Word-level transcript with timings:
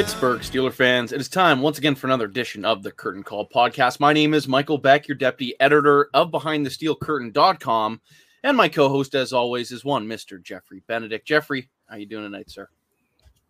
Pittsburgh 0.00 0.40
Steeler 0.40 0.72
fans, 0.72 1.12
it 1.12 1.20
is 1.20 1.28
time 1.28 1.60
once 1.60 1.76
again 1.76 1.94
for 1.94 2.06
another 2.06 2.24
edition 2.24 2.64
of 2.64 2.82
the 2.82 2.90
Curtain 2.90 3.22
Call 3.22 3.46
podcast. 3.46 4.00
My 4.00 4.14
name 4.14 4.32
is 4.32 4.48
Michael 4.48 4.78
Beck, 4.78 5.06
your 5.06 5.14
deputy 5.14 5.54
editor 5.60 6.08
of 6.14 6.30
BehindTheSteelCurtain.com, 6.30 8.00
and 8.42 8.56
my 8.56 8.70
co-host, 8.70 9.14
as 9.14 9.34
always, 9.34 9.70
is 9.70 9.84
one 9.84 10.06
Mr. 10.06 10.42
Jeffrey 10.42 10.82
Benedict. 10.86 11.28
Jeffrey, 11.28 11.68
how 11.86 11.96
you 11.96 12.06
doing 12.06 12.24
tonight, 12.24 12.48
sir? 12.48 12.70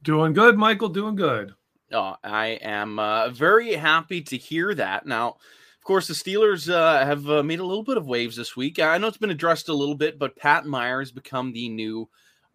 Doing 0.03 0.33
good, 0.33 0.59
Michael. 0.59 0.89
Doing 0.89 1.15
good. 1.15 1.55
Oh, 1.93 2.17
I 2.25 2.59
am 2.63 2.99
uh, 2.99 3.29
very 3.29 3.75
happy 3.75 4.21
to 4.23 4.37
hear 4.37 4.75
that. 4.75 5.07
Now, 5.07 5.29
of 5.29 5.85
course, 5.85 6.09
the 6.09 6.15
Steelers 6.15 6.69
uh, 6.69 7.07
have 7.07 7.31
uh, 7.31 7.45
made 7.45 7.61
a 7.61 7.65
little 7.65 7.85
bit 7.85 7.97
of 7.97 8.09
waves 8.09 8.35
this 8.35 8.57
week. 8.57 8.81
I 8.81 8.99
know 8.99 9.07
it's 9.07 9.19
been 9.19 9.31
addressed 9.31 9.69
a 9.69 9.73
little 9.73 9.95
bit, 9.95 10.19
but 10.19 10.35
Pat 10.35 10.67
Meyer 10.67 10.99
has 10.99 11.13
become 11.13 11.53
the 11.53 11.69
new 11.69 12.09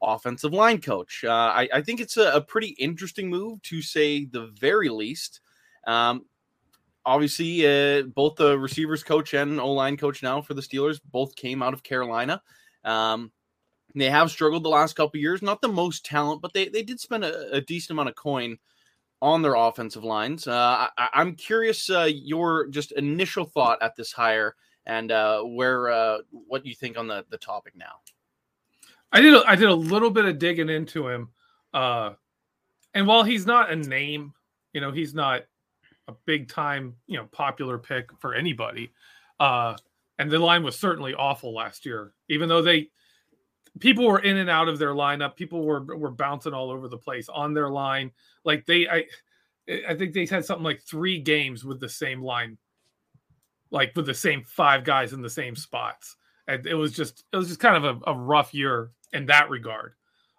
offensive 0.05 0.53
line 0.53 0.81
coach. 0.81 1.23
Uh, 1.23 1.31
I, 1.31 1.67
I, 1.73 1.81
think 1.81 1.99
it's 1.99 2.17
a, 2.17 2.31
a, 2.31 2.41
pretty 2.41 2.69
interesting 2.79 3.29
move 3.29 3.61
to 3.63 3.81
say 3.81 4.25
the 4.25 4.47
very 4.59 4.89
least. 4.89 5.41
Um, 5.85 6.25
obviously, 7.05 7.65
uh, 7.65 8.03
both 8.03 8.35
the 8.35 8.57
receivers 8.57 9.03
coach 9.03 9.33
and 9.33 9.59
O 9.59 9.71
line 9.71 9.97
coach 9.97 10.23
now 10.23 10.41
for 10.41 10.53
the 10.53 10.61
Steelers 10.61 10.99
both 11.11 11.35
came 11.35 11.61
out 11.61 11.73
of 11.73 11.83
Carolina. 11.83 12.41
Um, 12.83 13.31
they 13.95 14.09
have 14.09 14.29
struggled 14.29 14.63
the 14.63 14.69
last 14.69 14.95
couple 14.95 15.19
years. 15.19 15.41
Not 15.41 15.61
the 15.61 15.67
most 15.67 16.05
talent, 16.05 16.41
but 16.41 16.53
they, 16.53 16.67
they 16.67 16.83
did 16.83 16.99
spend 16.99 17.23
a, 17.23 17.51
a 17.53 17.61
decent 17.61 17.91
amount 17.91 18.09
of 18.09 18.15
coin 18.15 18.57
on 19.21 19.41
their 19.41 19.55
offensive 19.55 20.03
lines. 20.03 20.47
Uh, 20.47 20.87
I, 20.97 21.09
am 21.13 21.35
curious 21.35 21.89
uh, 21.89 22.09
your 22.11 22.67
just 22.67 22.91
initial 22.91 23.45
thought 23.45 23.81
at 23.81 23.95
this 23.95 24.11
hire 24.11 24.55
and 24.85 25.11
uh, 25.11 25.41
where 25.41 25.89
uh, 25.89 26.17
what 26.31 26.65
you 26.65 26.75
think 26.75 26.97
on 26.97 27.07
the, 27.07 27.25
the 27.29 27.37
topic 27.37 27.73
now. 27.75 28.01
I 29.11 29.21
did 29.21 29.33
a, 29.33 29.43
I 29.47 29.55
did 29.55 29.69
a 29.69 29.75
little 29.75 30.09
bit 30.09 30.25
of 30.25 30.39
digging 30.39 30.69
into 30.69 31.07
him, 31.07 31.29
uh, 31.73 32.11
and 32.93 33.07
while 33.07 33.23
he's 33.23 33.45
not 33.45 33.71
a 33.71 33.75
name, 33.75 34.33
you 34.73 34.81
know, 34.81 34.91
he's 34.91 35.13
not 35.13 35.43
a 36.07 36.13
big 36.25 36.49
time, 36.49 36.95
you 37.07 37.17
know, 37.17 37.25
popular 37.31 37.77
pick 37.77 38.09
for 38.19 38.33
anybody. 38.33 38.91
Uh, 39.39 39.75
and 40.19 40.31
the 40.31 40.39
line 40.39 40.63
was 40.63 40.77
certainly 40.77 41.13
awful 41.13 41.53
last 41.53 41.85
year, 41.85 42.13
even 42.29 42.47
though 42.47 42.61
they 42.61 42.89
people 43.79 44.05
were 44.05 44.19
in 44.19 44.37
and 44.37 44.49
out 44.49 44.69
of 44.69 44.79
their 44.79 44.93
lineup. 44.93 45.35
People 45.35 45.63
were 45.63 45.83
were 45.95 46.11
bouncing 46.11 46.53
all 46.53 46.71
over 46.71 46.87
the 46.87 46.97
place 46.97 47.29
on 47.29 47.53
their 47.53 47.69
line. 47.69 48.11
Like 48.43 48.65
they, 48.65 48.87
I, 48.87 49.05
I 49.87 49.95
think 49.95 50.13
they 50.13 50.25
had 50.25 50.45
something 50.45 50.63
like 50.63 50.81
three 50.81 51.19
games 51.19 51.65
with 51.65 51.79
the 51.79 51.89
same 51.89 52.21
line, 52.21 52.57
like 53.71 53.93
with 53.95 54.05
the 54.05 54.13
same 54.13 54.43
five 54.43 54.83
guys 54.83 55.13
in 55.13 55.21
the 55.21 55.29
same 55.29 55.55
spots. 55.55 56.15
It 56.47 56.75
was 56.75 56.91
just 56.93 57.23
it 57.33 57.37
was 57.37 57.47
just 57.47 57.59
kind 57.59 57.83
of 57.83 58.01
a, 58.07 58.11
a 58.11 58.17
rough 58.17 58.53
year 58.53 58.91
in 59.13 59.25
that 59.27 59.49
regard. 59.49 59.93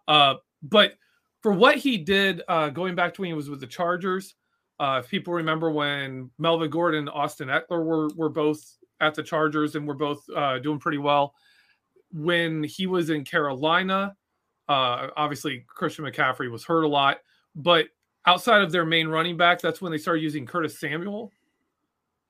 Uh, 0.06 0.34
but 0.62 0.94
for 1.42 1.52
what 1.52 1.76
he 1.76 1.98
did, 1.98 2.42
uh, 2.48 2.68
going 2.68 2.94
back 2.94 3.14
to 3.14 3.20
when 3.20 3.28
he 3.28 3.34
was 3.34 3.50
with 3.50 3.60
the 3.60 3.66
Chargers, 3.66 4.34
uh, 4.78 5.00
if 5.02 5.10
people 5.10 5.34
remember 5.34 5.70
when 5.70 6.30
Melvin 6.38 6.70
Gordon, 6.70 7.00
and 7.00 7.10
Austin 7.10 7.48
Ekeler 7.48 7.84
were 7.84 8.08
were 8.16 8.28
both 8.28 8.78
at 9.00 9.14
the 9.14 9.22
Chargers 9.22 9.74
and 9.74 9.86
were 9.86 9.94
both 9.94 10.24
uh, 10.34 10.58
doing 10.58 10.78
pretty 10.78 10.98
well. 10.98 11.34
When 12.12 12.62
he 12.62 12.86
was 12.86 13.10
in 13.10 13.24
Carolina, 13.24 14.16
uh, 14.68 15.08
obviously 15.16 15.64
Christian 15.66 16.04
McCaffrey 16.04 16.50
was 16.50 16.64
hurt 16.64 16.82
a 16.82 16.88
lot, 16.88 17.18
but 17.54 17.88
outside 18.26 18.62
of 18.62 18.72
their 18.72 18.86
main 18.86 19.08
running 19.08 19.36
back, 19.36 19.60
that's 19.60 19.80
when 19.80 19.92
they 19.92 19.98
started 19.98 20.22
using 20.22 20.46
Curtis 20.46 20.78
Samuel 20.78 21.32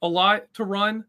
a 0.02 0.08
lot 0.08 0.52
to 0.54 0.64
run 0.64 1.04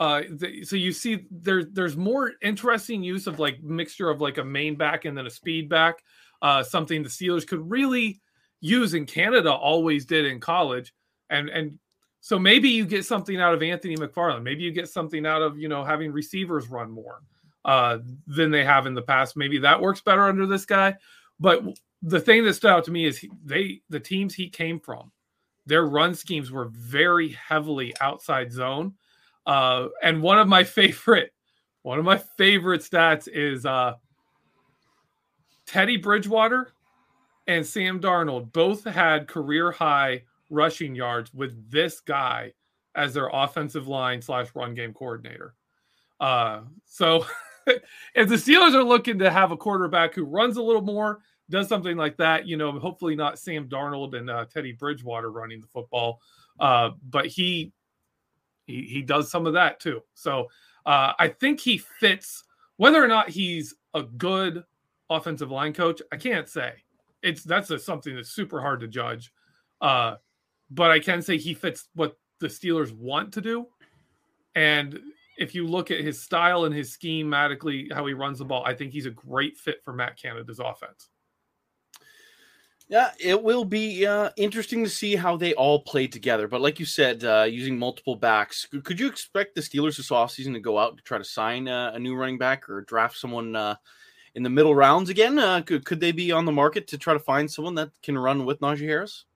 uh 0.00 0.22
the, 0.30 0.64
so 0.64 0.76
you 0.76 0.92
see 0.92 1.26
there 1.30 1.64
there's 1.64 1.96
more 1.96 2.32
interesting 2.42 3.02
use 3.02 3.26
of 3.26 3.38
like 3.38 3.62
mixture 3.62 4.10
of 4.10 4.20
like 4.20 4.38
a 4.38 4.44
main 4.44 4.76
back 4.76 5.04
and 5.04 5.16
then 5.16 5.26
a 5.26 5.30
speed 5.30 5.68
back 5.68 6.02
uh 6.42 6.62
something 6.62 7.02
the 7.02 7.08
steelers 7.08 7.46
could 7.46 7.68
really 7.68 8.20
use 8.60 8.94
in 8.94 9.06
canada 9.06 9.52
always 9.52 10.04
did 10.04 10.24
in 10.24 10.40
college. 10.40 10.94
And 11.30 11.48
and 11.48 11.78
so 12.20 12.38
maybe 12.38 12.68
you 12.68 12.86
get 12.86 13.04
something 13.04 13.40
out 13.40 13.54
of 13.54 13.62
anthony 13.62 13.96
mcfarland. 13.96 14.42
Maybe 14.42 14.62
you 14.62 14.72
get 14.72 14.88
something 14.88 15.26
out 15.26 15.42
of 15.42 15.58
you 15.58 15.68
know 15.68 15.84
having 15.84 16.12
receivers 16.12 16.68
run 16.68 16.90
more 16.90 17.20
uh 17.64 17.98
than 18.26 18.50
they 18.50 18.64
have 18.64 18.86
in 18.86 18.94
the 18.94 19.02
past. 19.02 19.36
Maybe 19.36 19.58
that 19.58 19.80
works 19.80 20.00
better 20.00 20.22
under 20.22 20.46
this 20.46 20.64
guy. 20.64 20.96
But 21.40 21.62
the 22.02 22.20
thing 22.20 22.44
that 22.44 22.54
stood 22.54 22.70
out 22.70 22.84
to 22.84 22.90
me 22.90 23.04
is 23.04 23.18
he, 23.18 23.30
they 23.44 23.82
the 23.88 24.00
teams 24.00 24.34
he 24.34 24.48
came 24.48 24.80
from 24.80 25.12
their 25.66 25.84
run 25.84 26.14
schemes 26.14 26.50
were 26.50 26.68
very 26.72 27.28
heavily 27.30 27.94
outside 28.00 28.50
zone 28.52 28.94
uh, 29.48 29.88
and 30.02 30.22
one 30.22 30.38
of 30.38 30.46
my 30.46 30.62
favorite, 30.62 31.32
one 31.82 31.98
of 31.98 32.04
my 32.04 32.18
favorite 32.18 32.82
stats 32.82 33.26
is 33.26 33.64
uh, 33.64 33.94
Teddy 35.66 35.96
Bridgewater 35.96 36.72
and 37.46 37.66
Sam 37.66 37.98
Darnold 37.98 38.52
both 38.52 38.84
had 38.84 39.26
career 39.26 39.72
high 39.72 40.22
rushing 40.50 40.94
yards 40.94 41.32
with 41.32 41.70
this 41.70 42.00
guy 42.00 42.52
as 42.94 43.14
their 43.14 43.30
offensive 43.32 43.88
line 43.88 44.20
slash 44.20 44.48
run 44.54 44.74
game 44.74 44.92
coordinator. 44.92 45.54
Uh, 46.20 46.60
so 46.84 47.24
if 48.14 48.28
the 48.28 48.34
Steelers 48.34 48.74
are 48.74 48.84
looking 48.84 49.18
to 49.20 49.30
have 49.30 49.50
a 49.50 49.56
quarterback 49.56 50.14
who 50.14 50.24
runs 50.24 50.58
a 50.58 50.62
little 50.62 50.82
more, 50.82 51.20
does 51.48 51.68
something 51.68 51.96
like 51.96 52.18
that, 52.18 52.46
you 52.46 52.58
know, 52.58 52.78
hopefully 52.78 53.16
not 53.16 53.38
Sam 53.38 53.66
Darnold 53.66 54.14
and 54.14 54.28
uh, 54.28 54.44
Teddy 54.52 54.72
Bridgewater 54.72 55.30
running 55.30 55.62
the 55.62 55.66
football, 55.68 56.20
uh, 56.60 56.90
but 57.08 57.24
he 57.24 57.72
he 58.68 58.82
he 58.82 59.02
does 59.02 59.30
some 59.30 59.46
of 59.46 59.54
that 59.54 59.80
too. 59.80 60.02
So 60.14 60.46
uh, 60.86 61.14
I 61.18 61.28
think 61.28 61.58
he 61.60 61.78
fits. 61.78 62.44
Whether 62.76 63.02
or 63.02 63.08
not 63.08 63.28
he's 63.28 63.74
a 63.94 64.04
good 64.04 64.62
offensive 65.10 65.50
line 65.50 65.72
coach, 65.72 66.00
I 66.12 66.16
can't 66.16 66.48
say. 66.48 66.74
It's 67.22 67.42
that's 67.42 67.70
a, 67.70 67.78
something 67.78 68.14
that's 68.14 68.30
super 68.30 68.60
hard 68.60 68.78
to 68.80 68.86
judge. 68.88 69.32
Uh, 69.80 70.16
but 70.70 70.92
I 70.92 71.00
can 71.00 71.22
say 71.22 71.38
he 71.38 71.54
fits 71.54 71.88
what 71.94 72.16
the 72.38 72.46
Steelers 72.46 72.92
want 72.92 73.32
to 73.32 73.40
do. 73.40 73.66
And 74.54 75.00
if 75.38 75.54
you 75.54 75.66
look 75.66 75.90
at 75.90 76.00
his 76.00 76.20
style 76.20 76.66
and 76.66 76.74
his 76.74 76.96
schematically, 76.96 77.92
how 77.92 78.06
he 78.06 78.12
runs 78.12 78.38
the 78.38 78.44
ball, 78.44 78.62
I 78.66 78.74
think 78.74 78.92
he's 78.92 79.06
a 79.06 79.10
great 79.10 79.56
fit 79.56 79.82
for 79.84 79.92
Matt 79.92 80.20
Canada's 80.20 80.60
offense. 80.60 81.08
Yeah, 82.88 83.10
it 83.20 83.42
will 83.42 83.66
be 83.66 84.06
uh, 84.06 84.30
interesting 84.36 84.82
to 84.82 84.88
see 84.88 85.14
how 85.14 85.36
they 85.36 85.52
all 85.54 85.80
play 85.82 86.06
together. 86.06 86.48
But 86.48 86.62
like 86.62 86.80
you 86.80 86.86
said, 86.86 87.22
uh, 87.22 87.46
using 87.48 87.78
multiple 87.78 88.16
backs, 88.16 88.66
could 88.82 88.98
you 88.98 89.06
expect 89.06 89.54
the 89.54 89.60
Steelers 89.60 89.98
this 89.98 90.08
offseason 90.08 90.54
to 90.54 90.60
go 90.60 90.78
out 90.78 90.96
to 90.96 91.02
try 91.02 91.18
to 91.18 91.24
sign 91.24 91.68
uh, 91.68 91.92
a 91.92 91.98
new 91.98 92.14
running 92.14 92.38
back 92.38 92.66
or 92.66 92.80
draft 92.82 93.18
someone 93.18 93.54
uh, 93.54 93.74
in 94.34 94.42
the 94.42 94.48
middle 94.48 94.74
rounds 94.74 95.10
again? 95.10 95.38
Uh, 95.38 95.60
could, 95.60 95.84
could 95.84 96.00
they 96.00 96.12
be 96.12 96.32
on 96.32 96.46
the 96.46 96.52
market 96.52 96.86
to 96.88 96.96
try 96.96 97.12
to 97.12 97.20
find 97.20 97.50
someone 97.50 97.74
that 97.74 97.90
can 98.02 98.16
run 98.16 98.46
with 98.46 98.60
Najee 98.60 98.86
Harris? 98.86 99.26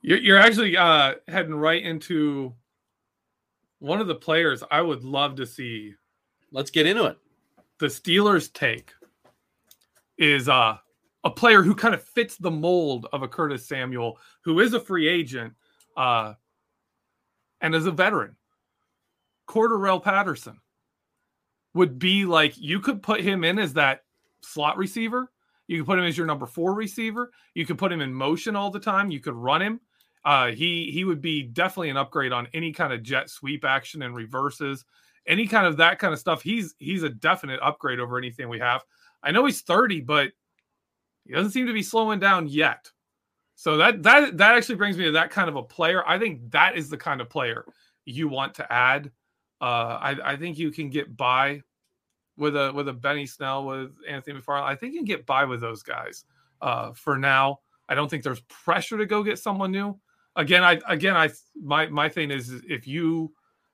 You're, 0.00 0.18
you're 0.18 0.38
actually 0.38 0.76
uh, 0.76 1.14
heading 1.28 1.54
right 1.54 1.80
into 1.80 2.54
one 3.78 4.00
of 4.00 4.08
the 4.08 4.16
players 4.16 4.64
I 4.68 4.80
would 4.80 5.04
love 5.04 5.36
to 5.36 5.46
see. 5.46 5.94
Let's 6.50 6.72
get 6.72 6.86
into 6.86 7.04
it. 7.04 7.18
The 7.78 7.86
Steelers 7.86 8.52
take 8.52 8.92
is 10.18 10.48
uh 10.48 10.76
a 11.24 11.30
player 11.30 11.62
who 11.62 11.74
kind 11.74 11.94
of 11.94 12.02
fits 12.02 12.36
the 12.36 12.50
mold 12.50 13.06
of 13.12 13.22
a 13.22 13.28
Curtis 13.28 13.66
Samuel, 13.66 14.18
who 14.44 14.60
is 14.60 14.74
a 14.74 14.80
free 14.80 15.08
agent 15.08 15.54
uh, 15.96 16.34
and 17.60 17.74
is 17.74 17.86
a 17.86 17.92
veteran. 17.92 18.36
Cordarrelle 19.48 20.02
Patterson 20.02 20.58
would 21.74 21.98
be 21.98 22.24
like 22.24 22.58
you 22.58 22.80
could 22.80 23.02
put 23.02 23.20
him 23.20 23.44
in 23.44 23.58
as 23.58 23.74
that 23.74 24.02
slot 24.42 24.76
receiver. 24.76 25.30
You 25.68 25.78
could 25.78 25.86
put 25.86 25.98
him 25.98 26.04
as 26.04 26.16
your 26.16 26.26
number 26.26 26.46
four 26.46 26.74
receiver. 26.74 27.30
You 27.54 27.64
could 27.64 27.78
put 27.78 27.92
him 27.92 28.00
in 28.00 28.12
motion 28.12 28.56
all 28.56 28.70
the 28.70 28.80
time. 28.80 29.10
You 29.10 29.20
could 29.20 29.34
run 29.34 29.62
him. 29.62 29.80
Uh, 30.24 30.48
he 30.48 30.90
he 30.92 31.04
would 31.04 31.20
be 31.20 31.42
definitely 31.42 31.90
an 31.90 31.96
upgrade 31.96 32.32
on 32.32 32.48
any 32.52 32.72
kind 32.72 32.92
of 32.92 33.02
jet 33.02 33.28
sweep 33.28 33.64
action 33.64 34.02
and 34.02 34.14
reverses, 34.14 34.84
any 35.26 35.46
kind 35.46 35.66
of 35.66 35.76
that 35.78 35.98
kind 35.98 36.12
of 36.12 36.18
stuff. 36.20 36.42
He's 36.42 36.74
he's 36.78 37.02
a 37.02 37.08
definite 37.08 37.60
upgrade 37.62 38.00
over 38.00 38.18
anything 38.18 38.48
we 38.48 38.58
have. 38.60 38.82
I 39.22 39.30
know 39.30 39.44
he's 39.44 39.62
30, 39.62 40.00
but 40.02 40.32
he 41.26 41.32
doesn't 41.32 41.52
seem 41.52 41.66
to 41.66 41.72
be 41.72 41.82
slowing 41.82 42.18
down 42.18 42.48
yet. 42.48 42.90
So 43.54 43.76
that 43.76 44.02
that 44.02 44.36
that 44.38 44.56
actually 44.56 44.76
brings 44.76 44.96
me 44.96 45.04
to 45.04 45.12
that 45.12 45.30
kind 45.30 45.48
of 45.48 45.56
a 45.56 45.62
player. 45.62 46.02
I 46.06 46.18
think 46.18 46.50
that 46.50 46.76
is 46.76 46.90
the 46.90 46.96
kind 46.96 47.20
of 47.20 47.28
player 47.28 47.64
you 48.04 48.28
want 48.28 48.54
to 48.54 48.72
add. 48.72 49.10
Uh, 49.60 49.98
I, 50.00 50.32
I 50.32 50.36
think 50.36 50.58
you 50.58 50.72
can 50.72 50.90
get 50.90 51.16
by 51.16 51.62
with 52.36 52.56
a 52.56 52.72
with 52.72 52.88
a 52.88 52.92
Benny 52.92 53.26
Snell 53.26 53.64
with 53.64 53.92
Anthony 54.08 54.40
McFarland. 54.40 54.64
I 54.64 54.74
think 54.74 54.94
you 54.94 54.98
can 54.98 55.06
get 55.06 55.26
by 55.26 55.44
with 55.44 55.60
those 55.60 55.82
guys 55.82 56.24
uh, 56.60 56.92
for 56.92 57.16
now. 57.16 57.60
I 57.88 57.94
don't 57.94 58.08
think 58.08 58.24
there's 58.24 58.40
pressure 58.40 58.98
to 58.98 59.06
go 59.06 59.22
get 59.22 59.38
someone 59.38 59.70
new. 59.70 59.98
Again, 60.34 60.64
I 60.64 60.80
again 60.88 61.16
I 61.16 61.30
my 61.54 61.86
my 61.86 62.08
thing 62.08 62.30
is 62.30 62.50
if 62.68 62.86
you 62.86 63.32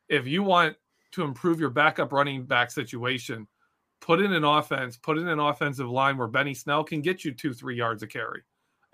if 0.09 0.27
you 0.27 0.43
want 0.43 0.77
to 1.13 1.23
improve 1.23 1.61
your 1.61 1.71
backup 1.71 2.13
running 2.13 2.45
back 2.45 2.71
situation, 2.71 3.47
put 4.01 4.21
in 4.21 4.33
an 4.33 4.45
offense, 4.45 4.97
put 4.97 5.19
in 5.19 5.29
an 5.29 5.39
offensive 5.39 5.89
line 5.89 6.17
where 6.17 6.29
Benny 6.29 6.55
Snell 6.55 6.85
can 6.85 7.03
get 7.03 7.25
you 7.25 7.33
two, 7.33 7.53
three 7.53 7.77
yards 7.77 8.03
of 8.03 8.09
carry 8.09 8.43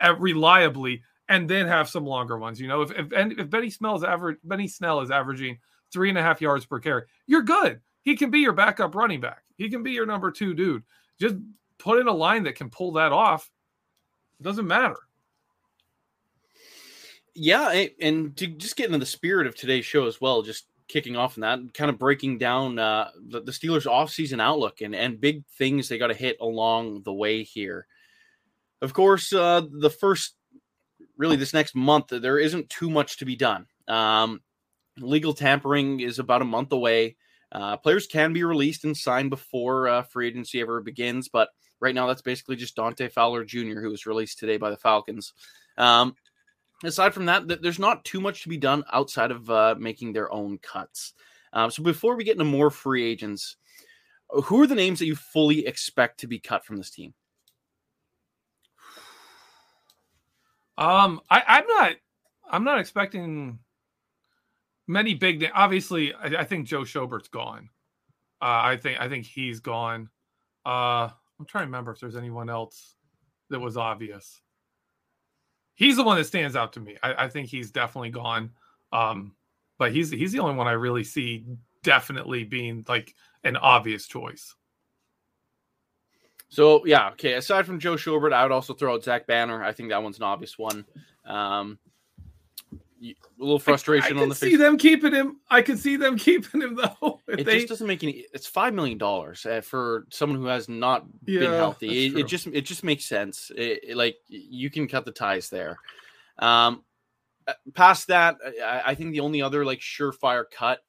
uh, 0.03 0.15
reliably, 0.17 1.03
and 1.29 1.49
then 1.49 1.67
have 1.67 1.89
some 1.89 2.05
longer 2.05 2.39
ones. 2.39 2.61
You 2.61 2.69
know, 2.69 2.83
if 2.83 2.91
if, 2.93 3.13
if 3.13 3.51
Benny 3.51 3.71
Snell's 3.71 4.05
average, 4.05 4.39
Benny 4.45 4.69
Snell 4.69 5.01
is 5.01 5.11
averaging 5.11 5.59
three 5.93 6.09
and 6.09 6.19
a 6.19 6.23
half 6.23 6.41
yards 6.41 6.67
per 6.67 6.81
carry, 6.81 7.03
you're 7.27 7.43
good. 7.43 7.81
He 8.03 8.17
can 8.17 8.31
be 8.31 8.41
your 8.41 8.53
backup 8.53 8.95
running 8.95 9.21
back. 9.21 9.43
He 9.57 9.71
can 9.71 9.83
be 9.83 9.93
your 9.93 10.07
number 10.07 10.31
two 10.31 10.55
dude. 10.55 10.83
Just 11.21 11.37
put 11.79 12.01
in 12.01 12.09
a 12.09 12.13
line 12.13 12.45
that 12.45 12.57
can 12.57 12.71
pull 12.71 12.93
that 12.93 13.13
off. 13.13 13.51
It 14.41 14.43
doesn't 14.43 14.67
matter. 14.67 14.97
Yeah, 17.35 17.87
and 18.01 18.37
to 18.37 18.47
just 18.47 18.77
get 18.77 18.87
into 18.87 18.99
the 18.99 19.07
spirit 19.07 19.47
of 19.47 19.57
today's 19.57 19.85
show 19.85 20.07
as 20.07 20.21
well, 20.21 20.43
just 20.43 20.67
kicking 20.89 21.17
off 21.17 21.37
on 21.37 21.43
that, 21.43 21.75
kind 21.75 21.91
of 21.91 21.99
breaking 21.99 22.39
down 22.39 22.79
uh, 22.79 23.11
the, 23.29 23.41
the 23.41 23.53
Steelers' 23.53 23.87
offseason 23.87 24.41
outlook 24.41 24.81
and, 24.81 24.95
and 24.95 25.21
big 25.21 25.45
things 25.59 25.89
they 25.89 25.99
got 25.99 26.09
to 26.09 26.15
hit 26.15 26.37
along 26.41 27.03
the 27.05 27.13
way 27.13 27.43
here. 27.43 27.87
Of 28.83 28.93
course, 28.93 29.33
uh, 29.33 29.63
the 29.71 29.91
first, 29.91 30.35
really, 31.17 31.37
this 31.37 31.55
next 31.55 31.75
month, 31.75 32.09
there 32.09 32.39
isn't 32.39 32.69
too 32.69 32.91
much 32.91 33.19
to 33.19 33.25
be 33.25 33.37
done. 33.37 33.67
Um, 33.89 34.43
legal 34.99 35.33
tampering 35.33 36.01
is 36.01 36.19
about 36.19 36.43
a 36.43 36.47
month 36.47 36.73
away. 36.73 37.17
Uh, 37.51 37.77
players 37.77 38.07
can 38.07 38.33
be 38.33 38.45
released 38.45 38.85
and 38.85 38.97
signed 38.97 39.31
before 39.31 39.89
uh, 39.89 40.03
free 40.03 40.29
agency 40.29 40.61
ever 40.61 40.81
begins, 40.81 41.29
but 41.29 41.49
right 41.81 41.95
now 41.95 42.07
that's 42.07 42.23
basically 42.23 42.57
just 42.57 42.77
Dante 42.77 43.09
Fowler 43.09 43.45
Jr., 43.45 43.81
who 43.81 43.91
was 43.91 44.07
released 44.07 44.39
today 44.39 44.57
by 44.57 44.71
the 44.71 44.77
Falcons. 44.77 45.33
Um, 45.79 46.17
aside 46.83 47.15
from 47.15 47.27
that, 47.27 47.63
there's 47.63 47.79
not 47.79 48.05
too 48.05 48.21
much 48.21 48.43
to 48.43 48.49
be 48.49 48.57
done 48.57 48.85
outside 48.93 49.31
of 49.31 49.51
uh, 49.51 49.75
making 49.79 50.13
their 50.13 50.33
own 50.33 50.59
cuts. 50.59 51.15
Um, 51.53 51.71
so 51.71 51.83
before 51.83 52.17
we 52.17 52.25
get 52.25 52.33
into 52.33 52.45
more 52.45 52.71
free 52.71 53.05
agents, 53.05 53.57
who 54.29 54.63
are 54.63 54.67
the 54.67 54.75
names 54.75 54.99
that 54.99 55.07
you 55.07 55.15
fully 55.15 55.67
expect 55.67 56.21
to 56.21 56.27
be 56.27 56.39
cut 56.39 56.65
from 56.65 56.77
this 56.77 56.91
team? 56.91 57.15
Um, 60.77 61.21
I, 61.31 61.43
I'm 61.47 61.67
not. 61.69 61.93
I'm 62.51 62.65
not 62.65 62.81
expecting 62.81 63.61
many 64.89 65.15
big. 65.15 65.41
Names. 65.41 65.53
Obviously, 65.55 66.13
I, 66.15 66.41
I 66.41 66.45
think 66.45 66.67
Joe 66.67 66.85
Schobert's 66.85 67.29
gone. 67.29 67.69
Uh, 68.43 68.61
I 68.65 68.77
think 68.77 69.01
I 69.01 69.09
think 69.09 69.25
he's 69.25 69.61
gone. 69.61 70.11
Uh, 70.67 71.09
I'm 71.39 71.47
trying 71.47 71.63
to 71.63 71.67
remember 71.67 71.93
if 71.93 72.01
there's 72.01 72.17
anyone 72.17 72.51
else 72.51 72.97
that 73.51 73.61
was 73.61 73.77
obvious 73.77 74.41
he's 75.75 75.97
the 75.97 76.05
one 76.05 76.17
that 76.17 76.25
stands 76.25 76.57
out 76.57 76.73
to 76.75 76.81
me. 76.81 76.97
I, 77.03 77.25
I 77.25 77.29
think 77.29 77.49
he's 77.49 77.71
definitely 77.71 78.11
gone. 78.11 78.51
Um, 78.93 79.35
but 79.79 79.93
he's 79.93 80.11
he's 80.11 80.33
the 80.33 80.39
only 80.39 80.55
one 80.55 80.69
I 80.69 80.73
really 80.73 81.05
see 81.05 81.45
definitely 81.83 82.45
being 82.45 82.85
like 82.89 83.15
an 83.43 83.57
obvious 83.57 84.07
choice. 84.07 84.55
So 86.49 86.87
yeah, 86.87 87.11
okay. 87.11 87.35
Aside 87.35 87.67
from 87.67 87.81
Joe 87.81 87.95
Schobert, 87.95 88.33
I 88.33 88.43
would 88.45 88.53
also 88.53 88.75
throw 88.75 88.95
out 88.95 89.03
Zach 89.03 89.27
Banner. 89.27 89.63
I 89.63 89.73
think 89.73 89.89
that 89.89 90.03
one's 90.03 90.19
an 90.19 90.23
obvious 90.23 90.57
one. 90.59 90.85
Um, 91.25 91.79
a 93.13 93.43
little 93.43 93.59
frustration 93.59 94.17
I, 94.17 94.21
I 94.21 94.23
on 94.23 94.29
the 94.29 94.35
face. 94.35 94.51
See 94.51 94.57
them 94.57 94.79
keeping 94.79 95.13
him. 95.13 95.41
I 95.51 95.63
could 95.63 95.79
see 95.79 95.97
them 95.97 96.17
keeping 96.19 96.63
him 96.63 96.77
though. 96.77 97.21
It 97.29 97.45
they... 97.45 97.57
just 97.57 97.69
doesn't 97.69 97.87
make 97.87 98.03
any. 98.03 98.27
It's 98.33 98.47
five 98.47 98.75
million 98.75 98.99
dollars 98.99 99.45
uh, 99.47 99.61
for 99.61 100.07
someone 100.11 100.39
who 100.39 100.47
has 100.47 100.69
not 100.69 101.07
yeah, 101.27 101.41
been 101.41 101.53
healthy. 101.53 102.07
It, 102.07 102.19
it, 102.19 102.27
just 102.27 102.47
it 102.47 102.63
just 102.63 102.85
makes 102.85 103.05
sense. 103.05 103.51
It, 103.57 103.81
it, 103.89 103.97
like 103.97 104.17
you 104.29 104.71
can 104.71 104.89
cut 104.89 105.05
the 105.05 105.13
ties 105.13 105.51
there. 105.51 105.79
Um, 106.39 106.83
uh, 107.47 107.53
past 107.75 108.09
that, 108.09 108.37
I, 108.65 108.83
I, 108.87 108.95
think 108.95 109.13
the 109.13 109.21
only 109.21 109.43
other 109.43 109.65
like 109.65 109.79
surefire 109.79 110.45
cut 110.51 110.81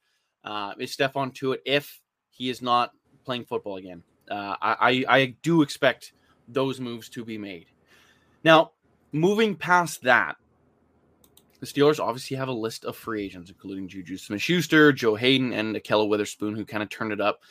uh, 0.43 0.73
is 0.79 0.95
Stephon 0.95 1.33
Tuitt 1.33 1.59
if 1.65 2.01
he 2.29 2.49
is 2.49 2.61
not 2.61 2.91
playing 3.25 3.45
football 3.45 3.77
again. 3.77 4.03
Uh, 4.29 4.55
I, 4.61 5.05
I 5.07 5.35
do 5.43 5.61
expect 5.61 6.13
those 6.47 6.79
moves 6.79 7.09
to 7.09 7.23
be 7.23 7.37
made. 7.37 7.67
Now, 8.43 8.71
moving 9.11 9.55
past 9.55 10.01
that, 10.03 10.37
the 11.65 11.81
Steelers 11.81 11.99
obviously 11.99 12.37
have 12.37 12.47
a 12.47 12.53
list 12.53 12.85
of 12.85 12.95
free 12.95 13.25
agents, 13.25 13.49
including 13.49 13.87
Juju 13.87 14.17
Smith 14.17 14.41
Schuster, 14.41 14.93
Joe 14.93 15.15
Haden, 15.15 15.53
and 15.53 15.75
Ahkello 15.75 16.07
Witherspoon, 16.07 16.55
who 16.55 16.65
kind 16.65 16.83
of 16.83 16.89
turned 16.89 17.11
it 17.11 17.21
up 17.21 17.41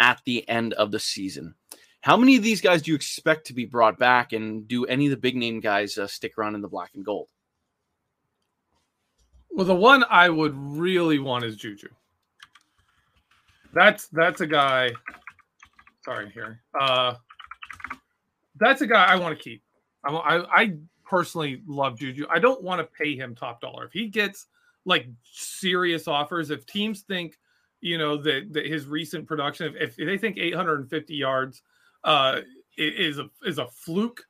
at 0.00 0.20
the 0.24 0.48
end 0.48 0.74
of 0.74 0.90
the 0.90 1.00
season. 1.00 1.54
How 2.00 2.16
many 2.16 2.36
of 2.36 2.42
these 2.42 2.60
guys 2.60 2.82
do 2.82 2.90
you 2.90 2.94
expect 2.94 3.46
to 3.46 3.54
be 3.54 3.64
brought 3.64 3.98
back, 3.98 4.32
and 4.32 4.68
do 4.68 4.84
any 4.86 5.06
of 5.06 5.10
the 5.10 5.16
big 5.16 5.36
name 5.36 5.60
guys 5.60 5.96
uh, 5.98 6.06
stick 6.06 6.38
around 6.38 6.54
in 6.54 6.60
the 6.60 6.68
black 6.68 6.90
and 6.94 7.04
gold? 7.04 7.28
Well, 9.50 9.66
the 9.66 9.74
one 9.74 10.04
I 10.10 10.28
would 10.28 10.54
really 10.56 11.18
want 11.18 11.44
is 11.44 11.56
Juju. 11.56 11.88
That's 13.72 14.08
that's 14.08 14.40
a 14.40 14.46
guy. 14.46 14.90
Sorry, 16.04 16.30
here. 16.30 16.60
Uh, 16.78 17.14
that's 18.60 18.82
a 18.82 18.86
guy 18.86 19.04
I 19.04 19.16
want 19.16 19.36
to 19.36 19.42
keep. 19.42 19.62
I, 20.04 20.44
I 20.52 20.76
personally 21.04 21.62
love 21.66 21.98
Juju. 21.98 22.26
I 22.30 22.38
don't 22.38 22.62
want 22.62 22.80
to 22.80 22.84
pay 22.84 23.16
him 23.16 23.34
top 23.34 23.60
dollar. 23.60 23.84
If 23.84 23.92
he 23.92 24.08
gets 24.08 24.46
like 24.84 25.06
serious 25.22 26.08
offers, 26.08 26.50
if 26.50 26.66
teams 26.66 27.02
think, 27.02 27.38
you 27.80 27.98
know, 27.98 28.16
that, 28.18 28.52
that 28.52 28.66
his 28.66 28.86
recent 28.86 29.26
production, 29.26 29.74
if, 29.78 29.98
if 29.98 30.06
they 30.06 30.18
think 30.18 30.38
850 30.38 31.14
yards 31.14 31.62
uh, 32.04 32.40
is 32.76 33.18
a 33.18 33.28
is 33.44 33.58
a 33.58 33.66
fluke, 33.68 34.26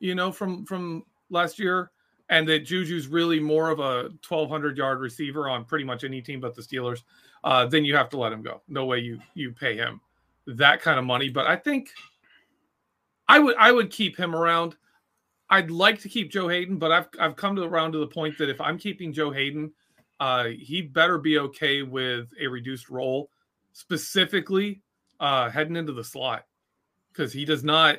you 0.00 0.14
know, 0.14 0.32
from 0.32 0.64
from 0.64 1.04
last 1.30 1.58
year, 1.58 1.90
and 2.28 2.48
that 2.48 2.64
Juju's 2.64 3.08
really 3.08 3.40
more 3.40 3.70
of 3.70 3.80
a 3.80 4.10
1200 4.26 4.76
yard 4.76 5.00
receiver 5.00 5.48
on 5.48 5.64
pretty 5.64 5.84
much 5.84 6.04
any 6.04 6.20
team 6.22 6.40
but 6.40 6.54
the 6.54 6.62
Steelers, 6.62 7.02
uh, 7.44 7.66
then 7.66 7.84
you 7.84 7.96
have 7.96 8.08
to 8.10 8.18
let 8.18 8.32
him 8.32 8.42
go. 8.42 8.62
No 8.68 8.84
way 8.86 8.98
you 8.98 9.20
you 9.34 9.52
pay 9.52 9.76
him 9.76 10.00
that 10.46 10.80
kind 10.80 10.98
of 10.98 11.04
money. 11.04 11.28
But 11.28 11.46
I 11.46 11.56
think 11.56 11.90
I 13.28 13.38
would 13.38 13.56
I 13.56 13.72
would 13.72 13.90
keep 13.90 14.16
him 14.16 14.34
around. 14.34 14.76
I'd 15.50 15.70
like 15.70 16.00
to 16.00 16.08
keep 16.08 16.30
Joe 16.30 16.48
Haden, 16.48 16.78
but 16.78 16.92
I've 16.92 17.08
I've 17.18 17.36
come 17.36 17.56
to 17.56 17.62
around 17.62 17.92
to 17.92 17.98
the 17.98 18.06
point 18.06 18.36
that 18.38 18.50
if 18.50 18.60
I'm 18.60 18.78
keeping 18.78 19.12
Joe 19.12 19.30
Haden, 19.30 19.72
uh, 20.20 20.48
he 20.58 20.82
better 20.82 21.18
be 21.18 21.38
okay 21.38 21.82
with 21.82 22.32
a 22.40 22.46
reduced 22.46 22.90
role, 22.90 23.30
specifically 23.72 24.82
uh, 25.20 25.48
heading 25.50 25.76
into 25.76 25.92
the 25.92 26.04
slot, 26.04 26.44
because 27.12 27.32
he 27.32 27.44
does 27.44 27.64
not. 27.64 27.98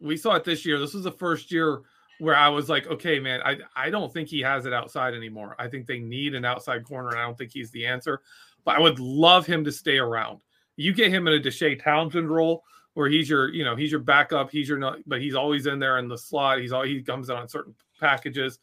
We 0.00 0.16
saw 0.16 0.34
it 0.34 0.44
this 0.44 0.64
year. 0.64 0.78
This 0.78 0.94
was 0.94 1.04
the 1.04 1.12
first 1.12 1.50
year 1.50 1.82
where 2.18 2.36
I 2.36 2.48
was 2.48 2.68
like, 2.68 2.86
okay, 2.86 3.18
man, 3.18 3.40
I 3.44 3.58
I 3.74 3.90
don't 3.90 4.12
think 4.12 4.28
he 4.28 4.40
has 4.40 4.66
it 4.66 4.72
outside 4.72 5.14
anymore. 5.14 5.56
I 5.58 5.68
think 5.68 5.86
they 5.86 5.98
need 5.98 6.34
an 6.34 6.44
outside 6.44 6.84
corner, 6.84 7.08
and 7.10 7.18
I 7.18 7.22
don't 7.22 7.36
think 7.36 7.52
he's 7.52 7.70
the 7.70 7.86
answer. 7.86 8.20
But 8.64 8.76
I 8.76 8.80
would 8.80 8.98
love 8.98 9.46
him 9.46 9.64
to 9.64 9.72
stay 9.72 9.98
around. 9.98 10.40
You 10.76 10.92
get 10.92 11.10
him 11.12 11.26
in 11.26 11.34
a 11.34 11.42
Deshea 11.42 11.82
Townsend 11.82 12.30
role 12.30 12.62
where 12.96 13.10
he's 13.10 13.28
your, 13.28 13.52
you 13.52 13.62
know, 13.62 13.76
he's 13.76 13.90
your 13.90 14.00
backup. 14.00 14.50
He's 14.50 14.70
your, 14.70 14.96
but 15.06 15.20
he's 15.20 15.34
always 15.34 15.66
in 15.66 15.78
there 15.78 15.98
in 15.98 16.08
the 16.08 16.16
slot. 16.16 16.60
He's 16.60 16.72
all 16.72 16.82
he 16.82 17.02
comes 17.02 17.28
in 17.28 17.36
on 17.36 17.46
certain 17.46 17.74
packages. 18.00 18.58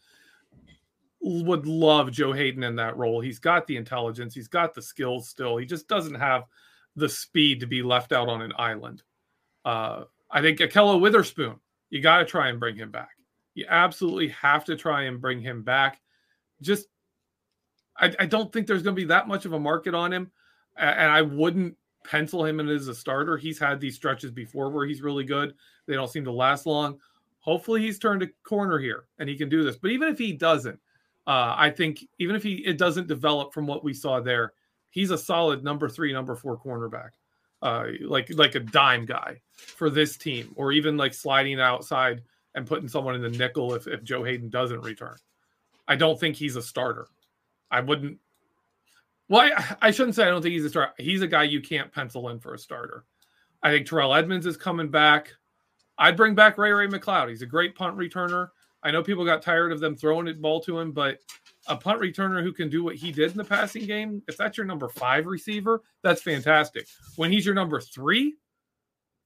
Would 1.21 1.67
love 1.67 2.11
Joe 2.11 2.33
Haden 2.33 2.63
in 2.63 2.75
that 2.77 2.97
role. 2.97 3.21
He's 3.21 3.37
got 3.37 3.67
the 3.67 3.77
intelligence. 3.77 4.33
He's 4.33 4.47
got 4.47 4.73
the 4.73 4.81
skills 4.81 5.29
still. 5.29 5.57
He 5.57 5.67
just 5.67 5.87
doesn't 5.87 6.15
have 6.15 6.45
the 6.95 7.07
speed 7.07 7.59
to 7.59 7.67
be 7.67 7.83
left 7.83 8.11
out 8.11 8.27
on 8.27 8.41
an 8.41 8.53
island. 8.57 9.03
Uh, 9.63 10.05
I 10.31 10.41
think 10.41 10.57
Ahkello 10.57 10.99
Witherspoon, 10.99 11.59
you 11.91 12.01
got 12.01 12.17
to 12.17 12.25
try 12.25 12.49
and 12.49 12.59
bring 12.59 12.75
him 12.75 12.89
back. 12.89 13.11
You 13.53 13.67
absolutely 13.69 14.29
have 14.29 14.65
to 14.65 14.75
try 14.75 15.03
and 15.03 15.21
bring 15.21 15.41
him 15.41 15.61
back. 15.61 16.01
Just, 16.59 16.87
I, 17.95 18.15
I 18.19 18.25
don't 18.25 18.51
think 18.51 18.65
there's 18.65 18.81
going 18.81 18.95
to 18.95 18.99
be 18.99 19.09
that 19.09 19.27
much 19.27 19.45
of 19.45 19.53
a 19.53 19.59
market 19.59 19.93
on 19.93 20.11
him, 20.11 20.31
and 20.75 21.11
I 21.11 21.21
wouldn't 21.21 21.77
pencil 22.03 22.45
him 22.45 22.59
in 22.59 22.69
as 22.69 22.87
a 22.87 22.95
starter. 22.95 23.37
He's 23.37 23.59
had 23.59 23.79
these 23.79 23.95
stretches 23.95 24.31
before 24.31 24.69
where 24.69 24.85
he's 24.85 25.01
really 25.01 25.23
good. 25.23 25.53
They 25.87 25.95
don't 25.95 26.09
seem 26.09 26.25
to 26.25 26.31
last 26.31 26.65
long. 26.65 26.99
Hopefully, 27.39 27.81
he's 27.81 27.99
turned 27.99 28.23
a 28.23 28.27
corner 28.43 28.79
here 28.79 29.05
and 29.19 29.27
he 29.27 29.35
can 29.35 29.49
do 29.49 29.63
this. 29.63 29.75
But 29.75 29.91
even 29.91 30.09
if 30.09 30.17
he 30.17 30.33
doesn't, 30.33 30.79
uh, 31.27 31.55
I 31.57 31.69
think 31.69 32.05
even 32.19 32.35
if 32.35 32.43
he 32.43 32.55
it 32.65 32.77
doesn't 32.77 33.07
develop 33.07 33.53
from 33.53 33.67
what 33.67 33.83
we 33.83 33.93
saw 33.93 34.19
there, 34.19 34.53
he's 34.89 35.11
a 35.11 35.17
solid 35.17 35.63
number 35.63 35.89
three, 35.89 36.13
number 36.13 36.35
four 36.35 36.57
cornerback, 36.57 37.11
uh, 37.61 37.87
like 38.01 38.29
like 38.33 38.55
a 38.55 38.59
dime 38.59 39.05
guy 39.05 39.41
for 39.51 39.89
this 39.89 40.17
team, 40.17 40.53
or 40.55 40.71
even 40.71 40.97
like 40.97 41.13
sliding 41.13 41.59
outside 41.59 42.21
and 42.55 42.67
putting 42.67 42.87
someone 42.87 43.15
in 43.15 43.21
the 43.21 43.29
nickel 43.29 43.73
if, 43.73 43.87
if 43.87 44.03
Joe 44.03 44.23
Haden 44.23 44.49
doesn't 44.49 44.81
return. 44.81 45.15
I 45.87 45.95
don't 45.95 46.19
think 46.19 46.35
he's 46.35 46.55
a 46.55 46.61
starter. 46.61 47.07
I 47.71 47.81
wouldn't 47.81 48.19
well, 49.29 49.51
I, 49.55 49.75
I, 49.81 49.91
shouldn't 49.91 50.15
say 50.15 50.23
I 50.23 50.29
don't 50.29 50.41
think 50.41 50.53
he's 50.53 50.65
a 50.65 50.69
starter. 50.69 50.93
He's 50.97 51.21
a 51.21 51.27
guy 51.27 51.43
you 51.43 51.61
can't 51.61 51.91
pencil 51.91 52.29
in 52.29 52.39
for 52.39 52.53
a 52.53 52.59
starter. 52.59 53.05
I 53.61 53.71
think 53.71 53.87
Terrell 53.87 54.13
Edmunds 54.13 54.45
is 54.45 54.57
coming 54.57 54.89
back. 54.89 55.31
I'd 55.97 56.17
bring 56.17 56.35
back 56.35 56.57
Ray 56.57 56.71
Ray 56.71 56.87
McCloud. 56.87 57.29
He's 57.29 57.41
a 57.41 57.47
great 57.47 57.75
punt 57.75 57.97
returner. 57.97 58.49
I 58.83 58.91
know 58.91 59.01
people 59.01 59.23
got 59.23 59.41
tired 59.41 59.71
of 59.71 59.79
them 59.79 59.95
throwing 59.95 60.25
the 60.25 60.33
ball 60.33 60.59
to 60.61 60.77
him, 60.77 60.91
but 60.91 61.19
a 61.67 61.77
punt 61.77 62.01
returner 62.01 62.43
who 62.43 62.51
can 62.51 62.69
do 62.69 62.83
what 62.83 62.95
he 62.95 63.11
did 63.11 63.31
in 63.31 63.37
the 63.37 63.43
passing 63.45 63.85
game, 63.85 64.21
if 64.27 64.35
that's 64.35 64.57
your 64.57 64.65
number 64.65 64.89
five 64.89 65.25
receiver, 65.25 65.81
that's 66.01 66.21
fantastic. 66.21 66.87
When 67.15 67.31
he's 67.31 67.45
your 67.45 67.55
number 67.55 67.79
three, 67.79 68.35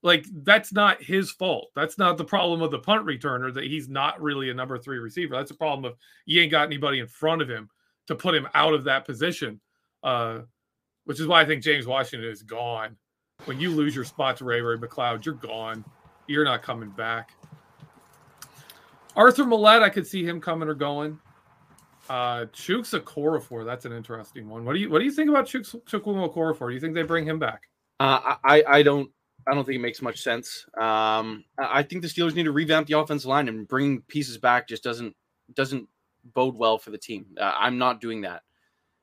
like 0.02 0.26
that's 0.44 0.72
not 0.72 1.02
his 1.02 1.32
fault. 1.32 1.70
That's 1.74 1.98
not 1.98 2.16
the 2.16 2.24
problem 2.24 2.62
of 2.62 2.70
the 2.70 2.78
punt 2.78 3.04
returner 3.04 3.52
that 3.54 3.64
he's 3.64 3.88
not 3.88 4.20
really 4.22 4.50
a 4.50 4.54
number 4.54 4.78
three 4.78 4.98
receiver. 4.98 5.34
That's 5.34 5.50
a 5.50 5.56
problem 5.56 5.84
of 5.90 5.98
you 6.24 6.40
ain't 6.40 6.52
got 6.52 6.66
anybody 6.66 7.00
in 7.00 7.08
front 7.08 7.42
of 7.42 7.48
him 7.48 7.68
to 8.06 8.14
put 8.14 8.34
him 8.34 8.48
out 8.54 8.74
of 8.74 8.84
that 8.84 9.04
position 9.04 9.60
uh, 10.02 10.40
which 11.04 11.20
is 11.20 11.26
why 11.26 11.40
I 11.40 11.44
think 11.44 11.62
James 11.62 11.86
Washington 11.86 12.28
is 12.28 12.42
gone. 12.42 12.96
When 13.44 13.60
you 13.60 13.70
lose 13.70 13.94
your 13.94 14.04
spot 14.04 14.36
to 14.38 14.44
Ray 14.44 14.60
Ray 14.60 14.76
McCloud, 14.76 15.24
you're 15.24 15.34
gone. 15.34 15.84
You're 16.26 16.44
not 16.44 16.62
coming 16.62 16.90
back. 16.90 17.30
Arthur 19.16 19.44
Maulet, 19.44 19.82
I 19.82 19.88
could 19.88 20.06
see 20.06 20.24
him 20.24 20.40
coming 20.40 20.68
or 20.68 20.74
going. 20.74 21.18
Uh, 22.08 22.46
Chuks 22.52 22.98
Okorafor, 22.98 23.64
that's 23.64 23.84
an 23.84 23.92
interesting 23.92 24.48
one. 24.48 24.64
What 24.64 24.74
do 24.74 24.80
you 24.80 24.90
what 24.90 24.98
do 24.98 25.04
you 25.04 25.10
think 25.10 25.30
about 25.30 25.46
Chuks 25.46 25.74
Okorafor? 25.88 26.68
Do 26.68 26.74
you 26.74 26.80
think 26.80 26.94
they 26.94 27.02
bring 27.02 27.26
him 27.26 27.38
back? 27.38 27.62
Uh, 28.00 28.36
I 28.44 28.64
I 28.66 28.82
don't 28.82 29.10
I 29.46 29.54
don't 29.54 29.64
think 29.64 29.76
it 29.76 29.82
makes 29.82 30.02
much 30.02 30.20
sense. 30.20 30.66
Um, 30.78 31.44
I 31.58 31.82
think 31.82 32.02
the 32.02 32.08
Steelers 32.08 32.34
need 32.34 32.44
to 32.44 32.52
revamp 32.52 32.86
the 32.86 32.98
offensive 32.98 33.28
line 33.28 33.48
and 33.48 33.66
bring 33.66 34.02
pieces 34.02 34.38
back. 34.38 34.68
Just 34.68 34.84
doesn't 34.84 35.14
doesn't 35.54 35.88
bode 36.34 36.56
well 36.56 36.78
for 36.78 36.90
the 36.90 36.98
team. 36.98 37.26
Uh, 37.38 37.54
I'm 37.58 37.78
not 37.78 38.00
doing 38.00 38.22
that 38.22 38.42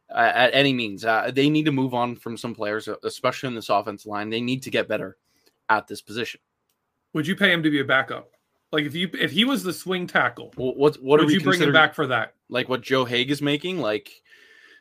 uh, 0.09 0.31
at 0.33 0.53
any 0.53 0.74
means. 0.74 1.05
Uh, 1.05 1.31
they 1.33 1.50
need 1.50 1.65
to 1.65 1.71
move 1.71 1.93
on 1.93 2.15
from 2.15 2.38
some 2.38 2.53
players, 2.53 2.88
especially 3.03 3.47
in 3.47 3.55
this 3.55 3.69
offensive 3.69 4.07
line. 4.07 4.29
They 4.29 4.41
need 4.41 4.63
to 4.63 4.71
get 4.71 4.88
better 4.88 5.17
at 5.69 5.88
this 5.88 6.01
position. 6.01 6.39
Would 7.13 7.27
you 7.27 7.35
pay 7.35 7.51
him 7.51 7.63
to 7.63 7.69
be 7.69 7.79
a 7.79 7.85
backup? 7.85 8.29
Like 8.71 8.85
if 8.85 8.95
you 8.95 9.09
if 9.13 9.31
he 9.31 9.45
was 9.45 9.63
the 9.63 9.71
swing 9.71 10.05
tackle, 10.05 10.53
well, 10.57 10.74
what 10.75 10.95
what 10.97 11.19
would 11.19 11.31
you 11.31 11.39
bring 11.39 11.62
him 11.62 11.71
back 11.71 11.93
for 11.93 12.07
that? 12.07 12.33
Like 12.50 12.67
what 12.67 12.81
Joe 12.81 13.05
Haeg 13.05 13.29
is 13.29 13.41
making, 13.41 13.79
like 13.79 14.12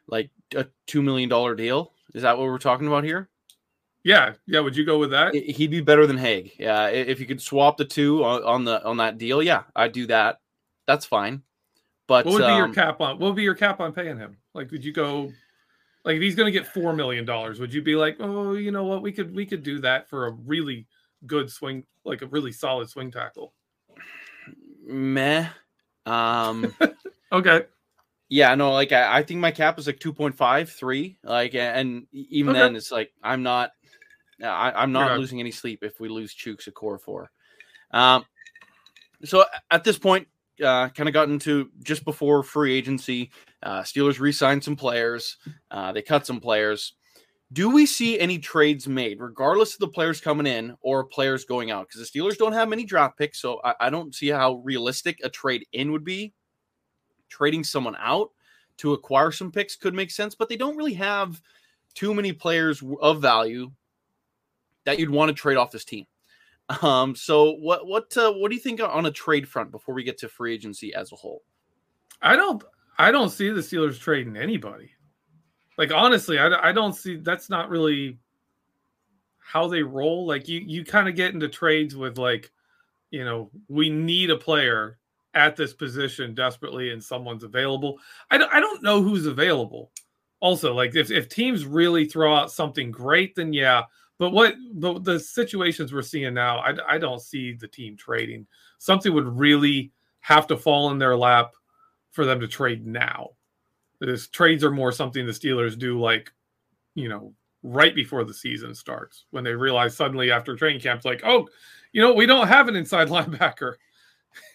like 0.09 0.31
a 0.57 0.67
two 0.87 1.03
million 1.03 1.29
dollar 1.29 1.55
deal. 1.55 1.93
Is 2.15 2.23
that 2.23 2.37
what 2.37 2.47
we're 2.47 2.59
talking 2.59 2.87
about 2.87 3.05
here? 3.05 3.29
Yeah, 4.03 4.35
yeah. 4.47 4.61
Would 4.61 4.77
you 4.77 4.85
go 4.85 4.99
with 4.99 5.11
that? 5.13 5.35
He'd 5.35 5.71
be 5.71 5.81
better 5.81 6.07
than 6.07 6.19
Haeg. 6.19 6.53
Yeah, 6.59 6.89
if 6.89 7.21
you 7.21 7.27
could 7.27 7.41
swap 7.41 7.77
the 7.77 7.85
two 7.85 8.25
on, 8.25 8.43
on 8.43 8.65
the 8.65 8.85
on 8.85 8.97
that 8.97 9.17
deal, 9.17 9.43
yeah, 9.43 9.63
I'd 9.77 9.93
do 9.93 10.07
that. 10.09 10.41
That's 10.87 11.07
fine. 11.07 11.43
But 12.07 12.27
what 12.27 12.35
would 12.35 12.41
be 12.41 12.45
um, 12.45 12.59
your 12.59 12.75
cap 12.75 13.01
on? 13.01 13.19
What 13.19 13.29
would 13.29 13.37
be 13.37 13.43
your 13.43 13.55
cap 13.55 13.81
on 13.81 13.93
paying 13.93 14.19
him? 14.19 14.37
Like, 14.55 14.71
would 14.71 14.85
you 14.85 14.93
go? 14.93 15.33
Like, 16.05 16.17
if 16.17 16.23
he's 16.23 16.35
going 16.35 16.53
to 16.53 16.59
get 16.59 16.67
four 16.67 16.93
million 16.93 17.25
dollars, 17.25 17.61
would 17.61 17.73
you 17.73 17.83
be 17.83 17.97
like, 17.97 18.17
oh, 18.21 18.55
you 18.55 18.71
know 18.71 18.85
what, 18.85 19.03
we 19.03 19.13
could 19.13 19.35
we 19.35 19.47
could 19.47 19.63
do 19.63 19.81
that 19.81 20.09
for 20.09 20.27
a 20.27 20.31
really 20.31 20.87
good 21.27 21.51
swing, 21.51 21.85
like 22.05 22.23
a 22.23 22.27
really 22.27 22.53
solid 22.53 22.89
swing 22.89 23.11
tackle? 23.11 23.53
Meh. 24.87 25.49
Um. 26.07 26.75
okay. 27.33 27.65
Yeah, 28.29 28.55
no, 28.55 28.73
like 28.73 28.93
I, 28.93 29.19
I 29.19 29.23
think 29.23 29.41
my 29.41 29.51
cap 29.51 29.79
is 29.79 29.87
like 29.87 29.99
2.5, 30.01 30.69
3. 30.69 31.19
Like, 31.23 31.55
and 31.55 32.07
even 32.13 32.51
okay. 32.51 32.61
then, 32.61 32.77
it's 32.77 32.91
like 32.91 33.13
I'm 33.23 33.43
not 33.43 33.73
I, 34.43 34.83
am 34.83 34.93
not 34.93 35.19
losing 35.19 35.41
any 35.41 35.51
sleep 35.51 35.83
if 35.83 36.01
we 36.01 36.09
lose 36.09 36.35
Chuks 36.35 36.69
Okorafor. 36.69 37.27
Um, 37.93 38.25
so 39.25 39.45
at 39.71 39.85
this 39.85 39.99
point, 39.99 40.29
uh, 40.63 40.89
kind 40.89 41.09
of 41.09 41.13
got 41.13 41.29
into 41.29 41.71
just 41.83 42.05
before 42.05 42.43
free 42.43 42.75
agency. 42.75 43.31
Uh, 43.65 43.81
Steelers 43.83 44.21
re-signed 44.21 44.63
some 44.63 44.77
players. 44.77 45.39
Uh, 45.71 45.91
they 45.93 46.03
cut 46.03 46.27
some 46.27 46.39
players. 46.39 46.95
Do 47.53 47.71
we 47.71 47.87
see 47.87 48.19
any 48.19 48.39
trades 48.39 48.87
made, 48.87 49.21
regardless 49.21 49.75
of 49.75 49.81
the 49.81 49.89
players 49.89 50.21
coming 50.21 50.47
in 50.47 50.77
or 50.81 51.05
players 51.05 51.45
going 51.45 51.71
out? 51.71 51.89
Because 51.89 52.09
the 52.09 52.19
Steelers 52.19 52.37
don't 52.37 52.53
have 52.53 52.69
many 52.69 52.85
draft 52.85 53.17
picks, 53.17 53.41
so 53.41 53.61
I, 53.65 53.75
I 53.81 53.91
don't 53.91 54.15
see 54.15 54.29
how 54.29 54.57
realistic 54.65 55.19
a 55.23 55.29
trade 55.29 55.67
in 55.73 55.93
would 55.93 56.05
be. 56.05 56.35
Trading 57.29 57.65
someone 57.65 57.97
out 57.99 58.31
to 58.79 58.93
acquire 58.93 59.31
some 59.31 59.51
picks 59.51 59.77
could 59.77 59.95
make 59.95 60.11
sense, 60.11 60.35
but 60.35 60.49
they 60.49 60.57
don't 60.57 60.77
really 60.77 60.95
have 60.95 61.41
too 61.95 62.13
many 62.13 62.33
players 62.33 62.83
of 63.01 63.23
value 63.23 63.71
that 64.85 64.99
you'd 64.99 65.11
want 65.11 65.29
to 65.29 65.35
trade 65.35 65.57
off 65.57 65.71
this 65.71 65.85
team. 65.85 66.07
Um, 66.83 67.15
so 67.15 67.53
what 67.53 67.87
what 67.87 68.17
uh, 68.17 68.33
what 68.33 68.49
do 68.49 68.55
you 68.55 68.61
think 68.61 68.81
on 68.81 69.07
a 69.07 69.11
trade 69.11 69.49
front 69.49 69.71
before 69.71 69.95
we 69.95 70.03
get 70.03 70.19
to 70.19 70.29
free 70.29 70.55
agency 70.55 70.95
as 70.95 71.13
a 71.13 71.17
whole? 71.17 71.43
I 72.23 72.37
don't 72.37 72.63
I 72.99 73.11
don't 73.11 73.31
see 73.31 73.51
the 73.51 73.61
Steelers 73.61 73.99
trading 73.99 74.37
anybody. 74.37 74.91
Like 75.77 75.93
honestly, 75.93 76.39
I, 76.39 76.69
I 76.69 76.73
don't 76.73 76.95
see 76.95 77.17
that's 77.17 77.51
not 77.51 77.69
really 77.69 78.19
how 79.39 79.67
they 79.69 79.83
roll. 79.83 80.27
Like 80.27 80.49
you 80.49 80.61
you 80.61 80.85
kind 80.85 81.09
of 81.09 81.17
get 81.17 81.35
into 81.35 81.49
trades 81.49 81.97
with 81.97 82.19
like, 82.19 82.53
you 83.11 83.25
know, 83.25 83.51
we 83.69 83.91
need 83.91 84.31
a 84.31 84.37
player 84.37 84.99
at 85.35 85.57
this 85.57 85.75
position 85.75 86.35
desperately 86.35 86.91
and 86.91 87.03
someone's 87.03 87.43
available. 87.43 87.99
I 88.31 88.39
don't, 88.39 88.53
I 88.53 88.61
don't 88.61 88.83
know 88.83 89.03
who's 89.03 89.27
available. 89.27 89.91
Also, 90.41 90.73
like 90.73 90.95
if, 90.95 91.11
if 91.11 91.29
teams 91.29 91.67
really 91.67 92.05
throw 92.05 92.35
out 92.35 92.53
something 92.53 92.91
great, 92.91 93.35
then 93.35 93.53
yeah, 93.53 93.83
but 94.19 94.31
what 94.31 94.55
the, 94.75 95.01
the 95.01 95.19
situations 95.19 95.93
we're 95.93 96.03
seeing 96.03 96.35
now, 96.35 96.59
I, 96.59 96.75
I 96.95 96.99
don't 96.99 97.21
see 97.21 97.53
the 97.53 97.67
team 97.67 97.97
trading. 97.97 98.47
Something 98.79 99.13
would 99.13 99.27
really 99.27 99.91
have 100.21 100.47
to 100.49 100.57
fall 100.57 100.91
in 100.91 100.99
their 100.99 101.17
lap 101.17 101.55
for 102.15 102.25
them 102.25 102.41
to 102.41 102.49
trade 102.49 102.87
now. 102.87 103.31
This 104.01 104.29
trades 104.29 104.65
are 104.65 104.71
more 104.71 104.93
something 104.93 105.27
the 105.27 105.33
Steelers 105.33 105.79
do, 105.79 106.01
like 106.01 106.33
you 106.95 107.09
know, 107.09 107.35
right 107.63 107.95
before 107.95 108.25
the 108.25 108.35
season 108.35 108.75
starts 108.75 109.25
when 109.31 109.43
they 109.43 109.53
realize 109.53 109.97
suddenly 109.97 110.31
after 110.31 110.55
training 110.55 110.81
camp, 110.81 111.05
like, 111.05 111.23
oh, 111.25 111.49
you 111.93 112.01
know, 112.01 112.13
we 112.13 112.27
don't 112.27 112.49
have 112.49 112.69
an 112.69 112.77
inside 112.77 113.09
linebacker. 113.09 113.75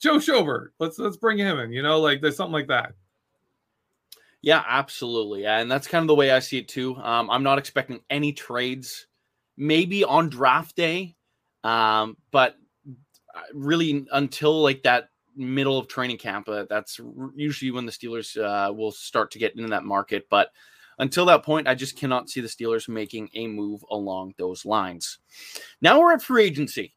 Joe 0.00 0.16
Schobert, 0.16 0.68
let's 0.78 0.98
let's 0.98 1.16
bring 1.16 1.38
him 1.38 1.58
in. 1.58 1.72
You 1.72 1.82
know, 1.82 2.00
like 2.00 2.20
there's 2.20 2.36
something 2.36 2.52
like 2.52 2.68
that. 2.68 2.94
Yeah, 4.42 4.62
absolutely. 4.66 5.46
And 5.46 5.70
that's 5.70 5.86
kind 5.86 6.02
of 6.02 6.08
the 6.08 6.14
way 6.14 6.30
I 6.30 6.38
see 6.38 6.58
it 6.58 6.68
too. 6.68 6.96
Um, 6.96 7.30
I'm 7.30 7.42
not 7.42 7.58
expecting 7.58 8.00
any 8.10 8.32
trades, 8.32 9.06
maybe 9.56 10.04
on 10.04 10.28
draft 10.28 10.76
day, 10.76 11.16
um, 11.62 12.18
but 12.30 12.56
uh, 13.34 13.40
really 13.54 14.06
until 14.12 14.62
like 14.62 14.82
that 14.82 15.08
middle 15.36 15.78
of 15.78 15.88
training 15.88 16.18
camp. 16.18 16.48
Uh, 16.48 16.64
that's 16.68 17.00
usually 17.34 17.70
when 17.70 17.86
the 17.86 17.92
Steelers 17.92 18.36
uh, 18.36 18.72
will 18.72 18.92
start 18.92 19.30
to 19.32 19.38
get 19.38 19.54
into 19.56 19.68
that 19.68 19.84
market. 19.84 20.26
But 20.30 20.50
until 20.98 21.26
that 21.26 21.42
point, 21.42 21.68
I 21.68 21.74
just 21.74 21.96
cannot 21.96 22.30
see 22.30 22.40
the 22.40 22.48
Steelers 22.48 22.88
making 22.88 23.30
a 23.34 23.46
move 23.46 23.84
along 23.90 24.34
those 24.38 24.64
lines. 24.64 25.18
Now 25.80 26.00
we're 26.00 26.12
at 26.12 26.22
free 26.22 26.44
agency. 26.44 26.94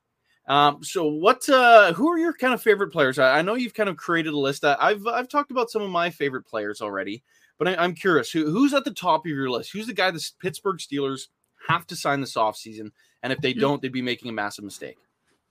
Um, 0.47 0.81
so 0.81 1.05
what 1.07 1.47
uh 1.49 1.91
who 1.91 2.09
are 2.09 2.17
your 2.17 2.31
kind 2.31 2.53
of 2.53 2.61
favorite 2.61 2.93
players? 2.93 3.19
I, 3.19 3.39
I 3.39 3.41
know 3.41 3.55
you've 3.55 3.73
kind 3.73 3.89
of 3.89 3.97
created 3.97 4.33
a 4.33 4.39
list. 4.39 4.63
I, 4.63 4.77
I've 4.79 5.05
I've 5.05 5.27
talked 5.27 5.51
about 5.51 5.69
some 5.69 5.81
of 5.81 5.89
my 5.89 6.09
favorite 6.09 6.47
players 6.47 6.81
already. 6.81 7.23
But 7.57 7.67
I, 7.67 7.83
am 7.83 7.95
curious, 7.95 8.31
who, 8.31 8.49
who's 8.49 8.73
at 8.73 8.85
the 8.85 8.93
top 8.93 9.25
of 9.25 9.31
your 9.31 9.49
list? 9.49 9.71
Who's 9.73 9.87
the 9.87 9.93
guy 9.93 10.11
the 10.11 10.23
Pittsburgh 10.39 10.77
Steelers 10.77 11.27
have 11.67 11.87
to 11.87 11.95
sign 11.95 12.21
this 12.21 12.35
offseason? 12.35 12.91
And 13.23 13.33
if 13.33 13.39
they 13.39 13.53
don't, 13.53 13.81
they'd 13.81 13.91
be 13.91 14.01
making 14.01 14.29
a 14.29 14.33
massive 14.33 14.63
mistake. 14.63 14.97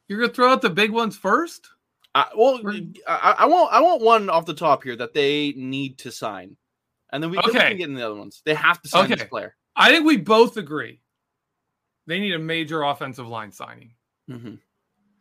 You're 0.08 0.20
gonna 0.20 0.32
throw 0.32 0.52
out 0.52 0.62
the 0.62 0.70
big 0.70 0.92
ones 0.92 1.16
first? 1.16 1.68
Uh, 2.16 2.24
well, 2.34 2.60
I, 3.06 3.34
I, 3.40 3.44
want 3.44 3.70
I 3.74 3.80
want 3.82 4.00
one 4.00 4.30
off 4.30 4.46
the 4.46 4.54
top 4.54 4.82
here 4.82 4.96
that 4.96 5.12
they 5.12 5.52
need 5.54 5.98
to 5.98 6.10
sign, 6.10 6.56
and 7.12 7.22
then 7.22 7.30
we, 7.30 7.36
okay. 7.36 7.48
then 7.48 7.54
we 7.54 7.68
can 7.68 7.76
get 7.76 7.88
in 7.90 7.94
the 7.94 8.06
other 8.06 8.14
ones. 8.14 8.40
They 8.42 8.54
have 8.54 8.80
to 8.80 8.88
sign 8.88 9.04
okay. 9.04 9.16
this 9.16 9.24
player. 9.24 9.54
I 9.76 9.90
think 9.90 10.06
we 10.06 10.16
both 10.16 10.56
agree 10.56 11.02
they 12.06 12.18
need 12.18 12.32
a 12.32 12.38
major 12.38 12.84
offensive 12.84 13.28
line 13.28 13.52
signing, 13.52 13.92
mm-hmm. 14.30 14.54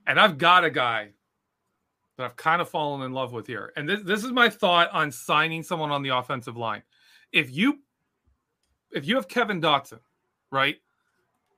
and 0.07 0.17
I've 0.17 0.37
got 0.37 0.63
a 0.63 0.69
guy 0.69 1.09
that 2.17 2.23
I've 2.23 2.37
kind 2.37 2.61
of 2.61 2.69
fallen 2.69 3.01
in 3.01 3.11
love 3.11 3.33
with 3.33 3.45
here. 3.45 3.73
And 3.75 3.89
this, 3.89 3.99
this 4.01 4.23
is 4.23 4.31
my 4.31 4.47
thought 4.47 4.89
on 4.93 5.11
signing 5.11 5.63
someone 5.63 5.91
on 5.91 6.01
the 6.01 6.15
offensive 6.15 6.55
line. 6.55 6.81
If 7.33 7.53
you 7.53 7.79
if 8.91 9.05
you 9.05 9.15
have 9.15 9.27
Kevin 9.27 9.59
Dotson, 9.59 9.99
right? 10.49 10.77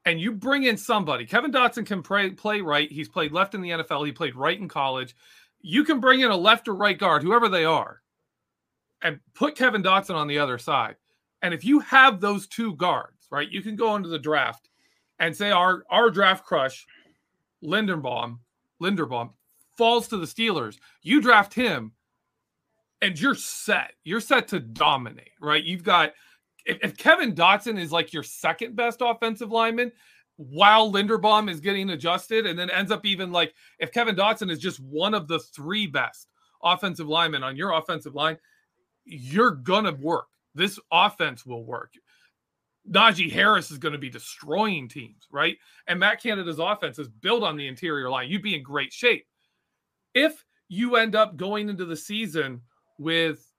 And 0.07 0.21
you 0.21 0.31
bring 0.31 0.63
in 0.63 0.77
somebody, 0.77 1.25
Kevin 1.25 1.51
Dotson 1.51 1.85
can 1.85 2.01
play, 2.01 2.29
play 2.29 2.61
right. 2.61 2.89
He's 2.89 3.09
played 3.09 3.33
left 3.33 3.53
in 3.53 3.59
the 3.59 3.71
NFL. 3.71 4.05
He 4.05 4.13
played 4.13 4.37
right 4.37 4.57
in 4.57 4.69
college. 4.69 5.13
You 5.59 5.83
can 5.83 5.99
bring 5.99 6.21
in 6.21 6.31
a 6.31 6.37
left 6.37 6.69
or 6.69 6.75
right 6.75 6.97
guard, 6.97 7.23
whoever 7.23 7.49
they 7.49 7.65
are, 7.65 8.01
and 9.01 9.19
put 9.33 9.57
Kevin 9.57 9.83
Dotson 9.83 10.15
on 10.15 10.29
the 10.29 10.39
other 10.39 10.57
side. 10.57 10.95
And 11.41 11.53
if 11.53 11.65
you 11.65 11.79
have 11.81 12.21
those 12.21 12.47
two 12.47 12.73
guards, 12.77 13.27
right, 13.29 13.51
you 13.51 13.61
can 13.61 13.75
go 13.75 13.97
into 13.97 14.07
the 14.07 14.17
draft 14.17 14.69
and 15.19 15.35
say 15.35 15.51
our 15.51 15.83
our 15.89 16.09
draft 16.09 16.45
crush, 16.45 16.87
Linderbaum, 17.61 18.39
Linderbaum, 18.81 19.31
falls 19.77 20.07
to 20.07 20.15
the 20.15 20.25
Steelers, 20.25 20.77
you 21.01 21.19
draft 21.19 21.53
him 21.53 21.91
and 23.01 23.19
you're 23.19 23.35
set. 23.35 23.91
You're 24.05 24.21
set 24.21 24.47
to 24.49 24.61
dominate, 24.61 25.33
right? 25.41 25.65
You've 25.65 25.83
got 25.83 26.13
if, 26.67 26.77
if, 26.83 26.97
Kevin 26.97 27.33
Dotson 27.33 27.79
is 27.79 27.91
like 27.91 28.13
your 28.13 28.23
second 28.23 28.75
best 28.75 28.99
offensive 29.01 29.51
lineman, 29.51 29.91
while 30.35 30.91
Linderbaum 30.91 31.49
is 31.49 31.59
getting 31.59 31.89
adjusted, 31.89 32.45
and 32.45 32.57
then 32.57 32.69
ends 32.69 32.91
up 32.91 33.05
even 33.05 33.31
like 33.31 33.53
if 33.79 33.91
Kevin 33.91 34.15
Dotson 34.15 34.51
is 34.51 34.59
just 34.59 34.79
one 34.79 35.13
of 35.13 35.27
the 35.27 35.39
three 35.39 35.87
best 35.87 36.27
offensive 36.63 37.07
linemen 37.07 37.43
on 37.43 37.55
your 37.55 37.71
offensive 37.71 38.15
line, 38.15 38.37
you're 39.05 39.51
gonna 39.51 39.93
work. 39.93 40.27
This 40.53 40.79
offense 40.91 41.45
will 41.45 41.65
work. 41.65 41.93
Najee 42.89 43.31
Harris 43.31 43.69
is 43.69 43.77
going 43.77 43.91
to 43.91 43.99
be 43.99 44.09
destroying 44.09 44.87
teams, 44.87 45.27
right? 45.29 45.57
And 45.87 45.99
Matt 45.99 46.23
Canada's 46.23 46.59
offense 46.59 46.97
is 46.97 47.09
built 47.09 47.43
on 47.43 47.57
the 47.57 47.67
interior 47.67 48.09
line. 48.09 48.29
You'd 48.29 48.41
be 48.41 48.55
in 48.55 48.63
great 48.63 48.93
shape 48.93 49.25
if 50.13 50.45
you 50.69 50.95
end 50.95 51.15
up 51.15 51.37
going 51.37 51.69
into 51.69 51.85
the 51.85 51.95
season 51.95 52.61
with 52.97 53.51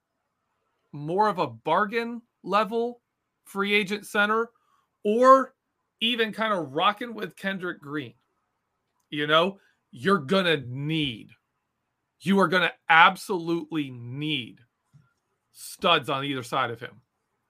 more 0.92 1.28
of 1.28 1.38
a 1.38 1.46
bargain 1.46 2.22
level 2.42 3.00
free 3.44 3.74
agent 3.74 4.06
center 4.06 4.50
or 5.04 5.54
even 6.00 6.32
kind 6.32 6.52
of 6.52 6.72
rocking 6.72 7.14
with 7.14 7.36
Kendrick 7.36 7.80
Green, 7.80 8.14
you 9.10 9.26
know, 9.26 9.58
you're 9.90 10.18
going 10.18 10.44
to 10.44 10.62
need, 10.68 11.30
you 12.20 12.38
are 12.40 12.48
going 12.48 12.62
to 12.62 12.72
absolutely 12.88 13.90
need 13.90 14.60
studs 15.52 16.08
on 16.08 16.24
either 16.24 16.42
side 16.42 16.70
of 16.70 16.80
him 16.80 17.00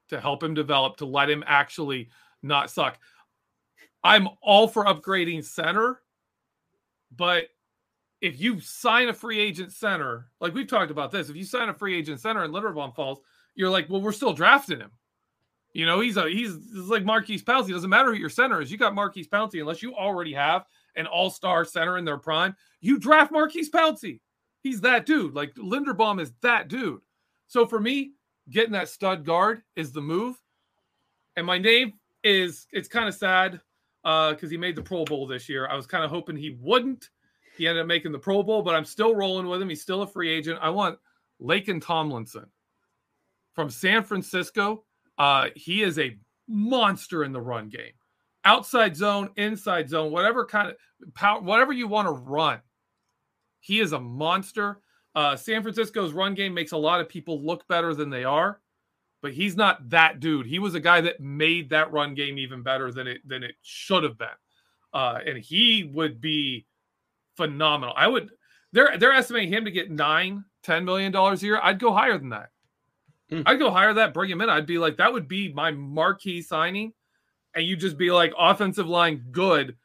to 0.09 0.19
help 0.19 0.41
him 0.41 0.53
develop, 0.53 0.97
to 0.97 1.05
let 1.05 1.29
him 1.29 1.43
actually 1.45 2.09
not 2.41 2.71
suck. 2.71 2.97
I'm 4.03 4.29
all 4.41 4.67
for 4.67 4.85
upgrading 4.85 5.43
center, 5.43 6.01
but 7.15 7.45
if 8.21 8.39
you 8.39 8.59
sign 8.59 9.09
a 9.09 9.13
free 9.13 9.39
agent 9.39 9.71
center, 9.71 10.27
like 10.39 10.53
we've 10.53 10.67
talked 10.67 10.91
about 10.91 11.11
this, 11.11 11.29
if 11.29 11.35
you 11.35 11.43
sign 11.43 11.69
a 11.69 11.73
free 11.73 11.97
agent 11.97 12.19
center 12.19 12.43
and 12.43 12.53
Linderbaum 12.53 12.95
falls, 12.95 13.19
you're 13.59 13.69
like, 13.69 13.89
well, 13.89 13.99
we're 13.99 14.13
still 14.13 14.31
drafting 14.31 14.79
him. 14.79 14.91
You 15.73 15.85
know, 15.85 15.99
he's 15.99 16.15
a 16.15 16.29
he's, 16.29 16.55
like 16.73 17.03
Maurkice 17.03 17.43
Pouncey. 17.43 17.69
It 17.69 17.73
doesn't 17.73 17.89
matter 17.89 18.13
who 18.13 18.17
your 18.17 18.29
center 18.29 18.61
is. 18.61 18.71
You 18.71 18.77
got 18.77 18.95
Maurkice 18.95 19.27
Pouncey 19.27 19.59
unless 19.59 19.83
you 19.83 19.93
already 19.93 20.31
have 20.31 20.63
an 20.95 21.05
all-star 21.07 21.65
center 21.65 21.97
in 21.97 22.05
their 22.05 22.17
prime. 22.17 22.55
You 22.79 22.97
draft 22.97 23.33
Maurkice 23.33 23.69
Pouncey. 23.69 24.21
He's 24.61 24.79
that 24.81 25.05
dude. 25.05 25.35
Like 25.35 25.53
Linderbaum 25.55 26.21
is 26.21 26.31
that 26.41 26.69
dude. 26.69 27.01
So 27.47 27.65
for 27.65 27.81
me, 27.81 28.13
getting 28.49 28.71
that 28.71 28.87
stud 28.87 29.25
guard 29.25 29.61
is 29.75 29.91
the 29.91 30.01
move. 30.01 30.37
And 31.35 31.45
my 31.45 31.57
name 31.57 31.93
is 32.23 32.65
it's 32.71 32.87
kind 32.87 33.09
of 33.09 33.13
sad 33.13 33.59
because 34.03 34.43
uh, 34.43 34.49
he 34.49 34.57
made 34.57 34.77
the 34.77 34.81
Pro 34.81 35.03
Bowl 35.03 35.27
this 35.27 35.49
year. 35.49 35.67
I 35.67 35.75
was 35.75 35.85
kind 35.85 36.05
of 36.05 36.09
hoping 36.09 36.37
he 36.37 36.57
wouldn't. 36.61 37.09
He 37.57 37.67
ended 37.67 37.81
up 37.81 37.87
making 37.87 38.13
the 38.13 38.19
Pro 38.19 38.41
Bowl, 38.41 38.61
but 38.61 38.73
I'm 38.73 38.85
still 38.85 39.15
rolling 39.15 39.49
with 39.49 39.61
him. 39.61 39.67
He's 39.67 39.81
still 39.81 40.03
a 40.03 40.07
free 40.07 40.29
agent. 40.29 40.59
I 40.61 40.69
want 40.69 40.97
Laken 41.41 41.81
Tomlinson 41.81 42.45
from 43.59 43.69
San 43.69 44.05
Francisco. 44.05 44.85
Uh, 45.17 45.47
he 45.53 45.83
is 45.83 45.99
a 45.99 46.15
monster 46.47 47.25
in 47.25 47.33
the 47.33 47.41
run 47.41 47.67
game, 47.67 47.91
outside 48.45 48.95
zone, 48.95 49.31
inside 49.35 49.89
zone, 49.89 50.13
whatever 50.13 50.45
kind 50.45 50.69
of 50.69 50.77
power, 51.13 51.41
whatever 51.41 51.73
you 51.73 51.85
want 51.85 52.07
to 52.07 52.13
run. 52.13 52.61
He 53.59 53.81
is 53.81 53.91
a 53.91 53.99
monster. 53.99 54.79
Uh, 55.13 55.35
San 55.35 55.61
Francisco's 55.61 56.13
run 56.13 56.35
game 56.35 56.53
makes 56.53 56.71
a 56.71 56.77
lot 56.77 57.01
of 57.01 57.09
people 57.09 57.45
look 57.45 57.67
better 57.67 57.93
than 57.93 58.09
they 58.09 58.23
are, 58.23 58.61
but 59.21 59.33
he's 59.33 59.57
not 59.57 59.89
that 59.89 60.21
dude. 60.21 60.45
He 60.45 60.59
was 60.59 60.73
a 60.73 60.79
guy 60.79 61.01
that 61.01 61.19
made 61.19 61.69
that 61.71 61.91
run 61.91 62.13
game 62.13 62.37
even 62.37 62.63
better 62.63 62.93
than 62.93 63.07
it 63.07 63.27
than 63.27 63.43
it 63.43 63.55
should 63.61 64.03
have 64.03 64.17
been, 64.17 64.29
uh, 64.93 65.19
and 65.25 65.37
he 65.37 65.91
would 65.93 66.21
be 66.21 66.65
phenomenal. 67.35 67.93
I 67.97 68.07
would. 68.07 68.29
They're 68.71 68.97
they're 68.97 69.11
estimating 69.11 69.51
him 69.51 69.65
to 69.65 69.71
get 69.71 69.91
nine, 69.91 70.45
ten 70.63 70.85
million 70.85 71.11
dollars 71.11 71.43
a 71.43 71.45
year. 71.45 71.59
I'd 71.61 71.77
go 71.77 71.91
higher 71.91 72.17
than 72.17 72.29
that. 72.29 72.51
Hmm. 73.29 73.41
I'd 73.45 73.59
go 73.59 73.71
hire 73.71 73.93
that. 73.93 74.13
Bring 74.13 74.29
him 74.29 74.41
in. 74.41 74.49
I'd 74.49 74.65
be 74.65 74.77
like 74.77 74.97
that 74.97 75.13
would 75.13 75.27
be 75.27 75.53
my 75.53 75.71
marquee 75.71 76.41
signing, 76.41 76.93
and 77.55 77.65
you 77.65 77.75
just 77.75 77.97
be 77.97 78.11
like 78.11 78.33
offensive 78.37 78.87
line 78.87 79.25
good. 79.31 79.75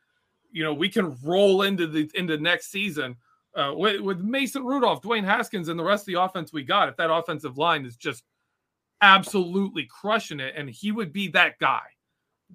You 0.50 0.64
know 0.64 0.74
we 0.74 0.88
can 0.88 1.16
roll 1.22 1.62
into 1.62 1.86
the 1.86 2.10
into 2.14 2.38
next 2.38 2.70
season 2.70 3.16
uh, 3.54 3.72
with, 3.74 4.00
with 4.00 4.20
Mason 4.20 4.64
Rudolph, 4.64 5.02
Dwayne 5.02 5.24
Haskins, 5.24 5.68
and 5.68 5.78
the 5.78 5.84
rest 5.84 6.02
of 6.02 6.06
the 6.06 6.20
offense 6.20 6.52
we 6.52 6.62
got, 6.62 6.88
if 6.88 6.96
that 6.96 7.12
offensive 7.12 7.58
line 7.58 7.84
is 7.84 7.96
just 7.96 8.24
absolutely 9.00 9.86
crushing 9.86 10.40
it, 10.40 10.54
and 10.56 10.68
he 10.68 10.92
would 10.92 11.12
be 11.12 11.28
that 11.28 11.58
guy. 11.58 11.82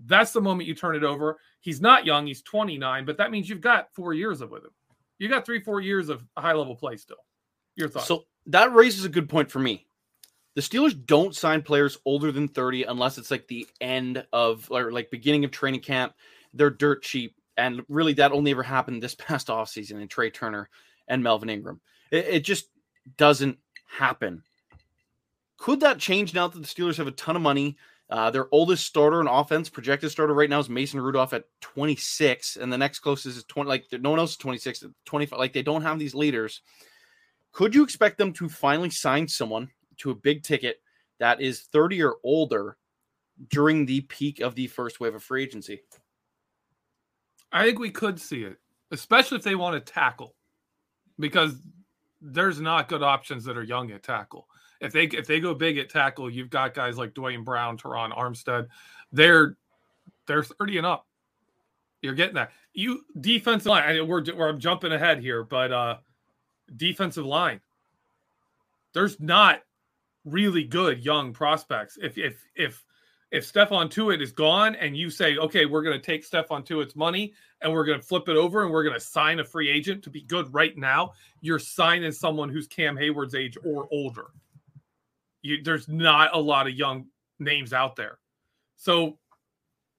That's 0.05 0.31
the 0.31 0.41
moment 0.41 0.67
you 0.67 0.75
turn 0.75 0.95
it 0.95 1.03
over. 1.03 1.37
He's 1.61 1.81
not 1.81 2.05
young, 2.05 2.27
he's 2.27 2.41
29, 2.41 3.05
but 3.05 3.17
that 3.17 3.31
means 3.31 3.49
you've 3.49 3.61
got 3.61 3.93
four 3.93 4.13
years 4.13 4.41
of 4.41 4.51
with 4.51 4.63
him. 4.63 4.71
You 5.17 5.27
got 5.27 5.45
three, 5.45 5.59
four 5.59 5.81
years 5.81 6.09
of 6.09 6.23
high 6.37 6.53
level 6.53 6.75
play 6.75 6.95
still. 6.97 7.17
Your 7.75 7.89
thoughts? 7.89 8.07
So 8.07 8.25
that 8.47 8.73
raises 8.73 9.05
a 9.05 9.09
good 9.09 9.29
point 9.29 9.51
for 9.51 9.59
me. 9.59 9.85
The 10.59 10.65
Steelers 10.65 11.05
don't 11.05 11.33
sign 11.33 11.61
players 11.61 11.97
older 12.03 12.33
than 12.33 12.49
30 12.49 12.83
unless 12.83 13.17
it's 13.17 13.31
like 13.31 13.47
the 13.47 13.65
end 13.79 14.25
of 14.33 14.67
or 14.69 14.91
like 14.91 15.09
beginning 15.09 15.45
of 15.45 15.51
training 15.51 15.79
camp. 15.79 16.15
They're 16.53 16.69
dirt 16.69 17.01
cheap. 17.01 17.33
And 17.55 17.81
really, 17.87 18.11
that 18.15 18.33
only 18.33 18.51
ever 18.51 18.61
happened 18.61 19.01
this 19.01 19.15
past 19.17 19.47
offseason 19.47 20.01
in 20.01 20.09
Trai 20.09 20.33
Turner 20.33 20.67
and 21.07 21.23
Melvin 21.23 21.49
Ingram. 21.49 21.79
It, 22.11 22.25
it 22.27 22.39
just 22.41 22.67
doesn't 23.15 23.57
happen. 23.87 24.43
Could 25.55 25.79
that 25.79 25.97
change 25.97 26.33
now 26.33 26.49
that 26.49 26.59
the 26.59 26.67
Steelers 26.67 26.97
have 26.97 27.07
a 27.07 27.11
ton 27.11 27.37
of 27.37 27.41
money? 27.41 27.77
Uh, 28.09 28.29
their 28.29 28.49
oldest 28.51 28.85
starter 28.85 29.21
in 29.21 29.27
offense, 29.27 29.69
projected 29.69 30.11
starter 30.11 30.33
right 30.33 30.49
now 30.49 30.59
is 30.59 30.67
Mason 30.67 30.99
Rudolph 30.99 31.31
at 31.31 31.45
26, 31.61 32.57
and 32.57 32.73
the 32.73 32.77
next 32.77 32.99
closest 32.99 33.37
is 33.37 33.45
20. 33.45 33.69
Like 33.69 33.85
no 33.93 34.09
one 34.09 34.19
else 34.19 34.31
is 34.31 34.37
26, 34.37 34.83
25. 35.05 35.39
Like 35.39 35.53
they 35.53 35.63
don't 35.63 35.83
have 35.83 35.99
these 35.99 36.15
leaders. 36.15 36.63
Could 37.53 37.73
you 37.73 37.81
expect 37.81 38.17
them 38.17 38.33
to 38.33 38.49
finally 38.49 38.89
sign 38.89 39.25
someone 39.29 39.69
to 39.99 40.11
a 40.11 40.15
big 40.15 40.43
ticket 40.43 40.81
that 41.19 41.41
is 41.41 41.61
30 41.61 42.03
or 42.03 42.15
older 42.23 42.77
during 43.49 43.85
the 43.85 44.01
peak 44.01 44.41
of 44.41 44.55
the 44.55 44.67
first 44.67 44.99
wave 44.99 45.15
of 45.15 45.23
free 45.23 45.43
agency? 45.43 45.81
I 47.51 47.65
think 47.65 47.79
we 47.79 47.91
could 47.91 48.19
see 48.19 48.43
it, 48.43 48.57
especially 48.91 49.37
if 49.37 49.43
they 49.43 49.55
want 49.55 49.73
to 49.73 49.93
tackle 49.93 50.35
because 51.17 51.55
there's 52.21 52.59
not 52.59 52.89
good 52.89 53.03
options 53.03 53.43
that 53.45 53.57
are 53.57 53.63
young 53.63 53.91
at 53.91 54.03
tackle. 54.03 54.47
If 54.79 54.93
they 54.93 55.05
if 55.05 55.27
they 55.27 55.39
go 55.39 55.53
big 55.53 55.77
at 55.77 55.89
tackle, 55.89 56.29
you've 56.29 56.49
got 56.49 56.73
guys 56.73 56.97
like 56.97 57.13
Duane 57.13 57.43
Brown, 57.43 57.77
Terron 57.77 58.15
Armstead. 58.15 58.67
They're 59.11 59.57
they're 60.25 60.43
30 60.43 60.77
and 60.77 60.87
up. 60.87 61.07
You're 62.01 62.13
getting 62.13 62.35
that. 62.35 62.51
You 62.73 63.01
defensive 63.19 63.67
line. 63.67 64.07
We're, 64.07 64.23
we're 64.33 64.47
I'm 64.47 64.59
jumping 64.59 64.93
ahead 64.93 65.19
here, 65.19 65.43
but 65.43 65.71
uh 65.71 65.97
defensive 66.75 67.25
line. 67.25 67.59
There's 68.93 69.19
not 69.19 69.61
really 70.25 70.63
good 70.63 71.03
young 71.03 71.33
prospects. 71.33 71.97
If 72.01 72.17
if 72.17 72.43
if 72.55 72.83
if 73.31 73.51
Stephon 73.51 73.89
Tuitt 73.89 74.21
is 74.21 74.31
gone 74.31 74.75
and 74.75 74.97
you 74.97 75.09
say, 75.09 75.37
okay, 75.37 75.65
we're 75.65 75.83
going 75.83 75.99
to 75.99 76.03
take 76.03 76.27
Stephon 76.27 76.65
Tuitt's 76.65 76.95
money 76.95 77.33
and 77.61 77.71
we're 77.71 77.85
going 77.85 77.99
to 77.99 78.05
flip 78.05 78.27
it 78.27 78.35
over 78.35 78.63
and 78.63 78.71
we're 78.71 78.83
going 78.83 78.95
to 78.95 78.99
sign 78.99 79.39
a 79.39 79.43
free 79.43 79.69
agent 79.69 80.03
to 80.03 80.09
be 80.09 80.21
good 80.21 80.51
right 80.53 80.75
now, 80.75 81.11
you're 81.41 81.59
signing 81.59 82.11
someone 82.11 82.49
who's 82.49 82.67
Cam 82.67 82.97
Heyward's 82.97 83.35
age 83.35 83.55
or 83.63 83.87
older. 83.91 84.27
You, 85.43 85.61
there's 85.63 85.87
not 85.87 86.31
a 86.33 86.39
lot 86.39 86.67
of 86.67 86.73
young 86.73 87.05
names 87.37 87.71
out 87.71 87.95
there. 87.95 88.17
So 88.77 89.19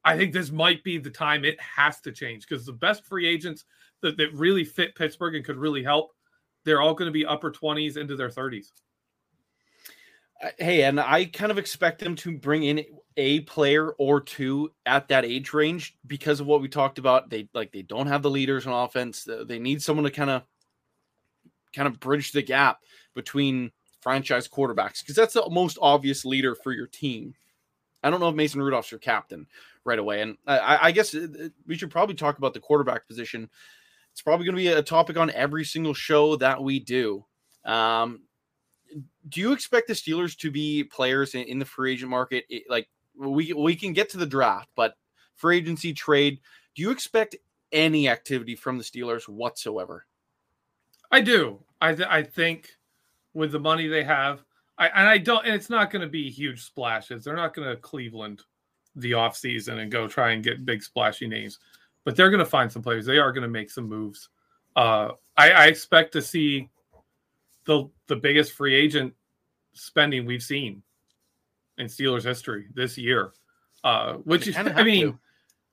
I 0.04 0.16
think 0.16 0.33
this 0.33 0.50
might 0.50 0.83
be 0.83 0.98
the 0.98 1.11
time 1.11 1.44
it 1.44 1.61
has 1.61 2.00
to 2.00 2.12
change 2.12 2.48
because 2.48 2.66
the 2.66 2.72
best 2.72 3.04
free 3.04 3.28
agents 3.28 3.64
that, 4.02 4.16
that 4.16 4.33
really 4.35 4.64
fit 4.64 4.96
Pittsburgh 4.96 5.37
and 5.37 5.44
could 5.44 5.56
really 5.56 5.85
help, 5.85 6.12
they're 6.64 6.80
all 6.80 6.94
going 6.94 7.06
to 7.06 7.12
be 7.12 7.26
upper 7.26 7.52
20s 7.52 7.96
into 7.96 8.16
their 8.16 8.28
30s. 8.28 8.72
Hey, 10.59 10.85
and 10.85 10.98
I 10.98 11.26
kind 11.26 11.53
of 11.53 11.59
expect 11.59 12.00
them 12.00 12.16
to 12.16 12.38
bring 12.38 12.62
in 12.62 12.85
a 13.16 13.40
player 13.40 13.90
or 13.98 14.20
two 14.20 14.72
at 14.87 15.09
that 15.09 15.24
age 15.24 15.53
range 15.53 15.96
because 16.07 16.40
of 16.40 16.46
what 16.46 16.62
we 16.62 16.68
talked 16.68 16.98
about. 16.98 17.29
They 17.29 17.48
like 17.53 17.72
they 17.72 17.83
don't 17.83 18.07
have 18.07 18.22
the 18.22 18.31
leaders 18.31 18.66
on 18.66 18.72
offense. 18.72 19.29
They 19.46 19.59
need 19.59 19.83
someone 19.83 20.05
to 20.05 20.11
kind 20.11 20.31
of 20.31 20.42
kind 21.74 21.87
of 21.87 22.00
bridge 22.00 22.33
the 22.33 22.42
gap 22.42 22.79
between 23.14 23.70
franchise 24.00 24.48
quarterbacks 24.48 25.00
because 25.00 25.14
that's 25.14 25.35
the 25.35 25.48
most 25.50 25.79
obvious 25.83 26.24
leader 26.24 26.55
for 26.55 26.72
your 26.72 26.87
team. 26.87 27.35
I 28.03 28.09
don't 28.09 28.20
know 28.20 28.31
if 28.31 28.35
Mason 28.35 28.62
Rudolph's 28.62 28.90
your 28.90 29.00
captain 29.00 29.46
right 29.85 29.98
away, 29.98 30.22
and 30.22 30.38
I, 30.46 30.79
I 30.83 30.90
guess 30.92 31.14
uh, 31.14 31.26
uh, 31.38 31.48
we 31.66 31.76
should 31.76 31.90
probably 31.90 32.14
talk 32.14 32.38
about 32.38 32.55
the 32.55 32.61
quarterback 32.61 33.07
position. 33.07 33.50
It's 34.12 34.22
probably 34.22 34.46
going 34.46 34.57
to 34.57 34.62
be 34.62 34.68
a 34.68 34.83
topic 34.83 35.18
on 35.18 35.31
every 35.31 35.64
single 35.64 35.94
show 35.94 36.37
that 36.37 36.62
we 36.62 36.81
do. 36.81 37.24
Um, 37.64 38.22
do 39.29 39.40
you 39.40 39.53
expect 39.53 39.88
the 39.88 39.94
Steelers 39.94 40.37
to 40.38 40.50
be 40.50 40.85
players 40.85 41.35
in, 41.35 41.42
in 41.44 41.59
the 41.59 41.64
free 41.64 41.92
agent 41.92 42.11
market? 42.11 42.44
like 42.68 42.88
we 43.16 43.53
we 43.53 43.76
can 43.76 43.92
get 43.92 44.09
to 44.11 44.18
the 44.18 44.26
draft, 44.26 44.68
but 44.74 44.94
free 45.37 45.59
agency 45.59 45.92
trade. 45.92 46.40
Do 46.74 46.83
you 46.83 46.90
expect 46.90 47.37
any 47.72 48.09
activity 48.09 48.55
from 48.55 48.79
the 48.79 48.85
Steelers 48.85 49.29
whatsoever? 49.29 50.07
I 51.11 51.20
do. 51.20 51.59
I 51.81 51.94
th- 51.94 52.09
I 52.09 52.22
think 52.22 52.70
with 53.35 53.53
the 53.53 53.61
money 53.61 53.87
they 53.87 54.05
have, 54.05 54.44
I 54.79 54.88
and 54.88 55.09
I 55.09 55.18
don't. 55.18 55.44
And 55.44 55.55
it's 55.55 55.70
not 55.70 55.90
going 55.90 56.03
to 56.03 56.09
be 56.09 56.31
huge 56.31 56.62
splashes. 56.62 57.24
They're 57.24 57.37
not 57.37 57.55
going 57.55 57.68
to 57.68 57.76
Cleveland 57.76 58.42
the 58.96 59.12
offseason 59.12 59.79
and 59.79 59.90
go 59.90 60.09
try 60.09 60.33
and 60.33 60.42
get 60.42 60.64
big 60.64 60.83
splashy 60.83 61.29
names, 61.29 61.59
but 62.05 62.16
they're 62.16 62.31
going 62.31 62.40
to 62.40 62.44
find 62.44 62.70
some 62.70 62.83
players. 62.83 63.07
They 63.07 63.18
are 63.18 63.33
going 63.33 63.42
to 63.42 63.48
make 63.48 63.70
some 63.70 63.88
moves. 63.88 64.29
Uh, 64.76 65.11
I, 65.37 65.50
I 65.50 65.66
expect 65.66 66.12
to 66.12 66.22
see 66.22 66.68
the 67.66 67.88
the 68.06 68.16
biggest 68.16 68.52
free 68.52 68.74
agent 68.74 69.14
spending 69.72 70.26
we've 70.26 70.42
seen 70.42 70.82
in 71.78 71.86
Steelers 71.86 72.24
history 72.24 72.66
this 72.74 72.96
year. 72.98 73.32
Uh, 73.82 74.14
which 74.14 74.46
is, 74.46 74.56
I 74.56 74.82
mean, 74.82 75.12
to. 75.12 75.18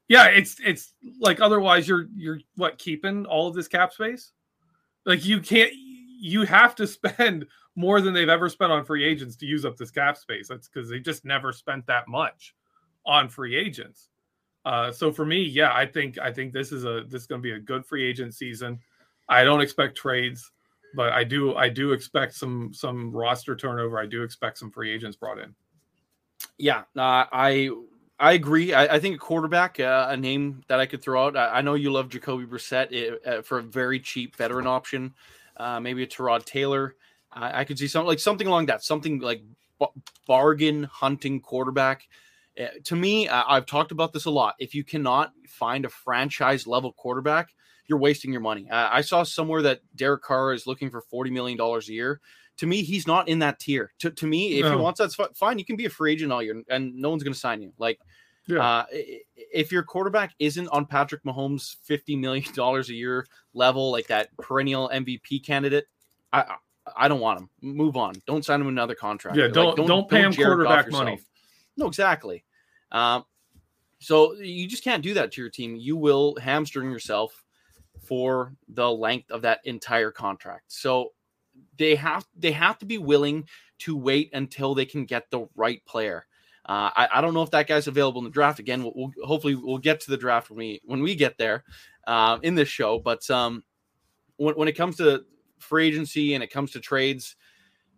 yeah, 0.08 0.28
it's 0.28 0.58
it's 0.63 0.93
like 1.19 1.41
otherwise 1.41 1.88
you're 1.88 2.08
you're 2.15 2.39
what 2.56 2.78
keeping 2.78 3.26
all 3.26 3.47
of 3.47 3.54
this 3.54 3.67
cap 3.67 3.91
space. 3.91 4.32
Like 5.06 5.26
you 5.26 5.41
can't, 5.41 5.71
you 5.73 6.43
have 6.43 6.76
to 6.76 6.88
spend 6.88 7.45
more 7.76 8.02
than 8.02 8.13
they've 8.13 8.30
ever 8.30 8.50
spent 8.50 8.71
on 8.71 8.86
free 8.86 9.04
agents 9.04 9.36
to 9.38 9.45
use 9.45 9.65
up 9.65 9.78
this 9.78 9.91
cap 9.91 10.17
space. 10.17 10.47
That's 10.47 10.67
because 10.67 10.89
they 10.89 11.00
just 11.00 11.26
never 11.26 11.52
spent 11.52 11.86
that 11.88 12.08
much 12.08 12.56
on 13.06 13.30
free 13.30 13.56
agents. 13.56 14.10
Uh, 14.65 14.91
so 14.91 15.12
for 15.12 15.26
me, 15.26 15.43
yeah, 15.43 15.73
I 15.73 15.86
think 15.86 16.17
I 16.17 16.32
think 16.32 16.54
this 16.54 16.71
is 16.71 16.86
a 16.86 17.04
this 17.08 17.21
is 17.21 17.28
going 17.28 17.41
to 17.41 17.43
be 17.43 17.54
a 17.54 17.60
good 17.60 17.86
free 17.86 18.06
agent 18.06 18.34
season. 18.34 18.80
I 19.30 19.43
don't 19.43 19.62
expect 19.62 19.97
trades, 19.97 20.52
but 20.98 21.14
I 21.14 21.24
do 21.24 21.56
I 21.56 21.70
do 21.70 21.94
expect 21.94 22.34
some 22.34 22.74
some 22.74 23.12
roster 23.12 23.56
turnover. 23.56 24.00
I 24.00 24.08
do 24.08 24.24
expect 24.24 24.58
some 24.58 24.72
free 24.72 24.92
agents 24.92 25.16
brought 25.16 25.38
in. 25.38 25.54
Yeah, 26.58 26.80
uh, 26.98 27.30
I 27.32 27.70
I 28.20 28.34
agree. 28.34 28.74
I, 28.74 28.96
I 28.96 29.00
think 29.00 29.16
a 29.16 29.20
quarterback, 29.20 29.80
uh, 29.80 30.08
a 30.10 30.18
name 30.18 30.64
that 30.68 30.80
I 30.80 30.88
could 30.88 31.04
throw 31.04 31.28
out. 31.28 31.38
I, 31.38 31.60
I 31.60 31.62
know 31.62 31.76
you 31.76 31.92
love 31.92 32.10
Jacoby 32.10 32.46
Brissett 32.46 32.92
it, 32.92 33.28
uh, 33.28 33.42
for 33.44 33.60
a 33.60 33.62
very 33.62 34.00
cheap 34.00 34.36
veteran 34.36 34.66
option. 34.66 35.14
Uh, 35.56 35.80
maybe 35.80 36.02
a 36.02 36.08
Tyrod 36.08 36.44
Taylor. 36.44 36.96
I, 37.32 37.62
I 37.62 37.64
could 37.64 37.78
see 37.78 37.88
something 37.88 38.08
like 38.08 38.20
something 38.20 38.48
along 38.48 38.66
that, 38.66 38.84
something 38.84 39.20
like 39.20 39.44
b- 39.80 40.02
bargain 40.26 40.84
hunting 40.86 41.42
quarterback. 41.42 42.08
Uh, 42.60 42.70
to 42.86 42.96
me, 42.96 43.30
I've 43.30 43.68
talked 43.68 43.92
about 43.92 44.14
this 44.14 44.26
a 44.26 44.32
lot. 44.32 44.56
If 44.58 44.74
you 44.74 44.84
cannot 44.84 45.32
find 45.48 45.86
a 45.86 45.90
franchise 45.90 46.66
level 46.66 46.92
quarterback, 46.94 47.50
you're 47.88 48.00
wasting 48.00 48.32
your 48.32 48.41
money. 48.41 48.67
I 48.71 49.02
saw 49.02 49.23
somewhere 49.23 49.62
that 49.63 49.82
Derek 49.95 50.21
Carr 50.21 50.54
is 50.54 50.67
looking 50.67 50.89
for 50.89 51.02
forty 51.02 51.32
million 51.32 51.58
dollars 51.58 51.89
a 51.89 51.93
year 51.93 52.21
to 52.58 52.65
me, 52.65 52.82
he's 52.82 53.08
not 53.08 53.28
in 53.28 53.39
that 53.39 53.60
tier. 53.60 53.93
To, 54.00 54.10
to 54.12 54.28
me, 54.28 54.60
if 54.60 54.63
no. 54.63 54.71
he 54.71 54.76
wants 54.78 55.00
that's 55.00 55.15
fine. 55.36 55.60
You 55.60 55.65
can 55.65 55.76
be 55.76 55.86
a 55.86 55.89
free 55.89 56.13
agent 56.13 56.32
all 56.32 56.41
year, 56.41 56.62
and 56.69 56.95
no 56.95 57.10
one's 57.10 57.23
going 57.23 57.34
to 57.34 57.39
sign 57.39 57.62
you. 57.62 57.71
Like, 57.78 58.00
yeah. 58.47 58.60
uh, 58.60 58.86
if 58.91 59.71
your 59.71 59.84
quarterback 59.84 60.34
isn't 60.39 60.67
on 60.69 60.86
Patrick 60.86 61.23
Mahomes' 61.23 61.76
fifty 61.84 62.15
million 62.15 62.52
dollars 62.54 62.89
a 62.89 62.93
year 62.93 63.26
level, 63.54 63.91
like 63.91 64.08
that 64.08 64.36
perennial 64.38 64.89
MVP 64.89 65.45
candidate, 65.45 65.86
I 66.34 66.56
I 66.95 67.08
don't 67.08 67.19
want 67.19 67.41
him. 67.41 67.50
Move 67.62 67.95
on. 67.95 68.15
Don't 68.26 68.43
sign 68.43 68.60
him 68.60 68.67
another 68.67 68.95
contract. 68.95 69.38
Yeah, 69.38 69.47
don't 69.50 69.78
Like, 69.78 69.88
don't, 69.88 70.10
pay 70.10 70.21
him 70.21 70.32
Jared 70.32 70.60
Goff 70.63 70.86
quarterback 70.86 70.91
money. 70.91 71.19
No, 71.76 71.88
exactly. 71.88 72.43
Um, 72.91 73.23
so 74.00 74.34
you 74.36 74.67
just 74.67 74.84
can't 74.84 75.04
do 75.04 75.13
that 75.15 75.32
to 75.34 75.41
your 75.41 75.50
team. 75.50 75.76
You 75.76 75.95
will 75.95 76.36
hamstring 76.41 76.89
yourself 76.89 77.43
for 78.08 78.54
the 78.70 78.89
length 78.89 79.32
of 79.32 79.41
that 79.41 79.60
entire 79.65 80.12
contract. 80.12 80.72
So 80.72 81.12
they 81.78 81.96
have 81.96 82.26
they 82.38 82.52
have 82.54 82.78
to 82.80 82.86
be 82.86 82.98
willing 82.98 83.48
to 83.80 83.96
wait 83.96 84.30
until 84.34 84.74
they 84.74 84.86
can 84.86 85.06
get 85.06 85.30
the 85.30 85.48
right 85.56 85.84
player. 85.86 86.26
Uh, 86.65 86.91
I, 86.96 87.08
I 87.15 87.22
don't 87.22 87.34
know 87.34 87.43
if 87.43 87.52
that 87.52 87.67
guy's 87.67 87.88
available 87.88 88.20
in 88.20 88.26
the 88.26 88.32
draft. 88.32 88.60
Again, 88.60 88.84
we'll, 88.84 88.93
we'll 88.96 89.13
hopefully 89.26 89.56
we'll 89.56 89.78
get 89.78 90.00
to 90.02 90.12
the 90.12 90.17
draft 90.17 90.50
when 90.50 90.58
we 90.58 90.82
when 90.86 91.02
we 91.02 91.15
get 91.15 91.38
there 91.38 91.63
uh, 92.08 92.39
in 92.41 92.56
this 92.56 92.70
show. 92.70 93.00
But 93.00 93.30
um, 93.30 93.63
when 94.38 94.56
when 94.56 94.67
it 94.67 94.74
comes 94.74 94.98
to 94.98 95.24
free 95.60 95.88
agency 95.88 96.34
and 96.34 96.43
it 96.43 96.52
comes 96.52 96.72
to 96.72 96.80
trades, 96.80 97.36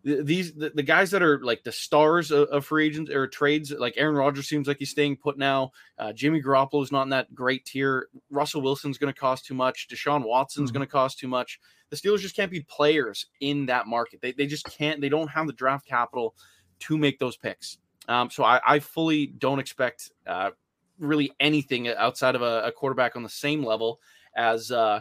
these 0.02 0.54
the, 0.54 0.70
the 0.74 0.82
guys 0.82 1.10
that 1.10 1.22
are 1.22 1.38
like 1.44 1.62
the 1.62 1.72
stars 1.72 2.30
of, 2.30 2.48
of 2.48 2.64
free 2.64 2.86
agents 2.86 3.10
or 3.10 3.26
trades, 3.26 3.70
like 3.70 3.94
Aaron 3.96 4.14
Rodgers 4.14 4.48
seems 4.48 4.66
like 4.66 4.78
he's 4.78 4.90
staying 4.90 5.16
put 5.16 5.36
now. 5.36 5.72
Uh, 5.98 6.12
Jimmy 6.12 6.40
Garoppolo 6.42 6.82
is 6.82 6.90
not 6.92 7.02
in 7.02 7.10
that 7.10 7.34
great 7.34 7.64
tier. 7.66 8.08
Russell 8.30 8.62
Wilson's 8.62 8.98
going 8.98 9.12
to 9.12 9.18
cost 9.18 9.44
too 9.46 9.54
much. 9.54 9.88
Deshaun 9.88 10.24
Watson's 10.24 10.70
Mhm. 10.70 10.74
going 10.74 10.86
to 10.86 10.90
cost 10.92 11.18
too 11.18 11.28
much. 11.28 11.60
The 11.90 11.96
Steelers 11.96 12.20
just 12.20 12.36
can't 12.36 12.50
be 12.50 12.60
players 12.60 13.26
in 13.40 13.66
that 13.66 13.86
market. 13.86 14.20
They, 14.22 14.32
they 14.32 14.46
just 14.46 14.64
can't. 14.66 15.00
They 15.00 15.08
don't 15.08 15.28
have 15.28 15.46
the 15.46 15.52
draft 15.52 15.86
capital 15.86 16.34
to 16.80 16.96
make 16.96 17.18
those 17.18 17.36
picks. 17.36 17.78
Um, 18.08 18.30
so 18.30 18.42
I, 18.44 18.60
I 18.66 18.78
fully 18.78 19.26
don't 19.26 19.58
expect 19.58 20.10
uh, 20.26 20.50
really 20.98 21.32
anything 21.40 21.88
outside 21.88 22.34
of 22.34 22.42
a, 22.42 22.62
a 22.64 22.72
quarterback 22.72 23.16
on 23.16 23.22
the 23.22 23.28
same 23.28 23.62
level 23.64 24.00
as 24.36 24.70
uh, 24.70 25.00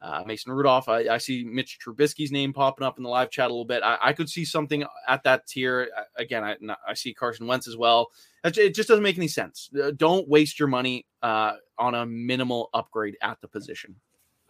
uh, 0.00 0.22
Mason 0.26 0.52
Rudolph. 0.52 0.88
I, 0.88 1.08
I 1.08 1.18
see 1.18 1.44
Mitch 1.44 1.78
Trubisky's 1.84 2.30
name 2.30 2.52
popping 2.52 2.86
up 2.86 2.98
in 2.98 3.02
the 3.02 3.08
live 3.08 3.30
chat 3.30 3.46
a 3.46 3.52
little 3.52 3.64
bit. 3.64 3.82
I, 3.82 3.98
I 4.00 4.12
could 4.12 4.28
see 4.28 4.44
something 4.44 4.84
at 5.08 5.22
that 5.24 5.46
tier. 5.46 5.88
Again, 6.16 6.44
I, 6.44 6.56
I 6.86 6.94
see 6.94 7.12
Carson 7.12 7.46
Wentz 7.46 7.66
as 7.66 7.76
well. 7.76 8.10
It 8.44 8.74
just 8.74 8.88
doesn't 8.88 9.02
make 9.02 9.16
any 9.16 9.28
sense. 9.28 9.70
Don't 9.96 10.28
waste 10.28 10.58
your 10.58 10.68
money 10.68 11.06
uh, 11.22 11.54
on 11.78 11.94
a 11.94 12.06
minimal 12.06 12.70
upgrade 12.72 13.16
at 13.22 13.40
the 13.40 13.48
position. 13.48 13.96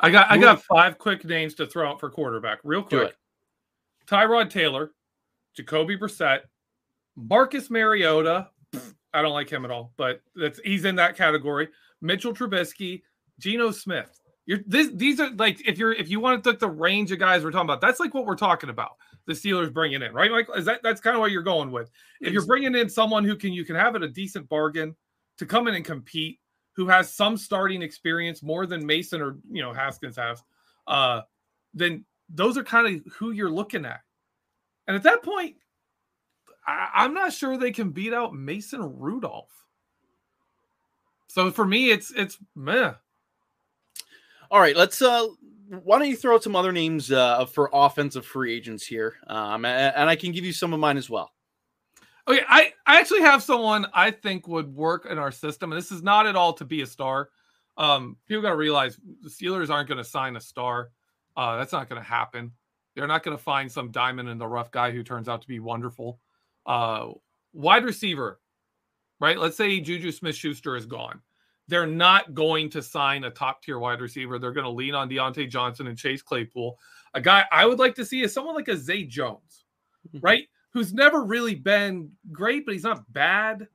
I 0.01 0.11
got 0.11 0.31
I 0.31 0.39
got 0.39 0.63
five 0.63 0.99
quick 0.99 1.25
names 1.25 1.55
to 1.55 1.67
throw 1.67 1.91
out 1.91 1.99
for 1.99 2.09
quarterback, 2.11 2.61
real 2.63 2.83
quick. 2.83 3.17
Tyrod 4.07 4.49
Taylor, 4.49 4.93
Jacoby 5.55 5.97
Brissett, 5.97 6.41
Marcus 7.17 7.69
Mariota. 7.69 8.49
I 9.13 9.23
don't 9.23 9.33
like 9.33 9.51
him 9.51 9.65
at 9.65 9.71
all, 9.71 9.93
but 9.97 10.21
that's 10.37 10.61
he's 10.65 10.85
in 10.85 10.95
that 10.97 11.17
category. 11.17 11.69
Mitchell 12.01 12.33
Trubisky, 12.33 13.03
Geno 13.41 13.73
Smith. 13.73 14.21
You're 14.49 14.61
this 14.67 14.89
these 14.95 15.21
are 15.21 15.29
like 15.33 15.69
if 15.69 15.77
you're 15.77 15.93
if 15.93 16.09
you 16.09 16.21
want 16.21 16.43
to 16.43 16.49
look 16.49 16.59
the 16.59 16.71
range 16.71 17.13
of 17.13 17.19
guys 17.19 17.45
we're 17.45 17.51
talking 17.51 17.67
about, 17.67 17.83
that's 17.83 18.01
like 18.01 18.15
what 18.15 18.25
we're 18.25 18.35
talking 18.35 18.71
about. 18.71 18.93
The 19.27 19.35
Steelers 19.35 19.71
bringing 19.71 20.01
in, 20.01 20.15
right, 20.15 20.31
Michael? 20.31 20.55
Is 20.55 20.65
that 20.65 20.81
that's 20.83 21.03
kind 21.03 21.15
of 21.15 21.21
what 21.21 21.33
you're 21.33 21.43
going 21.43 21.71
with? 21.71 21.91
If 22.23 22.33
you're 22.33 22.47
bringing 22.47 22.75
in 22.75 22.89
someone 22.89 23.25
who 23.25 23.37
can 23.37 23.53
you 23.53 23.67
can 23.67 23.77
have 23.77 23.95
it 23.95 24.03
a 24.03 24.09
decent 24.09 24.49
bargain 24.49 24.97
to 25.37 25.45
come 25.45 25.69
in 25.69 25.75
and 25.75 25.85
compete, 25.85 26.41
who 26.73 26.89
has 26.89 27.13
some 27.13 27.37
starting 27.37 27.83
experience 27.83 28.43
more 28.43 28.65
than 28.65 28.87
Mason 28.87 29.21
or 29.21 29.37
you 29.51 29.61
know 29.61 29.75
Haskins 29.75 30.17
has, 30.17 30.43
uh, 30.87 31.21
then 31.75 32.07
those 32.31 32.57
are 32.57 32.65
kind 32.65 32.87
of 32.87 33.13
who 33.13 33.33
you're 33.33 33.51
looking 33.51 33.85
at. 33.85 34.01
And 34.87 34.97
at 34.97 35.03
that 35.03 35.23
point, 35.23 35.57
I, 36.67 36.89
I'm 36.95 37.13
not 37.13 37.35
sure 37.35 37.59
they 37.59 37.71
can 37.71 37.91
beat 37.91 38.15
out 38.15 38.33
Mason 38.33 38.99
Rudolph. 38.99 39.53
So 41.27 41.51
for 41.51 41.67
me, 41.67 41.91
it's 41.91 42.11
it's 42.13 42.39
meh. 42.57 42.95
All 44.51 44.61
right, 44.61 44.77
let's. 44.77 45.03
uh 45.03 45.27
Why 45.69 45.99
don't 45.99 46.09
you 46.09 46.17
throw 46.17 46.35
out 46.35 46.43
some 46.43 46.57
other 46.57 46.73
names 46.73 47.13
uh, 47.13 47.45
for 47.45 47.69
offensive 47.73 48.25
free 48.25 48.55
agents 48.55 48.87
here, 48.87 49.17
um, 49.27 49.65
and, 49.65 50.09
I 50.09 50.17
can 50.17 50.33
give 50.33 50.45
you 50.45 50.53
some 50.53 50.73
of 50.73 50.81
mine 50.81 50.97
as 50.97 51.11
well. 51.11 51.33
Okay, 52.27 52.43
I, 52.49 52.73
I 52.87 53.01
actually 53.01 53.23
have 53.23 53.43
someone 53.43 53.87
I 53.95 54.11
think 54.11 54.49
would 54.49 54.75
work 54.75 55.07
in 55.11 55.19
our 55.19 55.33
system, 55.33 55.73
and 55.73 55.79
this 55.79 55.93
is 55.93 56.03
not 56.03 56.27
at 56.27 56.37
all 56.37 56.53
to 56.55 56.65
be 56.65 56.83
a 56.83 56.87
star. 56.87 57.31
Um, 57.77 58.17
people 58.27 58.43
got 58.43 58.51
to 58.51 58.57
realize 58.57 58.99
the 59.23 59.31
Steelers 59.31 59.71
aren't 59.71 59.89
going 59.89 59.99
to 59.99 60.05
sign 60.05 60.37
a 60.37 60.41
star. 60.41 60.91
Uh, 61.37 61.57
that's 61.57 61.73
not 61.73 61.89
going 61.89 62.01
to 62.01 62.07
happen. 62.07 62.53
They're 62.95 63.07
not 63.07 63.23
going 63.23 63.37
to 63.37 63.43
find 63.43 63.71
some 63.71 63.93
diamond 63.93 64.29
in 64.29 64.39
the 64.39 64.47
rough 64.47 64.71
guy 64.71 64.91
who 64.91 65.03
turns 65.03 65.29
out 65.29 65.43
to 65.43 65.49
be 65.49 65.61
wonderful. 65.61 66.19
Uh, 66.67 67.09
wide 67.53 67.85
receiver, 67.85 68.41
right? 69.21 69.39
Let's 69.39 69.57
say 69.57 69.81
Juju 69.81 70.11
Smith 70.13 70.35
Schuster 70.35 70.75
is 70.77 70.87
gone. 70.87 71.21
They're 71.69 71.87
not 71.87 72.35
going 72.35 72.71
to 72.71 72.83
sign 72.83 73.25
a 73.25 73.31
top 73.31 73.63
tier 73.63 73.79
wide 73.79 74.01
receiver. 74.01 74.39
They're 74.39 74.53
going 74.53 74.65
to 74.65 74.71
lean 74.71 74.95
on 74.95 75.09
Diontae 75.09 75.51
Johnson 75.51 75.87
and 75.87 75.99
Chase 75.99 76.23
Claypool. 76.23 76.79
A 77.15 77.21
guy 77.21 77.45
I 77.53 77.67
would 77.67 77.79
like 77.79 77.95
to 77.97 78.05
see 78.05 78.23
is 78.23 78.33
someone 78.33 78.55
like 78.55 78.69
a 78.69 78.77
Zay 78.77 79.05
Jones, 79.05 79.65
right? 80.21 80.45
Who's 80.73 80.95
never 80.95 81.25
really 81.25 81.55
been 81.55 82.11
great, 82.33 82.65
but 82.65 82.73
he's 82.73 82.85
not 82.85 83.11
bad. 83.13 83.69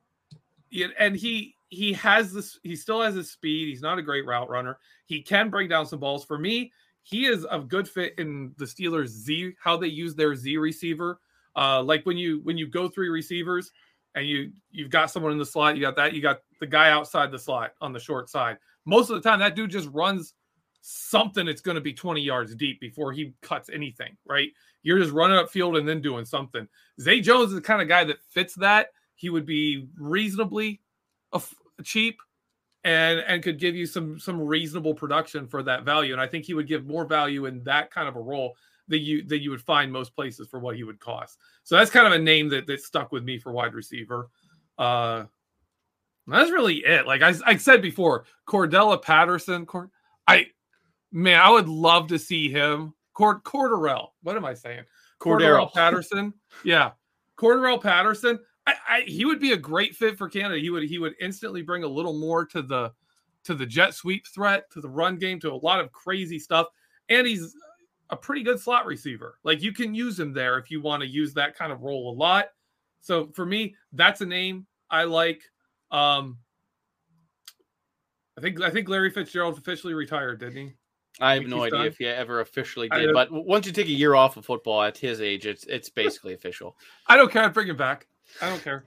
And 0.98 1.14
he 1.14 1.54
he 1.68 1.92
has 1.94 2.32
this. 2.32 2.58
He 2.62 2.74
still 2.76 3.00
has 3.00 3.14
his 3.14 3.30
speed. 3.30 3.68
He's 3.68 3.82
not 3.82 3.98
a 3.98 4.02
great 4.02 4.26
route 4.26 4.48
runner. 4.48 4.78
He 5.06 5.22
can 5.22 5.50
bring 5.50 5.68
down 5.68 5.86
some 5.86 6.00
balls. 6.00 6.24
For 6.24 6.38
me, 6.38 6.72
he 7.02 7.26
is 7.26 7.46
a 7.50 7.60
good 7.60 7.88
fit 7.88 8.14
in 8.18 8.54
the 8.58 8.64
Steelers 8.64 9.08
Z. 9.08 9.54
How 9.62 9.76
they 9.76 9.88
use 9.88 10.14
their 10.14 10.34
Z 10.34 10.56
receiver. 10.56 11.20
Uh, 11.56 11.82
like 11.82 12.04
when 12.06 12.16
you 12.16 12.40
when 12.42 12.58
you 12.58 12.66
go 12.66 12.88
three 12.88 13.08
receivers 13.08 13.70
and 14.14 14.26
you 14.26 14.52
you've 14.70 14.90
got 14.90 15.10
someone 15.10 15.32
in 15.32 15.38
the 15.38 15.46
slot, 15.46 15.76
you 15.76 15.82
got 15.82 15.96
that, 15.96 16.12
you 16.12 16.22
got 16.22 16.40
the 16.60 16.66
guy 16.66 16.90
outside 16.90 17.30
the 17.30 17.38
slot 17.38 17.72
on 17.80 17.92
the 17.92 18.00
short 18.00 18.28
side. 18.28 18.58
Most 18.84 19.10
of 19.10 19.16
the 19.16 19.28
time, 19.28 19.40
that 19.40 19.56
dude 19.56 19.70
just 19.70 19.88
runs 19.92 20.34
something 20.82 21.46
that's 21.46 21.62
going 21.62 21.76
to 21.76 21.80
be 21.80 21.94
20 21.94 22.20
yards 22.20 22.54
deep 22.54 22.78
before 22.78 23.10
he 23.10 23.32
cuts 23.40 23.70
anything, 23.72 24.16
right? 24.26 24.50
You're 24.82 24.98
just 24.98 25.12
running 25.12 25.38
up 25.38 25.50
field 25.50 25.76
and 25.76 25.88
then 25.88 26.02
doing 26.02 26.26
something. 26.26 26.68
Zay 27.00 27.20
Jones 27.20 27.48
is 27.48 27.54
the 27.54 27.62
kind 27.62 27.80
of 27.80 27.88
guy 27.88 28.04
that 28.04 28.18
fits 28.28 28.54
that. 28.56 28.88
He 29.14 29.30
would 29.30 29.46
be 29.46 29.88
reasonably 29.96 30.80
cheap 31.82 32.18
and 32.84 33.20
and 33.20 33.42
could 33.42 33.58
give 33.58 33.74
you 33.74 33.86
some 33.86 34.18
some 34.18 34.40
reasonable 34.40 34.94
production 34.94 35.46
for 35.48 35.62
that 35.62 35.84
value. 35.84 36.12
And 36.12 36.20
I 36.20 36.26
think 36.26 36.44
he 36.44 36.54
would 36.54 36.68
give 36.68 36.86
more 36.86 37.06
value 37.06 37.46
in 37.46 37.64
that 37.64 37.90
kind 37.90 38.08
of 38.08 38.16
a 38.16 38.20
role 38.20 38.54
that 38.88 38.98
you 38.98 39.24
that 39.24 39.40
you 39.40 39.50
would 39.50 39.62
find 39.62 39.90
most 39.90 40.14
places 40.14 40.48
for 40.48 40.60
what 40.60 40.76
he 40.76 40.84
would 40.84 41.00
cost. 41.00 41.38
So 41.62 41.76
that's 41.76 41.90
kind 41.90 42.06
of 42.06 42.12
a 42.12 42.18
name 42.18 42.48
that 42.50 42.66
that 42.66 42.80
stuck 42.80 43.12
with 43.12 43.24
me 43.24 43.38
for 43.38 43.52
wide 43.52 43.74
receiver. 43.74 44.30
Uh 44.78 45.24
that's 46.26 46.50
really 46.50 46.76
it. 46.76 47.06
Like 47.06 47.22
I, 47.22 47.34
I 47.44 47.56
said 47.56 47.82
before, 47.82 48.24
Cordella 48.48 49.00
Patterson. 49.00 49.66
Cord, 49.66 49.90
I 50.26 50.46
man, 51.12 51.40
I 51.40 51.50
would 51.50 51.68
love 51.68 52.08
to 52.08 52.18
see 52.18 52.50
him. 52.50 52.94
Cord 53.12 53.44
Corderell. 53.44 54.08
What 54.22 54.36
am 54.36 54.44
I 54.44 54.54
saying? 54.54 54.84
Cordero. 55.20 55.72
Patterson. 55.72 56.34
Yeah, 56.64 56.92
Cordarrelle 57.36 57.82
Patterson. 57.82 58.38
I, 58.66 58.74
I 58.88 59.00
he 59.02 59.24
would 59.24 59.40
be 59.40 59.52
a 59.52 59.56
great 59.56 59.94
fit 59.94 60.16
for 60.16 60.28
Canada. 60.28 60.58
He 60.58 60.70
would 60.70 60.84
he 60.84 60.98
would 60.98 61.14
instantly 61.20 61.62
bring 61.62 61.84
a 61.84 61.88
little 61.88 62.18
more 62.18 62.46
to 62.46 62.62
the 62.62 62.92
to 63.44 63.54
the 63.54 63.66
jet 63.66 63.94
sweep 63.94 64.26
threat, 64.26 64.70
to 64.70 64.80
the 64.80 64.88
run 64.88 65.16
game, 65.16 65.38
to 65.40 65.52
a 65.52 65.54
lot 65.54 65.80
of 65.80 65.92
crazy 65.92 66.38
stuff. 66.38 66.68
And 67.08 67.26
he's 67.26 67.54
a 68.14 68.16
pretty 68.16 68.42
good 68.42 68.58
slot 68.60 68.86
receiver. 68.86 69.38
Like 69.42 69.60
you 69.60 69.72
can 69.72 69.94
use 69.94 70.18
him 70.18 70.32
there 70.32 70.56
if 70.58 70.70
you 70.70 70.80
want 70.80 71.02
to 71.02 71.08
use 71.08 71.34
that 71.34 71.56
kind 71.56 71.72
of 71.72 71.82
role 71.82 72.10
a 72.10 72.14
lot. 72.16 72.46
So 73.00 73.28
for 73.34 73.44
me, 73.44 73.74
that's 73.92 74.20
a 74.20 74.26
name 74.26 74.66
I 74.88 75.04
like. 75.04 75.42
Um 75.90 76.38
I 78.38 78.40
think 78.40 78.60
I 78.62 78.70
think 78.70 78.88
Larry 78.88 79.10
Fitzgerald 79.10 79.58
officially 79.58 79.94
retired, 79.94 80.40
didn't 80.40 80.56
he? 80.56 80.72
I 81.20 81.34
have 81.34 81.44
no 81.44 81.62
idea 81.62 81.78
done? 81.78 81.86
if 81.86 81.98
he 81.98 82.06
ever 82.06 82.40
officially 82.40 82.88
did, 82.88 83.12
but 83.12 83.30
once 83.30 83.66
you 83.66 83.72
take 83.72 83.86
a 83.86 83.92
year 83.92 84.14
off 84.16 84.36
of 84.36 84.44
football 84.44 84.82
at 84.82 84.98
his 84.98 85.20
age, 85.20 85.46
it's 85.46 85.64
it's 85.64 85.88
basically 85.88 86.34
official. 86.34 86.76
I 87.06 87.16
don't 87.16 87.30
care. 87.30 87.44
I'd 87.44 87.52
bring 87.52 87.68
him 87.68 87.76
back. 87.76 88.08
I 88.42 88.48
don't 88.48 88.62
care. 88.62 88.84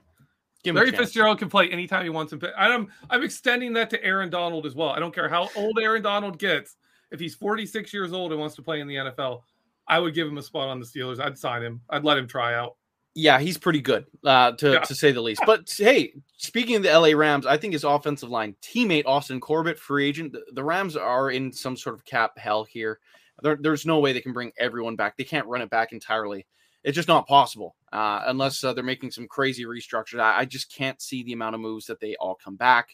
Give 0.62 0.74
Larry. 0.74 0.90
Fitzgerald 0.90 1.38
can 1.38 1.48
play 1.48 1.70
anytime 1.70 2.04
he 2.04 2.10
wants 2.10 2.32
to. 2.32 2.52
I'm 2.60 2.88
I'm 3.08 3.22
extending 3.22 3.72
that 3.74 3.88
to 3.90 4.04
Aaron 4.04 4.28
Donald 4.28 4.66
as 4.66 4.74
well. 4.74 4.90
I 4.90 4.98
don't 4.98 5.14
care 5.14 5.28
how 5.28 5.48
old 5.56 5.78
Aaron 5.80 6.02
Donald 6.02 6.38
gets. 6.38 6.76
If 7.10 7.20
he's 7.20 7.34
46 7.34 7.92
years 7.92 8.12
old 8.12 8.32
and 8.32 8.40
wants 8.40 8.56
to 8.56 8.62
play 8.62 8.80
in 8.80 8.86
the 8.86 8.96
NFL, 8.96 9.42
I 9.86 9.98
would 9.98 10.14
give 10.14 10.28
him 10.28 10.38
a 10.38 10.42
spot 10.42 10.68
on 10.68 10.80
the 10.80 10.86
Steelers. 10.86 11.20
I'd 11.20 11.38
sign 11.38 11.62
him. 11.62 11.80
I'd 11.88 12.04
let 12.04 12.18
him 12.18 12.28
try 12.28 12.54
out. 12.54 12.76
Yeah, 13.14 13.40
he's 13.40 13.58
pretty 13.58 13.80
good, 13.80 14.04
uh, 14.24 14.52
to, 14.52 14.74
Yeah. 14.74 14.80
to 14.80 14.94
say 14.94 15.10
the 15.10 15.20
least. 15.20 15.42
But 15.44 15.72
hey, 15.76 16.12
speaking 16.36 16.76
of 16.76 16.82
the 16.82 16.90
LA 16.90 17.16
Rams, 17.16 17.46
I 17.46 17.56
think 17.56 17.72
his 17.72 17.82
offensive 17.82 18.28
line 18.28 18.54
teammate 18.62 19.06
Austin 19.06 19.40
Corbett, 19.40 19.78
free 19.78 20.06
agent, 20.06 20.32
the, 20.32 20.44
the 20.52 20.62
Rams 20.62 20.96
are 20.96 21.30
in 21.30 21.52
some 21.52 21.76
sort 21.76 21.96
of 21.96 22.04
cap 22.04 22.38
hell 22.38 22.62
here. 22.64 23.00
There, 23.42 23.58
there's 23.60 23.86
no 23.86 23.98
way 23.98 24.12
they 24.12 24.20
can 24.20 24.32
bring 24.32 24.52
everyone 24.58 24.94
back. 24.94 25.16
They 25.16 25.24
can't 25.24 25.46
run 25.46 25.62
it 25.62 25.70
back 25.70 25.92
entirely. 25.92 26.46
It's 26.84 26.94
just 26.94 27.08
not 27.08 27.26
possible 27.26 27.74
uh, 27.92 28.22
unless 28.26 28.62
uh, 28.62 28.72
they're 28.72 28.84
making 28.84 29.10
some 29.10 29.26
crazy 29.26 29.64
restructure. 29.64 30.20
I, 30.20 30.40
I 30.40 30.44
just 30.44 30.72
can't 30.72 31.00
see 31.02 31.24
the 31.24 31.32
amount 31.32 31.54
of 31.56 31.60
moves 31.60 31.86
that 31.86 31.98
they 31.98 32.14
all 32.16 32.36
come 32.36 32.56
back. 32.56 32.90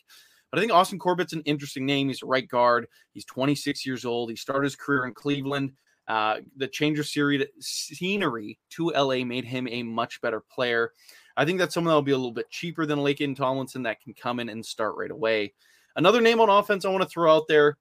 But 0.54 0.60
I 0.60 0.62
think 0.62 0.72
Austin 0.72 1.00
Corbett's 1.00 1.32
an 1.32 1.42
interesting 1.46 1.84
name. 1.84 2.06
He's 2.06 2.22
a 2.22 2.26
right 2.26 2.46
guard. 2.46 2.86
He's 3.10 3.24
26 3.24 3.84
years 3.84 4.04
old. 4.04 4.30
He 4.30 4.36
started 4.36 4.62
his 4.62 4.76
career 4.76 5.04
in 5.04 5.12
Cleveland. 5.12 5.72
Uh, 6.06 6.42
the 6.56 6.68
change 6.68 7.00
of 7.00 7.08
scenery, 7.08 8.58
to 8.70 8.90
LA 8.90 9.24
made 9.24 9.44
him 9.44 9.66
a 9.66 9.82
much 9.82 10.20
better 10.20 10.40
player. 10.40 10.92
I 11.36 11.44
think 11.44 11.58
that's 11.58 11.74
someone 11.74 11.90
that 11.90 11.96
will 11.96 12.02
be 12.02 12.12
a 12.12 12.16
little 12.16 12.30
bit 12.30 12.50
cheaper 12.50 12.86
than 12.86 13.00
Laken 13.00 13.34
Tomlinson 13.34 13.82
that 13.82 14.00
can 14.00 14.14
come 14.14 14.38
in 14.38 14.48
and 14.48 14.64
start 14.64 14.94
right 14.96 15.10
away. 15.10 15.54
Another 15.96 16.20
name 16.20 16.38
on 16.38 16.48
offense 16.48 16.84
I 16.84 16.90
want 16.90 17.02
to 17.02 17.08
throw 17.08 17.34
out 17.34 17.48
there. 17.48 17.76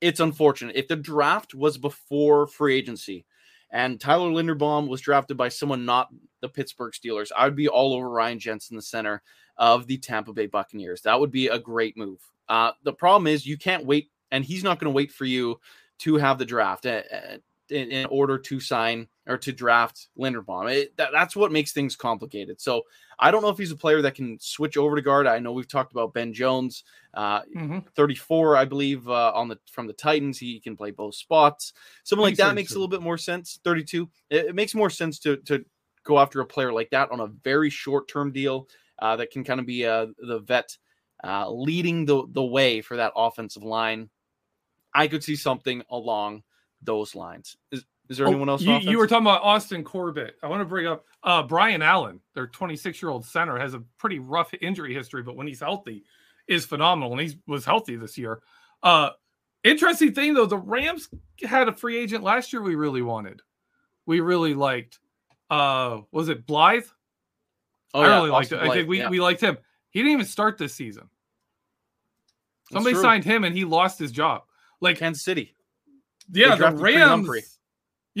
It's 0.00 0.20
unfortunate. 0.20 0.76
If 0.76 0.88
the 0.88 0.96
draft 0.96 1.54
was 1.54 1.76
before 1.76 2.46
free 2.46 2.76
agency 2.76 3.26
and 3.70 4.00
Tyler 4.00 4.30
Linderbaum 4.30 4.88
was 4.88 5.00
drafted 5.00 5.36
by 5.36 5.48
someone 5.48 5.84
not 5.84 6.08
the 6.40 6.48
Pittsburgh 6.48 6.92
Steelers, 6.92 7.30
I 7.36 7.44
would 7.44 7.56
be 7.56 7.68
all 7.68 7.94
over 7.94 8.08
Ryan 8.08 8.38
Jensen, 8.38 8.76
the 8.76 8.82
center 8.82 9.22
of 9.56 9.86
the 9.86 9.98
Tampa 9.98 10.32
Bay 10.32 10.46
Buccaneers. 10.46 11.02
That 11.02 11.20
would 11.20 11.30
be 11.30 11.48
a 11.48 11.58
great 11.58 11.96
move. 11.96 12.20
Uh, 12.48 12.72
the 12.82 12.92
problem 12.92 13.26
is 13.26 13.46
you 13.46 13.58
can't 13.58 13.84
wait, 13.84 14.10
and 14.30 14.44
he's 14.44 14.64
not 14.64 14.78
going 14.78 14.90
to 14.90 14.96
wait 14.96 15.12
for 15.12 15.24
you 15.24 15.60
to 15.98 16.16
have 16.16 16.38
the 16.38 16.46
draft 16.46 16.86
uh, 16.86 17.02
uh, 17.12 17.36
in, 17.68 17.90
in, 17.90 18.06
order 18.06 18.38
to 18.38 18.58
sign 18.58 19.06
or 19.28 19.36
to 19.36 19.52
draft 19.52 20.08
Linderbaum. 20.18 20.72
It, 20.72 20.96
that, 20.96 21.10
that's 21.12 21.36
what 21.36 21.52
makes 21.52 21.72
things 21.72 21.94
complicated. 21.94 22.60
So 22.60 22.82
I 23.22 23.30
don't 23.30 23.42
know 23.42 23.50
if 23.50 23.58
he's 23.58 23.70
a 23.70 23.76
player 23.76 24.00
that 24.02 24.14
can 24.14 24.38
switch 24.40 24.76
over 24.76 24.96
to 24.96 25.02
guard. 25.02 25.26
I 25.26 25.38
know 25.38 25.52
we've 25.52 25.68
talked 25.68 25.92
about 25.92 26.14
Ben 26.14 26.32
Jones, 26.32 26.84
uh, 27.12 27.42
mm-hmm. 27.42 27.80
34, 27.94 28.56
I 28.56 28.64
believe, 28.64 29.08
uh, 29.08 29.32
on 29.34 29.48
the 29.48 29.58
from 29.70 29.86
the 29.86 29.92
Titans. 29.92 30.38
He 30.38 30.58
can 30.58 30.76
play 30.76 30.90
both 30.90 31.14
spots. 31.14 31.74
Something 32.02 32.22
like 32.22 32.36
that 32.36 32.44
32. 32.44 32.54
makes 32.54 32.70
a 32.72 32.74
little 32.74 32.88
bit 32.88 33.02
more 33.02 33.18
sense. 33.18 33.60
32. 33.62 34.08
It, 34.30 34.46
it 34.46 34.54
makes 34.54 34.74
more 34.74 34.90
sense 34.90 35.18
to 35.20 35.36
to 35.36 35.64
go 36.04 36.18
after 36.18 36.40
a 36.40 36.46
player 36.46 36.72
like 36.72 36.90
that 36.90 37.10
on 37.10 37.20
a 37.20 37.26
very 37.26 37.70
short 37.70 38.08
term 38.08 38.32
deal 38.32 38.68
uh, 39.00 39.16
that 39.16 39.30
can 39.30 39.44
kind 39.44 39.60
of 39.60 39.66
be 39.66 39.84
uh, 39.84 40.06
the 40.18 40.40
vet 40.40 40.76
uh, 41.24 41.50
leading 41.50 42.06
the, 42.06 42.24
the 42.32 42.44
way 42.44 42.80
for 42.80 42.96
that 42.96 43.12
offensive 43.16 43.62
line. 43.62 44.08
I 44.94 45.06
could 45.06 45.22
see 45.22 45.36
something 45.36 45.82
along 45.90 46.42
those 46.82 47.14
lines. 47.14 47.56
Is, 47.70 47.84
is 48.10 48.16
there 48.16 48.26
oh, 48.26 48.30
anyone 48.30 48.48
else? 48.48 48.60
You, 48.60 48.76
you, 48.78 48.98
were 48.98 49.06
talking 49.06 49.24
about 49.24 49.42
Austin 49.42 49.84
Corbett. 49.84 50.34
I 50.42 50.48
want 50.48 50.62
to 50.62 50.64
bring 50.64 50.88
up 50.88 51.04
uh, 51.22 51.44
Brian 51.44 51.80
Allen, 51.80 52.20
their 52.34 52.48
26 52.48 53.00
year 53.00 53.08
old 53.08 53.24
center, 53.24 53.56
has 53.56 53.72
a 53.72 53.84
pretty 53.98 54.18
rough 54.18 54.52
injury 54.60 54.92
history, 54.92 55.22
but 55.22 55.36
when 55.36 55.46
he's 55.46 55.60
healthy, 55.60 56.04
is 56.48 56.66
phenomenal. 56.66 57.12
And 57.12 57.20
he 57.20 57.38
was 57.46 57.64
healthy 57.64 57.94
this 57.94 58.18
year. 58.18 58.40
Uh, 58.82 59.10
interesting 59.62 60.12
thing 60.12 60.34
though, 60.34 60.46
the 60.46 60.58
Rams 60.58 61.08
had 61.44 61.68
a 61.68 61.72
free 61.72 61.98
agent 61.98 62.24
last 62.24 62.52
year 62.52 62.60
we 62.60 62.74
really 62.74 63.00
wanted. 63.00 63.42
We 64.06 64.18
really 64.18 64.54
liked. 64.54 64.98
Uh, 65.48 66.00
was 66.10 66.28
it 66.28 66.46
Blythe? 66.46 66.86
Oh, 67.94 68.00
I 68.00 68.06
yeah, 68.06 68.16
really 68.16 68.30
liked 68.30 68.50
it. 68.50 68.56
Blythe, 68.56 68.70
I 68.70 68.74
think 68.74 68.88
we, 68.88 68.98
yeah. 68.98 69.08
we 69.08 69.20
liked 69.20 69.40
him. 69.40 69.56
He 69.90 70.00
didn't 70.00 70.14
even 70.14 70.26
start 70.26 70.58
this 70.58 70.74
season. 70.74 71.08
Somebody 72.72 72.96
signed 72.96 73.24
him 73.24 73.44
and 73.44 73.56
he 73.56 73.64
lost 73.64 74.00
his 74.00 74.10
job. 74.10 74.42
Like 74.80 74.98
Kansas 74.98 75.22
City. 75.22 75.54
Yeah, 76.32 76.56
the 76.56 76.72
Rams. 76.72 77.58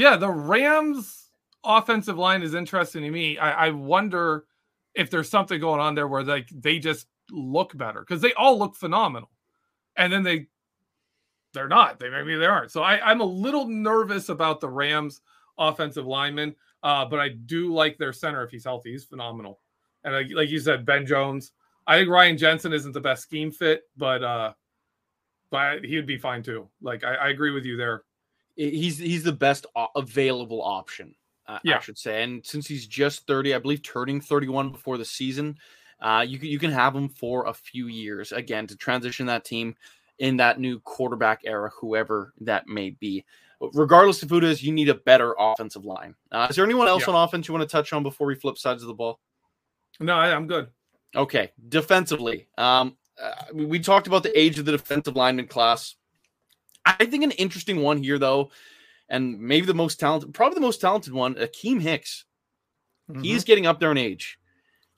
Yeah, 0.00 0.16
the 0.16 0.30
Rams 0.30 1.28
offensive 1.62 2.16
line 2.16 2.40
is 2.40 2.54
interesting 2.54 3.02
to 3.02 3.10
me. 3.10 3.36
I, 3.36 3.66
I 3.66 3.70
wonder 3.70 4.46
if 4.94 5.10
there's 5.10 5.28
something 5.28 5.60
going 5.60 5.78
on 5.78 5.94
there 5.94 6.08
where 6.08 6.24
like 6.24 6.48
they 6.48 6.78
just 6.78 7.06
look 7.30 7.76
better 7.76 8.00
because 8.00 8.22
they 8.22 8.32
all 8.32 8.58
look 8.58 8.76
phenomenal, 8.76 9.30
and 9.96 10.10
then 10.10 10.22
they 10.22 10.46
they're 11.52 11.68
not. 11.68 11.98
They 11.98 12.08
maybe 12.08 12.34
they 12.36 12.46
aren't. 12.46 12.70
So 12.72 12.82
I, 12.82 13.10
I'm 13.10 13.20
a 13.20 13.24
little 13.26 13.68
nervous 13.68 14.30
about 14.30 14.62
the 14.62 14.70
Rams 14.70 15.20
offensive 15.58 16.06
lineman, 16.06 16.56
uh, 16.82 17.04
but 17.04 17.20
I 17.20 17.28
do 17.28 17.74
like 17.74 17.98
their 17.98 18.14
center 18.14 18.42
if 18.42 18.50
he's 18.50 18.64
healthy. 18.64 18.92
He's 18.92 19.04
phenomenal, 19.04 19.60
and 20.04 20.14
like, 20.14 20.28
like 20.34 20.48
you 20.48 20.60
said, 20.60 20.86
Ben 20.86 21.04
Jones. 21.04 21.52
I 21.86 21.98
think 21.98 22.08
Ryan 22.08 22.38
Jensen 22.38 22.72
isn't 22.72 22.92
the 22.92 23.02
best 23.02 23.20
scheme 23.20 23.52
fit, 23.52 23.82
but 23.98 24.24
uh, 24.24 24.54
but 25.50 25.84
he 25.84 25.96
would 25.96 26.06
be 26.06 26.16
fine 26.16 26.42
too. 26.42 26.70
Like 26.80 27.04
I, 27.04 27.16
I 27.16 27.28
agree 27.28 27.50
with 27.50 27.66
you 27.66 27.76
there. 27.76 28.04
He's 28.60 28.98
he's 28.98 29.22
the 29.22 29.32
best 29.32 29.64
available 29.96 30.60
option, 30.62 31.14
uh, 31.46 31.60
yeah. 31.64 31.78
I 31.78 31.80
should 31.80 31.96
say. 31.96 32.22
And 32.22 32.44
since 32.44 32.66
he's 32.66 32.86
just 32.86 33.26
thirty, 33.26 33.54
I 33.54 33.58
believe 33.58 33.82
turning 33.82 34.20
thirty-one 34.20 34.70
before 34.70 34.98
the 34.98 35.04
season, 35.06 35.56
uh, 35.98 36.26
you 36.28 36.38
you 36.40 36.58
can 36.58 36.70
have 36.70 36.94
him 36.94 37.08
for 37.08 37.46
a 37.46 37.54
few 37.54 37.86
years 37.86 38.32
again 38.32 38.66
to 38.66 38.76
transition 38.76 39.24
that 39.26 39.46
team 39.46 39.74
in 40.18 40.36
that 40.36 40.60
new 40.60 40.78
quarterback 40.80 41.40
era, 41.46 41.70
whoever 41.80 42.34
that 42.42 42.68
may 42.68 42.90
be. 42.90 43.24
Regardless 43.72 44.22
of 44.22 44.28
who 44.28 44.36
it 44.36 44.44
is, 44.44 44.62
you 44.62 44.72
need 44.72 44.90
a 44.90 44.94
better 44.94 45.34
offensive 45.38 45.86
line. 45.86 46.14
Uh, 46.30 46.46
is 46.50 46.56
there 46.56 46.64
anyone 46.66 46.86
else 46.86 47.06
yeah. 47.06 47.14
on 47.14 47.24
offense 47.26 47.48
you 47.48 47.54
want 47.54 47.66
to 47.66 47.72
touch 47.72 47.94
on 47.94 48.02
before 48.02 48.26
we 48.26 48.34
flip 48.34 48.58
sides 48.58 48.82
of 48.82 48.88
the 48.88 48.94
ball? 48.94 49.20
No, 50.00 50.16
I, 50.16 50.34
I'm 50.34 50.46
good. 50.46 50.68
Okay, 51.16 51.50
defensively, 51.70 52.46
um, 52.58 52.94
uh, 53.22 53.32
we 53.54 53.78
talked 53.78 54.06
about 54.06 54.22
the 54.22 54.38
age 54.38 54.58
of 54.58 54.66
the 54.66 54.72
defensive 54.72 55.16
lineman 55.16 55.46
class. 55.46 55.96
I 56.84 57.04
think 57.04 57.24
an 57.24 57.32
interesting 57.32 57.82
one 57.82 58.02
here, 58.02 58.18
though, 58.18 58.50
and 59.08 59.38
maybe 59.40 59.66
the 59.66 59.74
most 59.74 60.00
talented, 60.00 60.32
probably 60.32 60.54
the 60.54 60.60
most 60.60 60.80
talented 60.80 61.12
one, 61.12 61.34
Akiem 61.34 61.80
Hicks. 61.80 62.24
Mm-hmm. 63.10 63.22
He's 63.22 63.44
getting 63.44 63.66
up 63.66 63.80
there 63.80 63.90
in 63.90 63.98
age. 63.98 64.38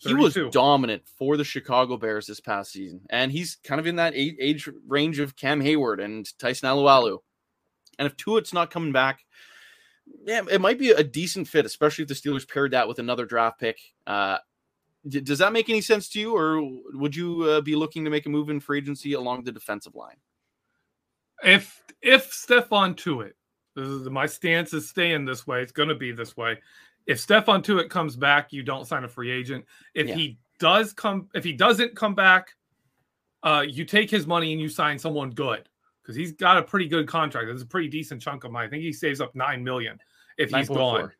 32. 0.02 0.16
He 0.16 0.42
was 0.44 0.52
dominant 0.52 1.02
for 1.06 1.36
the 1.36 1.44
Chicago 1.44 1.96
Bears 1.96 2.26
this 2.26 2.40
past 2.40 2.72
season, 2.72 3.02
and 3.10 3.30
he's 3.30 3.56
kind 3.64 3.80
of 3.80 3.86
in 3.86 3.96
that 3.96 4.14
age 4.16 4.68
range 4.86 5.20
of 5.20 5.36
Cam 5.36 5.62
Heyward 5.62 6.02
and 6.02 6.26
Tyson 6.38 6.68
Alualu. 6.68 7.18
And 7.98 8.06
if 8.06 8.16
Tuitt's 8.16 8.52
not 8.52 8.70
coming 8.70 8.92
back, 8.92 9.24
yeah, 10.24 10.42
it 10.50 10.60
might 10.60 10.78
be 10.78 10.90
a 10.90 11.04
decent 11.04 11.46
fit, 11.46 11.66
especially 11.66 12.02
if 12.02 12.08
the 12.08 12.14
Steelers 12.14 12.48
paired 12.48 12.72
that 12.72 12.88
with 12.88 12.98
another 12.98 13.26
draft 13.26 13.60
pick. 13.60 13.78
Uh, 14.06 14.38
does 15.08 15.38
that 15.38 15.52
make 15.52 15.68
any 15.68 15.80
sense 15.80 16.08
to 16.10 16.20
you, 16.20 16.36
or 16.36 16.62
would 16.94 17.14
you 17.14 17.44
uh, 17.44 17.60
be 17.60 17.76
looking 17.76 18.04
to 18.04 18.10
make 18.10 18.26
a 18.26 18.28
move 18.28 18.50
in 18.50 18.60
free 18.60 18.78
agency 18.78 19.12
along 19.12 19.44
the 19.44 19.52
defensive 19.52 19.94
line? 19.94 20.16
If 21.44 21.82
if 22.00 22.30
Tuitt, 22.32 23.32
this 23.74 23.86
is 23.86 24.08
my 24.10 24.26
stance 24.26 24.72
is 24.72 24.88
staying 24.88 25.24
this 25.24 25.46
way. 25.46 25.62
It's 25.62 25.72
going 25.72 25.88
to 25.88 25.94
be 25.94 26.12
this 26.12 26.36
way. 26.36 26.58
If 27.06 27.18
Stephon 27.18 27.62
Tuitt 27.62 27.90
comes 27.90 28.16
back, 28.16 28.52
you 28.52 28.62
don't 28.62 28.86
sign 28.86 29.04
a 29.04 29.08
free 29.08 29.30
agent. 29.30 29.64
If 29.94 30.08
yeah. 30.08 30.14
he 30.14 30.38
does 30.58 30.92
come, 30.92 31.28
if 31.34 31.42
he 31.44 31.52
doesn't 31.52 31.96
come 31.96 32.14
back, 32.14 32.54
uh, 33.42 33.64
you 33.66 33.84
take 33.84 34.10
his 34.10 34.26
money 34.26 34.52
and 34.52 34.60
you 34.60 34.68
sign 34.68 34.98
someone 34.98 35.30
good 35.30 35.68
because 36.02 36.14
he's 36.14 36.32
got 36.32 36.58
a 36.58 36.62
pretty 36.62 36.86
good 36.86 37.08
contract. 37.08 37.48
It's 37.48 37.62
a 37.62 37.66
pretty 37.66 37.88
decent 37.88 38.22
chunk 38.22 38.44
of 38.44 38.52
money. 38.52 38.66
I 38.66 38.70
think 38.70 38.82
he 38.82 38.92
saves 38.92 39.20
up 39.20 39.34
nine 39.34 39.64
million 39.64 39.98
if 40.38 40.50
9. 40.50 40.60
he's 40.60 40.68
4. 40.68 40.76
gone. 40.76 41.12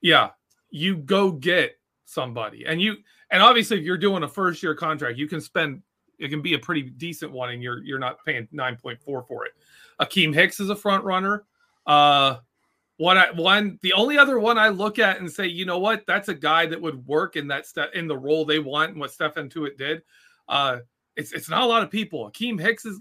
Yeah, 0.00 0.30
you 0.70 0.96
go 0.96 1.30
get 1.32 1.78
somebody. 2.04 2.66
And 2.66 2.80
you 2.80 2.96
and 3.30 3.42
obviously 3.42 3.78
if 3.78 3.84
you're 3.84 3.96
doing 3.96 4.22
a 4.22 4.28
first 4.28 4.62
year 4.62 4.74
contract, 4.74 5.18
you 5.18 5.26
can 5.26 5.40
spend 5.40 5.82
it 6.18 6.28
can 6.28 6.42
be 6.42 6.54
a 6.54 6.58
pretty 6.58 6.82
decent 6.82 7.32
one 7.32 7.50
and 7.50 7.62
you're 7.62 7.82
you're 7.82 7.98
not 7.98 8.24
paying 8.24 8.48
9.4 8.52 8.98
for 9.26 9.46
it. 9.46 9.52
Akiem 10.00 10.34
Hicks 10.34 10.60
is 10.60 10.70
a 10.70 10.76
front 10.76 11.04
runner. 11.04 11.44
Uh 11.86 12.36
one 12.96 13.18
I, 13.18 13.30
one 13.32 13.78
the 13.82 13.92
only 13.92 14.16
other 14.16 14.38
one 14.38 14.58
I 14.58 14.68
look 14.68 14.98
at 14.98 15.18
and 15.18 15.30
say, 15.30 15.46
you 15.46 15.64
know 15.64 15.78
what, 15.78 16.04
that's 16.06 16.28
a 16.28 16.34
guy 16.34 16.66
that 16.66 16.80
would 16.80 17.06
work 17.06 17.36
in 17.36 17.48
that 17.48 17.66
step 17.66 17.92
in 17.94 18.06
the 18.06 18.16
role 18.16 18.44
they 18.44 18.58
want 18.58 18.92
and 18.92 19.00
what 19.00 19.10
Stephon 19.10 19.50
Tuitt 19.50 19.76
did. 19.76 20.02
Uh 20.48 20.78
it's 21.16 21.32
it's 21.32 21.48
not 21.48 21.62
a 21.62 21.66
lot 21.66 21.82
of 21.82 21.90
people. 21.90 22.30
Akiem 22.30 22.60
Hicks 22.60 22.84
is 22.84 23.00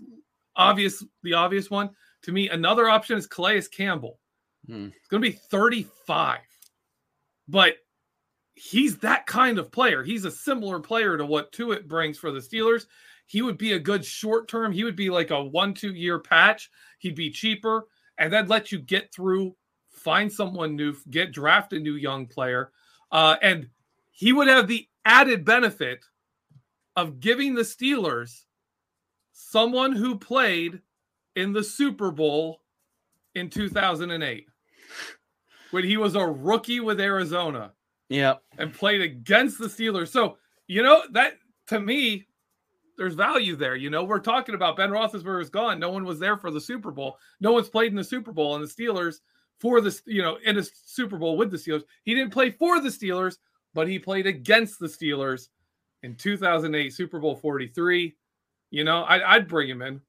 obvious 0.56 1.04
the 1.24 1.34
obvious 1.34 1.70
one. 1.70 1.90
To 2.24 2.32
me, 2.32 2.50
another 2.50 2.88
option 2.88 3.18
is 3.18 3.28
Calais 3.28 3.64
Campbell. 3.72 4.20
Hmm. 4.68 4.88
It's 4.96 5.08
gonna 5.10 5.22
be 5.22 5.32
35. 5.32 6.40
But 7.48 7.76
he's 8.56 8.98
that 9.00 9.26
kind 9.26 9.58
of 9.58 9.72
player. 9.72 10.04
He's 10.04 10.26
a 10.26 10.32
similar 10.32 10.80
player 10.80 11.18
to 11.18 11.26
what 11.26 11.52
Tuitt 11.52 11.88
brings 11.88 12.18
for 12.18 12.32
the 12.32 12.40
Steelers. 12.40 12.86
He 13.26 13.42
would 13.42 13.58
be 13.58 13.74
a 13.74 13.80
good 13.80 14.06
short 14.06 14.48
term. 14.48 14.72
He 14.72 14.84
would 14.84 14.96
be 14.96 15.10
like 15.10 15.32
a 15.32 15.44
one, 15.44 15.74
two 15.74 15.94
year 15.94 16.20
patch. 16.20 16.70
He'd 17.00 17.16
be 17.16 17.32
cheaper, 17.32 17.88
and 18.18 18.32
that 18.34 18.50
let 18.50 18.72
you 18.72 18.80
get 18.80 19.14
through, 19.14 19.56
find 19.90 20.32
someone 20.32 20.76
new, 20.76 20.96
get 21.10 21.32
draft 21.32 21.74
a 21.74 21.80
new 21.80 21.96
young 21.96 22.28
player. 22.28 22.72
Uh, 23.12 23.38
and 23.42 23.70
he 24.12 24.34
would 24.34 24.48
have 24.48 24.68
the 24.68 24.88
added 25.06 25.46
benefit 25.46 26.04
of 26.96 27.20
giving 27.20 27.56
the 27.56 27.62
Steelers 27.62 28.44
someone 29.32 29.94
who 29.94 30.18
played 30.18 30.82
in 31.36 31.54
the 31.54 31.64
Super 31.64 32.12
Bowl 32.12 32.62
in 33.36 33.50
2008 33.50 34.46
when 35.72 35.84
he 35.84 35.98
was 35.98 36.16
a 36.16 36.26
rookie 36.26 36.80
with 36.80 37.00
Arizona. 37.00 37.72
Yeah. 38.14 38.36
And 38.60 38.72
played 38.72 39.02
against 39.02 39.58
the 39.58 39.66
Steelers. 39.66 40.10
So, 40.10 40.38
you 40.68 40.84
know, 40.84 41.02
that 41.14 41.34
to 41.68 41.80
me, 41.80 42.28
there's 42.96 43.16
value 43.16 43.56
there. 43.56 43.76
You 43.76 43.90
know, 43.90 44.04
we're 44.04 44.20
talking 44.20 44.54
about 44.54 44.78
Ben 44.78 44.92
Roethlisberger's 44.92 45.50
gone. 45.50 45.80
No 45.80 45.90
one 45.90 46.06
was 46.06 46.20
there 46.20 46.38
for 46.38 46.52
the 46.52 46.62
Super 46.62 46.92
Bowl. 46.92 47.18
No 47.40 47.52
one's 47.54 47.70
played 47.70 47.92
in 47.92 47.96
the 47.96 48.04
Super 48.04 48.32
Bowl, 48.32 48.56
and 48.56 48.64
the 48.64 48.68
Steelers 48.68 49.16
for 49.60 49.82
the 49.82 50.00
you 50.06 50.22
know 50.22 50.38
in 50.46 50.60
a 50.60 50.64
Super 50.64 51.18
Bowl 51.18 51.38
with 51.38 51.50
the 51.50 51.58
Steelers. 51.58 51.84
He 52.04 52.14
didn't 52.14 52.34
play 52.34 52.52
for 52.52 52.80
the 52.80 52.90
Steelers, 52.90 53.38
but 53.74 53.88
he 53.88 53.98
played 53.98 54.28
against 54.28 54.80
the 54.80 54.88
Steelers 54.88 55.48
in 56.04 56.16
2008 56.16 56.94
Super 56.94 57.20
Bowl 57.20 57.36
43. 57.36 58.16
You 58.70 58.84
know, 58.84 59.02
I, 59.04 59.38
would 59.38 59.48
bring 59.48 59.70
him 59.70 59.82
in. 59.82 60.02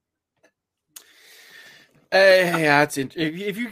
Yeah, 2.14 2.82
it's 2.82 2.96
if, 2.96 3.16
if 3.16 3.56
you 3.56 3.70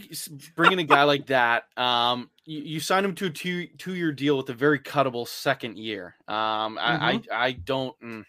bring 0.57 0.73
in 0.73 0.79
a 0.79 0.85
guy 0.85 1.05
like 1.05 1.27
that, 1.27 1.65
um, 1.77 2.31
you, 2.45 2.61
you 2.63 2.81
sign 2.81 3.05
him 3.05 3.15
to 3.17 3.27
a 3.27 3.31
two 3.31 3.67
two 3.79 3.95
year 3.95 4.13
deal 4.13 4.37
with 4.37 4.49
a 4.51 4.55
very 4.55 4.79
cuttable 4.79 5.27
second 5.27 5.79
year. 5.79 6.17
Um, 6.29 6.77
mm-hmm. 6.77 6.79
I, 6.79 7.21
I, 7.31 7.47
I 7.47 7.53
don't. 7.53 7.99
Mm, 8.01 8.25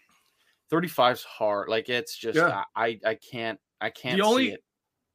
35 0.70 1.16
is 1.16 1.22
hard. 1.22 1.68
Like 1.68 1.88
it's 1.88 2.16
just 2.16 2.36
yeah. 2.36 2.64
I 2.74 2.98
I 3.04 3.14
can't 3.14 3.60
I 3.80 3.90
can't 3.90 4.18
the 4.18 4.24
only, 4.24 4.50
it. 4.50 4.64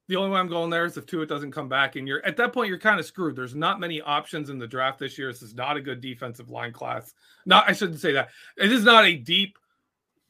The 0.08 0.16
only 0.16 0.32
way 0.32 0.40
I'm 0.40 0.48
going 0.48 0.70
there 0.70 0.86
is 0.86 0.98
if 0.98 1.06
Tuitt 1.06 1.28
doesn't 1.28 1.52
come 1.52 1.70
back, 1.70 1.96
and 1.96 2.08
you're 2.08 2.26
at 2.26 2.38
that 2.38 2.54
point 2.54 2.70
you're 2.70 2.80
kind 2.80 3.00
of 3.00 3.06
screwed. 3.06 3.36
There's 3.36 3.56
not 3.56 3.80
many 3.80 4.02
options 4.02 4.50
in 4.50 4.58
the 4.58 4.68
draft 4.68 5.00
this 5.00 5.18
year. 5.18 5.32
This 5.32 5.42
is 5.42 5.54
not 5.54 5.78
a 5.78 5.82
good 5.82 6.02
defensive 6.02 6.50
line 6.50 6.72
class. 6.72 7.14
Not 7.46 7.68
I 7.68 7.74
shouldn't 7.74 8.00
say 8.00 8.14
that. 8.14 8.30
It 8.58 8.72
is 8.72 8.84
not 8.84 9.06
a 9.06 9.16
deep 9.16 9.58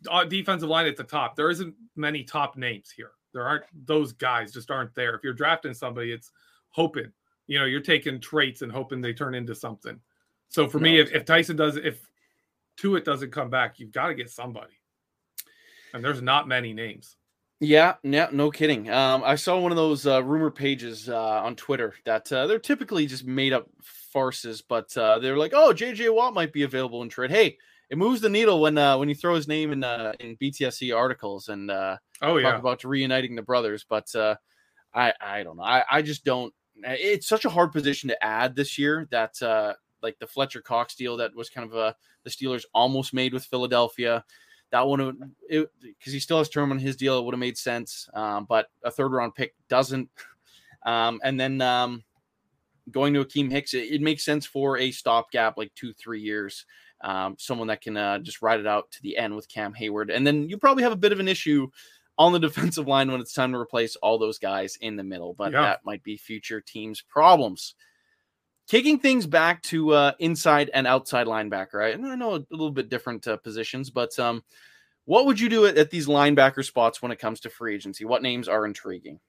uh, 0.10 0.26
defensive 0.26 0.70
line 0.70 0.88
at 0.88 0.98
the 0.98 1.04
top. 1.04 1.36
There 1.36 1.50
isn't 1.50 1.76
many 1.96 2.24
top 2.24 2.58
names 2.58 2.90
here. 2.90 3.12
There 3.34 3.48
aren't 3.48 3.64
those 3.86 4.12
guys 4.14 4.52
just 4.52 4.72
aren't 4.72 4.96
there. 4.96 5.16
If 5.16 5.24
you're 5.24 5.34
drafting 5.34 5.74
somebody, 5.74 6.12
it's 6.12 6.32
hoping 6.70 7.12
You 7.48 7.60
know, 7.60 7.66
you're 7.66 7.82
taking 7.82 8.20
traits 8.20 8.62
and 8.62 8.72
hoping 8.72 9.02
they 9.02 9.14
turn 9.14 9.36
into 9.36 9.56
something. 9.56 10.00
So 10.50 10.68
for 10.68 10.80
no, 10.80 10.84
me, 10.84 11.00
if, 11.00 11.12
if 11.14 11.26
Tyson 11.26 11.56
does 11.56 11.78
if 11.78 12.00
Tuitt 12.78 13.04
doesn't 13.04 13.32
come 13.32 13.50
back, 13.50 13.80
you've 13.80 13.92
got 13.92 14.08
to 14.08 14.16
get 14.16 14.30
somebody. 14.30 14.74
And 15.94 16.04
there's 16.04 16.22
not 16.22 16.48
many 16.48 16.74
names. 16.74 17.18
Yeah, 17.62 17.96
yeah, 18.04 18.30
no 18.32 18.52
kidding. 18.52 18.90
Um, 18.90 19.22
I 19.26 19.36
saw 19.36 19.60
one 19.60 19.72
of 19.72 19.76
those 19.76 20.08
uh, 20.08 20.24
rumor 20.24 20.50
pages 20.50 21.10
uh, 21.10 21.42
on 21.44 21.58
Twitter 21.58 21.94
that 22.06 22.32
uh, 22.32 22.48
they're 22.48 22.58
typically 22.58 23.06
just 23.06 23.26
made 23.26 23.52
up 23.52 23.68
farces, 23.82 24.62
but 24.62 24.96
uh, 24.96 25.20
they're 25.20 25.38
like, 25.38 25.52
"Oh, 25.54 25.74
JJ 25.74 26.14
Watt 26.14 26.34
might 26.34 26.54
be 26.54 26.64
available 26.64 27.02
in 27.02 27.10
trade." 27.10 27.32
Hey, 27.32 27.58
it 27.90 27.98
moves 27.98 28.22
the 28.22 28.30
needle 28.30 28.62
when 28.62 28.78
uh, 28.78 28.98
when 28.98 29.10
you 29.10 29.16
throw 29.16 29.36
his 29.36 29.48
name 29.48 29.72
in 29.72 29.84
uh, 29.84 30.14
in 30.20 30.38
BTSC 30.38 30.96
articles 30.96 31.50
and 31.50 31.72
uh, 31.72 31.98
oh 32.22 32.38
yeah, 32.38 32.52
talk 32.52 32.60
about 32.60 32.84
reuniting 32.84 33.36
the 33.36 33.42
brothers. 33.42 33.86
But 33.88 34.14
uh, 34.16 34.36
I 34.94 35.14
I 35.20 35.44
don't 35.44 35.58
know. 35.58 35.64
I 35.64 35.84
I 35.90 36.02
just 36.02 36.24
don't. 36.24 36.54
It's 36.84 37.28
such 37.28 37.46
a 37.46 37.50
hard 37.50 37.72
position 37.72 38.10
to 38.10 38.24
add 38.24 38.56
this 38.56 38.78
year 38.78 39.08
that 39.12 39.42
uh, 39.42 39.74
like 40.02 40.18
the 40.20 40.28
Fletcher 40.28 40.62
Cox 40.62 40.96
deal 40.96 41.18
that 41.18 41.36
was 41.36 41.50
kind 41.50 41.70
of 41.70 41.76
a 41.76 41.96
the 42.24 42.30
Steelers 42.30 42.66
almost 42.74 43.14
made 43.14 43.34
with 43.34 43.46
Philadelphia 43.46 44.24
that 44.72 44.88
one 44.88 45.34
because 45.50 46.14
he 46.14 46.20
still 46.20 46.38
has 46.38 46.50
term 46.50 46.72
on 46.72 46.80
his 46.80 46.96
deal, 46.96 47.18
it 47.18 47.26
would 47.26 47.34
have 47.34 47.40
made 47.40 47.58
sense. 47.58 48.08
Um, 48.14 48.46
but 48.48 48.68
a 48.84 48.92
third 48.92 49.12
round 49.12 49.36
pick 49.36 49.56
doesn't. 49.68 50.10
Um, 50.86 51.20
and 51.24 51.40
then 51.40 51.62
um, 51.62 52.04
going 52.92 53.14
to 53.14 53.26
Akiem 53.26 53.52
Hicks, 53.52 53.74
it, 53.74 53.92
it, 53.92 54.02
makes 54.02 54.24
sense 54.24 54.46
for 54.46 54.78
a 54.78 54.92
stopgap, 54.92 55.58
like 55.58 55.74
two, 55.76 55.94
three 55.94 56.22
years. 56.22 56.66
Um, 57.02 57.36
someone 57.40 57.68
that 57.68 57.82
can 57.82 57.96
uh, 57.96 58.20
just 58.20 58.42
ride 58.42 58.60
it 58.60 58.68
out 58.68 58.92
to 58.92 59.02
the 59.02 59.18
end 59.18 59.36
with 59.36 59.48
Cam 59.48 59.74
Heyward. 59.74 60.14
And 60.14 60.26
then 60.26 60.50
you 60.50 60.58
probably 60.58 60.84
have 60.84 60.92
a 60.92 60.98
bit 60.98 61.12
of 61.12 61.20
an 61.20 61.28
issue 61.28 61.68
on 62.18 62.34
the 62.34 62.40
defensive 62.48 62.88
line 62.88 63.12
when 63.12 63.22
it's 63.22 63.34
time 63.34 63.54
to 63.54 63.58
replace 63.58 63.96
all 63.98 64.18
those 64.18 64.38
guys 64.38 64.78
in 64.82 64.96
the 64.96 65.04
middle, 65.04 65.34
but 65.34 65.52
yeah. 65.52 65.62
that 65.62 65.86
might 65.86 66.04
be 66.04 66.18
future 66.18 66.62
teams' 66.62 67.02
problems. 67.02 67.76
Kicking 68.68 69.00
things 69.00 69.26
back 69.26 69.64
to 69.64 69.94
uh, 69.94 70.12
inside 70.20 70.70
and 70.74 70.86
outside 70.86 71.26
linebacker? 71.26 71.92
And 71.92 72.06
I 72.06 72.16
know 72.16 72.36
a 72.36 72.46
little 72.52 72.72
bit 72.72 72.90
different 72.90 73.28
uh, 73.28 73.38
positions, 73.38 73.90
but 73.90 74.18
um, 74.20 74.44
what 75.06 75.26
would 75.26 75.40
you 75.40 75.50
do 75.50 75.66
at, 75.66 75.78
at 75.78 75.90
these 75.90 76.06
linebacker 76.06 76.64
spots 76.64 77.02
when 77.02 77.12
it 77.12 77.18
comes 77.18 77.40
to 77.40 77.50
free 77.50 77.74
agency? 77.74 78.06
What 78.06 78.22
names 78.22 78.48
are 78.48 78.66
intriguing? 78.68 79.20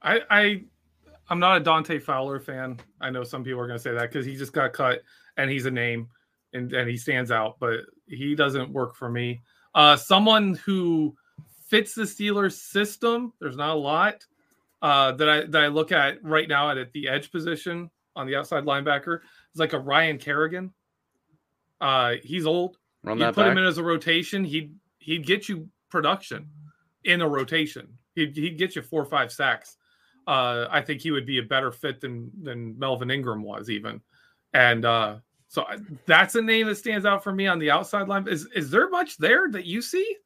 I, 0.00 0.20
I 0.30 0.62
I'm 1.28 1.40
not 1.40 1.56
a 1.56 1.60
Dante 1.60 1.98
Fowler 1.98 2.38
fan. 2.38 2.78
I 3.00 3.10
know 3.10 3.24
some 3.24 3.42
people 3.42 3.60
are 3.60 3.66
going 3.66 3.78
to 3.78 3.82
say 3.82 3.92
that 3.92 4.10
because 4.12 4.24
he 4.24 4.36
just 4.36 4.52
got 4.52 4.72
cut 4.72 5.02
and 5.36 5.50
he's 5.50 5.66
a 5.66 5.70
name 5.70 6.08
and, 6.52 6.72
and 6.72 6.88
he 6.88 6.96
stands 6.96 7.30
out, 7.30 7.56
but 7.60 7.80
he 8.06 8.34
doesn't 8.34 8.72
work 8.72 8.94
for 8.94 9.10
me. 9.10 9.40
Uh, 9.74 9.96
someone 9.96 10.54
who 10.54 11.14
fits 11.68 11.94
the 11.94 12.02
Steelers 12.02 12.54
system, 12.54 13.32
there's 13.40 13.56
not 13.56 13.70
a 13.70 13.78
lot 13.78 14.24
uh, 14.82 15.12
that 15.12 15.28
I 15.28 15.40
that 15.46 15.62
I 15.62 15.66
look 15.68 15.92
at 15.92 16.22
right 16.22 16.48
now 16.48 16.70
at, 16.70 16.78
at 16.78 16.92
the 16.92 17.08
edge 17.08 17.30
position 17.30 17.90
on 18.14 18.26
the 18.26 18.36
outside 18.36 18.64
linebacker 18.64 19.20
is 19.52 19.60
like 19.60 19.72
a 19.72 19.78
Ryan 19.78 20.18
Kerrigan. 20.18 20.72
Uh, 21.80 22.14
he's 22.22 22.46
old. 22.46 22.78
Run 23.02 23.18
you 23.18 23.26
put 23.26 23.36
back. 23.36 23.52
him 23.52 23.58
in 23.58 23.64
as 23.64 23.78
a 23.78 23.82
rotation, 23.84 24.44
he'd 24.44 24.74
he'd 24.98 25.26
get 25.26 25.48
you 25.48 25.68
production 25.90 26.48
in 27.04 27.20
a 27.20 27.28
rotation. 27.28 27.88
He'd 28.14 28.36
he'd 28.36 28.58
get 28.58 28.76
you 28.76 28.82
four 28.82 29.02
or 29.02 29.06
five 29.06 29.32
sacks. 29.32 29.76
Uh, 30.26 30.66
I 30.70 30.80
think 30.80 31.02
he 31.02 31.10
would 31.10 31.26
be 31.26 31.38
a 31.38 31.42
better 31.42 31.70
fit 31.70 32.00
than 32.00 32.30
than 32.42 32.78
Melvin 32.78 33.10
Ingram 33.10 33.42
was 33.42 33.70
even, 33.70 34.00
and 34.52 34.84
uh, 34.84 35.16
so 35.48 35.64
that's 36.06 36.34
a 36.34 36.42
name 36.42 36.66
that 36.66 36.76
stands 36.76 37.06
out 37.06 37.22
for 37.22 37.32
me 37.32 37.46
on 37.46 37.58
the 37.58 37.70
outside 37.70 38.08
line. 38.08 38.26
Is 38.28 38.46
is 38.54 38.70
there 38.70 38.88
much 38.88 39.16
there 39.18 39.48
that 39.50 39.64
you 39.64 39.80
see 39.80 40.16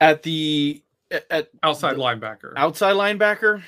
at 0.00 0.22
the 0.22 0.82
at 1.30 1.48
outside 1.62 1.94
the, 1.94 2.00
linebacker. 2.00 2.52
Outside 2.56 2.94
linebacker. 2.94 3.62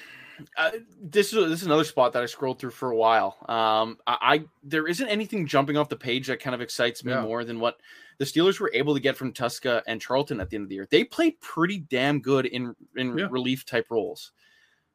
Uh, 0.57 0.71
this 1.01 1.33
is 1.33 1.49
this 1.49 1.61
is 1.61 1.67
another 1.67 1.85
spot 1.85 2.13
that 2.13 2.23
I 2.23 2.27
scrolled 2.27 2.59
through 2.59 2.71
for 2.71 2.91
a 2.91 2.97
while. 2.97 3.37
Um, 3.49 3.99
I, 4.07 4.17
I 4.21 4.45
there 4.63 4.87
isn't 4.87 5.09
anything 5.09 5.47
jumping 5.47 5.77
off 5.77 5.89
the 5.89 5.97
page 5.97 6.27
that 6.27 6.41
kind 6.41 6.55
of 6.55 6.61
excites 6.61 7.05
me 7.05 7.13
yeah. 7.13 7.23
more 7.23 7.45
than 7.45 7.59
what 7.59 7.79
the 8.19 8.25
Steelers 8.25 8.61
were 8.61 8.71
able 8.75 8.95
to 8.95 9.01
get 9.01 9.17
from 9.17 9.33
Tuszka 9.33 9.83
and 9.87 10.01
Charlton 10.01 10.41
at 10.41 10.51
the 10.51 10.57
end 10.57 10.65
of 10.65 10.69
the 10.69 10.75
year. 10.75 10.89
They 10.91 11.05
played 11.05 11.41
pretty 11.41 11.79
damn 11.79 12.21
good 12.21 12.47
in 12.47 12.75
in 12.97 13.17
yeah. 13.17 13.29
relief 13.31 13.65
type 13.65 13.87
roles. 13.91 14.33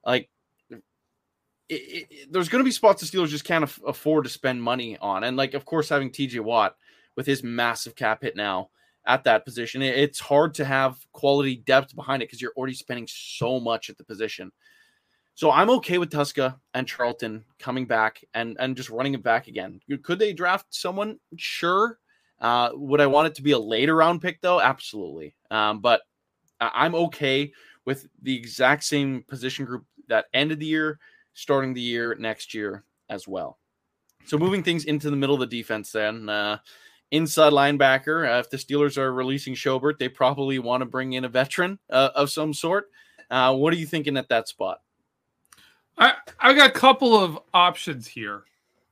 Like, 0.06 0.30
it, 1.72 2.08
it, 2.10 2.34
there's 2.34 2.50
going 2.50 2.60
to 2.60 2.68
be 2.68 2.72
spots 2.72 3.02
the 3.02 3.18
Steelers 3.18 3.30
just 3.30 3.46
can't 3.46 3.64
af- 3.64 3.80
afford 3.86 4.26
to 4.26 4.30
spend 4.30 4.62
money 4.62 4.98
on, 5.00 5.24
and 5.24 5.38
like, 5.38 5.54
of 5.54 5.66
course, 5.66 5.90
having 5.90 6.12
T.J. 6.12 6.40
Watt 6.40 6.76
with 7.16 7.26
his 7.26 7.44
massive 7.44 7.96
cap 7.96 8.22
hit 8.22 8.36
now 8.36 8.70
at 9.06 9.24
that 9.24 9.46
position. 9.46 9.82
It's 9.82 10.20
hard 10.20 10.54
to 10.56 10.66
have 10.66 11.06
quality 11.12 11.56
depth 11.56 11.96
behind 11.96 12.22
it 12.22 12.28
because 12.28 12.42
you're 12.42 12.54
already 12.56 12.74
spending 12.74 13.08
so 13.10 13.60
much 13.60 13.90
at 13.90 13.98
the 13.98 14.04
position. 14.04 14.52
So 15.34 15.50
I'm 15.50 15.70
okay 15.72 15.98
with 15.98 16.12
Tuszka 16.12 16.60
and 16.74 16.88
Charlton 16.88 17.44
coming 17.58 17.86
back 17.86 18.24
and 18.34 18.58
and 18.60 18.76
just 18.76 18.90
running 18.90 19.14
it 19.14 19.24
back 19.24 19.48
again. 19.48 19.80
Could 20.04 20.20
they 20.20 20.34
draft 20.34 20.68
someone? 20.70 21.20
Sure. 21.38 21.98
Uh, 22.40 22.72
would 22.74 23.02
I 23.02 23.08
want 23.08 23.28
it 23.28 23.36
to 23.36 23.42
be 23.42 23.52
a 23.52 23.60
later 23.60 23.96
round 23.96 24.22
pick 24.22 24.42
though? 24.42 24.60
Absolutely. 24.60 25.36
Um, 25.50 25.80
but 25.80 26.02
I'm 26.60 26.96
okay 26.96 27.52
with 27.86 28.08
the 28.22 28.36
exact 28.36 28.84
same 28.84 29.24
position 29.28 29.66
group 29.66 29.86
that 30.08 30.26
ended 30.34 30.60
the 30.60 30.66
year, 30.66 31.00
starting 31.34 31.74
the 31.74 31.82
year 31.82 32.16
next 32.16 32.54
year 32.54 32.84
as 33.10 33.28
well. 33.28 33.58
So 34.26 34.38
moving 34.38 34.64
things 34.64 34.86
into 34.86 35.10
the 35.10 35.16
middle 35.16 35.42
of 35.42 35.50
the 35.50 35.58
defense, 35.58 35.92
then 35.92 36.30
uh, 36.30 36.60
inside 37.12 37.54
linebacker. 37.54 38.30
Uh, 38.30 38.40
if 38.40 38.50
the 38.50 38.58
Steelers 38.58 38.98
are 38.98 39.14
releasing 39.14 39.54
Schobert, 39.54 39.98
they 39.98 40.10
probably 40.10 40.60
want 40.60 40.82
to 40.82 40.86
bring 40.86 41.14
in 41.14 41.26
a 41.26 41.30
veteran 41.30 41.80
uh, 41.90 42.10
of 42.16 42.30
some 42.30 42.54
sort. 42.54 42.90
Uh, 43.30 43.56
what 43.56 43.74
are 43.74 43.78
you 43.78 43.86
thinking 43.86 44.18
at 44.18 44.30
that 44.30 44.48
spot? 44.48 44.82
I 45.98 46.14
I 46.40 46.54
got 46.54 46.70
a 46.70 46.74
couple 46.74 47.16
of 47.16 47.40
options 47.54 48.08
here. 48.08 48.44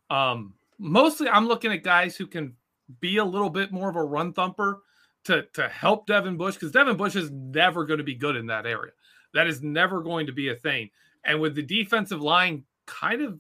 Um, 0.10 0.54
mostly, 0.78 1.28
I'm 1.28 1.48
looking 1.48 1.72
at 1.72 1.84
guys 1.84 2.16
who 2.16 2.28
can 2.28 2.56
be 3.00 3.18
a 3.18 3.26
little 3.26 3.50
bit 3.50 3.72
more 3.72 3.90
of 3.90 3.96
a 3.96 4.04
run 4.04 4.34
thumper 4.34 4.82
to 5.26 5.44
to 5.54 5.68
help 5.68 6.08
Devin 6.08 6.38
Bush 6.38 6.56
because 6.56 6.72
Devin 6.72 6.98
Bush 6.98 7.16
is 7.16 7.32
never 7.32 7.86
going 7.86 8.00
to 8.00 8.04
be 8.04 8.16
good 8.16 8.36
in 8.36 8.48
that 8.48 8.66
area. 8.66 8.92
That 9.34 9.48
is 9.48 9.62
never 9.62 10.02
going 10.02 10.26
to 10.28 10.34
be 10.34 10.50
a 10.50 10.56
thing. 10.56 10.90
And 11.26 11.40
with 11.42 11.56
the 11.56 11.64
defensive 11.64 12.22
line 12.22 12.64
kind 12.86 13.22
of 13.22 13.40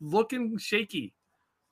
looking 0.00 0.58
shaky, 0.58 1.14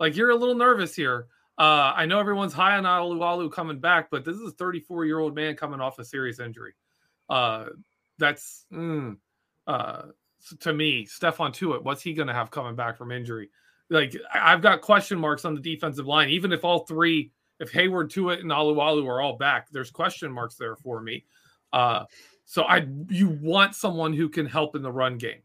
like 0.00 0.16
you're 0.16 0.30
a 0.30 0.36
little 0.36 0.54
nervous 0.54 0.94
here. 0.94 1.26
Uh, 1.58 1.92
I 1.96 2.06
know 2.06 2.20
everyone's 2.20 2.52
high 2.52 2.76
on 2.76 2.84
Alualu 2.84 3.50
coming 3.50 3.80
back, 3.80 4.10
but 4.10 4.24
this 4.24 4.36
is 4.36 4.50
a 4.50 4.52
34 4.52 5.06
year 5.06 5.18
old 5.18 5.34
man 5.34 5.56
coming 5.56 5.80
off 5.80 5.98
a 5.98 6.04
serious 6.04 6.38
injury. 6.38 6.74
Uh, 7.28 7.66
that's 8.18 8.64
mm, 8.72 9.16
uh, 9.66 10.02
to 10.60 10.72
me, 10.72 11.04
Stephon 11.04 11.52
Tuitt. 11.52 11.82
What's 11.82 12.02
he 12.02 12.14
going 12.14 12.28
to 12.28 12.34
have 12.34 12.50
coming 12.50 12.76
back 12.76 12.96
from 12.96 13.10
injury? 13.10 13.50
Like 13.90 14.14
I've 14.32 14.62
got 14.62 14.82
question 14.82 15.18
marks 15.18 15.44
on 15.44 15.54
the 15.54 15.60
defensive 15.60 16.06
line. 16.06 16.28
Even 16.28 16.52
if 16.52 16.64
all 16.64 16.80
three, 16.80 17.32
if 17.58 17.72
Heyward, 17.72 18.10
Tuitt, 18.10 18.40
and 18.40 18.50
Alualu 18.50 19.06
are 19.06 19.20
all 19.20 19.36
back, 19.36 19.68
there's 19.70 19.90
question 19.90 20.30
marks 20.30 20.56
there 20.56 20.76
for 20.76 21.00
me. 21.00 21.24
Uh, 21.72 22.04
so 22.44 22.62
I 22.62 22.86
you 23.08 23.28
want 23.42 23.74
someone 23.74 24.12
who 24.12 24.28
can 24.28 24.46
help 24.46 24.76
in 24.76 24.82
the 24.82 24.92
run 24.92 25.18
game. 25.18 25.40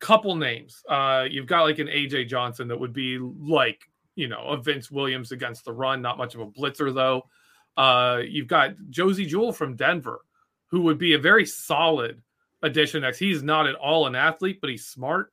Couple 0.00 0.36
names. 0.36 0.82
Uh, 0.88 1.24
you've 1.28 1.46
got 1.46 1.62
like 1.62 1.78
an 1.78 1.88
AJ 1.88 2.28
Johnson 2.28 2.68
that 2.68 2.78
would 2.78 2.92
be 2.92 3.18
like 3.18 3.80
you 4.18 4.26
know, 4.26 4.42
a 4.48 4.60
Vince 4.60 4.90
Williams 4.90 5.30
against 5.30 5.64
the 5.64 5.72
run. 5.72 6.02
Not 6.02 6.18
much 6.18 6.34
of 6.34 6.40
a 6.40 6.46
blitzer 6.46 6.92
though. 6.92 7.22
Uh, 7.76 8.22
you've 8.28 8.48
got 8.48 8.72
Josey 8.90 9.24
Jewell 9.26 9.52
from 9.52 9.76
Denver, 9.76 10.22
who 10.66 10.82
would 10.82 10.98
be 10.98 11.14
a 11.14 11.20
very 11.20 11.46
solid 11.46 12.20
addition. 12.60 13.02
Next, 13.02 13.20
he's 13.20 13.44
not 13.44 13.68
at 13.68 13.76
all 13.76 14.08
an 14.08 14.16
athlete, 14.16 14.58
but 14.60 14.70
he's 14.70 14.86
smart. 14.86 15.32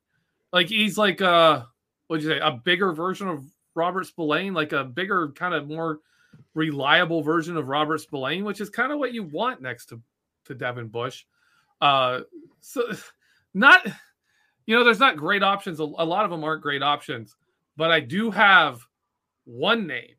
Like 0.54 0.68
he's 0.70 1.00
like 1.00 1.20
a 1.20 1.68
what'd 2.06 2.24
you 2.24 2.30
say, 2.30 2.40
a 2.40 2.52
bigger 2.52 2.94
version 2.94 3.28
of 3.28 3.44
Robert 3.74 4.06
Spillane, 4.06 4.54
like 4.54 4.72
a 4.72 4.84
bigger, 4.84 5.30
kind 5.30 5.56
of 5.56 5.68
more 5.68 6.02
reliable 6.54 7.24
version 7.24 7.58
of 7.58 7.68
Robert 7.68 8.02
Spillane, 8.02 8.44
which 8.44 8.62
is 8.62 8.70
kind 8.70 8.92
of 8.92 9.00
what 9.00 9.16
you 9.16 9.24
want 9.24 9.64
next 9.64 9.88
to 9.88 10.00
to 10.46 10.54
Devin 10.54 10.90
Bush. 10.90 11.26
Uh, 11.82 12.20
so 12.62 12.84
not, 13.56 13.84
you 14.66 14.76
know, 14.76 14.84
there's 14.84 15.00
not 15.00 15.18
great 15.18 15.44
options. 15.44 15.80
A, 15.80 15.84
a 15.84 16.06
lot 16.06 16.26
of 16.26 16.32
them 16.32 16.44
aren't 16.44 16.62
great 16.62 16.84
options. 16.84 17.36
But 17.78 17.92
I 17.92 18.00
do 18.00 18.32
have 18.32 18.82
one 19.46 19.86
name 19.86 20.16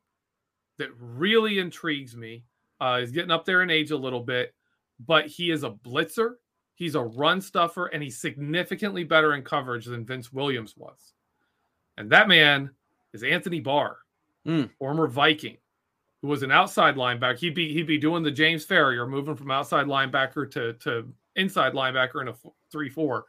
that 0.77 0.89
really 0.99 1.59
intrigues 1.59 2.15
me. 2.15 2.43
Uh, 2.79 2.99
he's 2.99 3.11
getting 3.11 3.31
up 3.31 3.45
there 3.45 3.63
in 3.63 3.69
age 3.69 3.91
a 3.91 3.97
little 3.97 4.21
bit, 4.21 4.53
but 5.05 5.25
he 5.25 5.49
is 5.49 5.63
a 5.63 5.71
blitzer. 5.71 6.35
He's 6.75 6.93
a 6.93 7.01
run 7.01 7.41
stuffer, 7.41 7.87
and 7.87 8.03
he's 8.03 8.19
significantly 8.19 9.03
better 9.03 9.33
in 9.33 9.41
coverage 9.41 9.85
than 9.85 10.05
Vince 10.05 10.31
Williams 10.31 10.77
was. 10.77 11.13
And 11.97 12.11
that 12.11 12.27
man 12.27 12.69
is 13.13 13.23
Anthony 13.23 13.59
Barr, 13.59 13.97
mm. 14.45 14.69
former 14.77 15.07
Viking, 15.07 15.57
who 16.21 16.27
was 16.27 16.43
an 16.43 16.51
outside 16.51 16.95
linebacker. 16.95 17.39
He'd 17.39 17.55
be 17.55 17.73
he'd 17.73 17.87
be 17.87 17.97
doing 17.97 18.21
the 18.21 18.29
James 18.29 18.63
Farrior, 18.63 19.09
moving 19.09 19.35
from 19.35 19.49
outside 19.49 19.87
linebacker 19.87 20.49
to 20.51 20.73
to 20.73 21.11
inside 21.35 21.73
linebacker 21.73 22.21
in 22.21 22.27
a 22.27 22.35
three 22.71 22.89
four. 22.89 23.25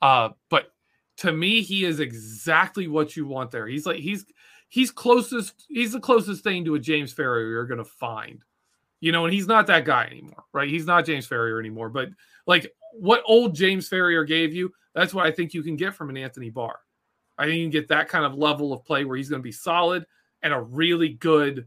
Uh, 0.00 0.30
but 0.50 0.72
to 1.18 1.32
me, 1.32 1.62
he 1.62 1.84
is 1.84 2.00
exactly 2.00 2.88
what 2.88 3.16
you 3.16 3.26
want 3.26 3.50
there. 3.50 3.66
He's 3.66 3.86
like 3.86 3.98
he's 3.98 4.24
he's 4.68 4.90
closest 4.90 5.66
he's 5.68 5.92
the 5.92 6.00
closest 6.00 6.44
thing 6.44 6.64
to 6.64 6.74
a 6.74 6.78
James 6.78 7.12
Farrior 7.14 7.50
you're 7.50 7.66
gonna 7.66 7.84
find 7.84 8.44
You 9.00 9.12
know, 9.12 9.24
and 9.24 9.34
he's 9.34 9.46
not 9.46 9.66
that 9.68 9.84
guy 9.84 10.04
anymore, 10.04 10.44
right? 10.52 10.68
He's 10.68 10.86
not 10.86 11.04
James 11.06 11.28
Farrior 11.28 11.58
anymore. 11.60 11.88
But 11.88 12.10
like 12.46 12.72
what 12.92 13.22
old 13.26 13.54
James 13.54 13.88
Farrior 13.88 14.26
gave 14.26 14.54
you, 14.54 14.72
that's 14.94 15.14
what 15.14 15.26
I 15.26 15.30
think 15.30 15.54
you 15.54 15.62
can 15.62 15.76
get 15.76 15.94
from 15.94 16.10
an 16.10 16.16
Anthony 16.16 16.50
Barr. 16.50 16.78
I 17.38 17.44
think 17.44 17.56
you 17.58 17.64
can 17.64 17.70
get 17.70 17.88
that 17.88 18.08
kind 18.08 18.24
of 18.24 18.34
level 18.34 18.72
of 18.72 18.84
play 18.84 19.04
where 19.04 19.16
he's 19.16 19.28
going 19.28 19.40
to 19.40 19.44
be 19.44 19.52
solid 19.52 20.04
and 20.42 20.52
a 20.52 20.60
really 20.60 21.10
good, 21.10 21.66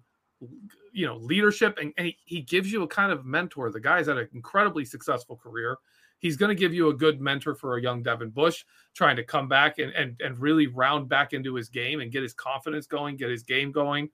you 0.91 1.07
know, 1.07 1.15
leadership. 1.17 1.77
And, 1.79 1.93
and 1.97 2.07
he, 2.07 2.17
he 2.25 2.41
gives 2.41 2.71
you 2.71 2.83
a 2.83 2.87
kind 2.87 3.11
of 3.11 3.25
mentor. 3.25 3.71
The 3.71 3.79
guy's 3.79 4.07
had 4.07 4.17
an 4.17 4.27
incredibly 4.33 4.83
successful 4.83 5.37
career. 5.37 5.77
He's 6.21 6.37
going 6.37 6.49
to 6.49 6.59
give 6.59 6.73
you 6.73 6.89
a 6.89 6.93
good 6.93 7.19
mentor 7.19 7.55
for 7.55 7.75
a 7.75 7.81
young 7.81 8.03
Devin 8.03 8.29
Bush 8.29 8.63
trying 8.93 9.15
to 9.15 9.23
come 9.23 9.47
back 9.47 9.79
and, 9.79 9.91
and, 9.93 10.21
and 10.23 10.37
really 10.37 10.67
round 10.67 11.09
back 11.09 11.33
into 11.33 11.55
his 11.55 11.67
game 11.67 11.99
and 11.99 12.11
get 12.11 12.21
his 12.21 12.35
confidence 12.35 12.85
going, 12.85 13.17
get 13.17 13.31
his 13.31 13.41
game 13.41 13.71
going. 13.71 14.07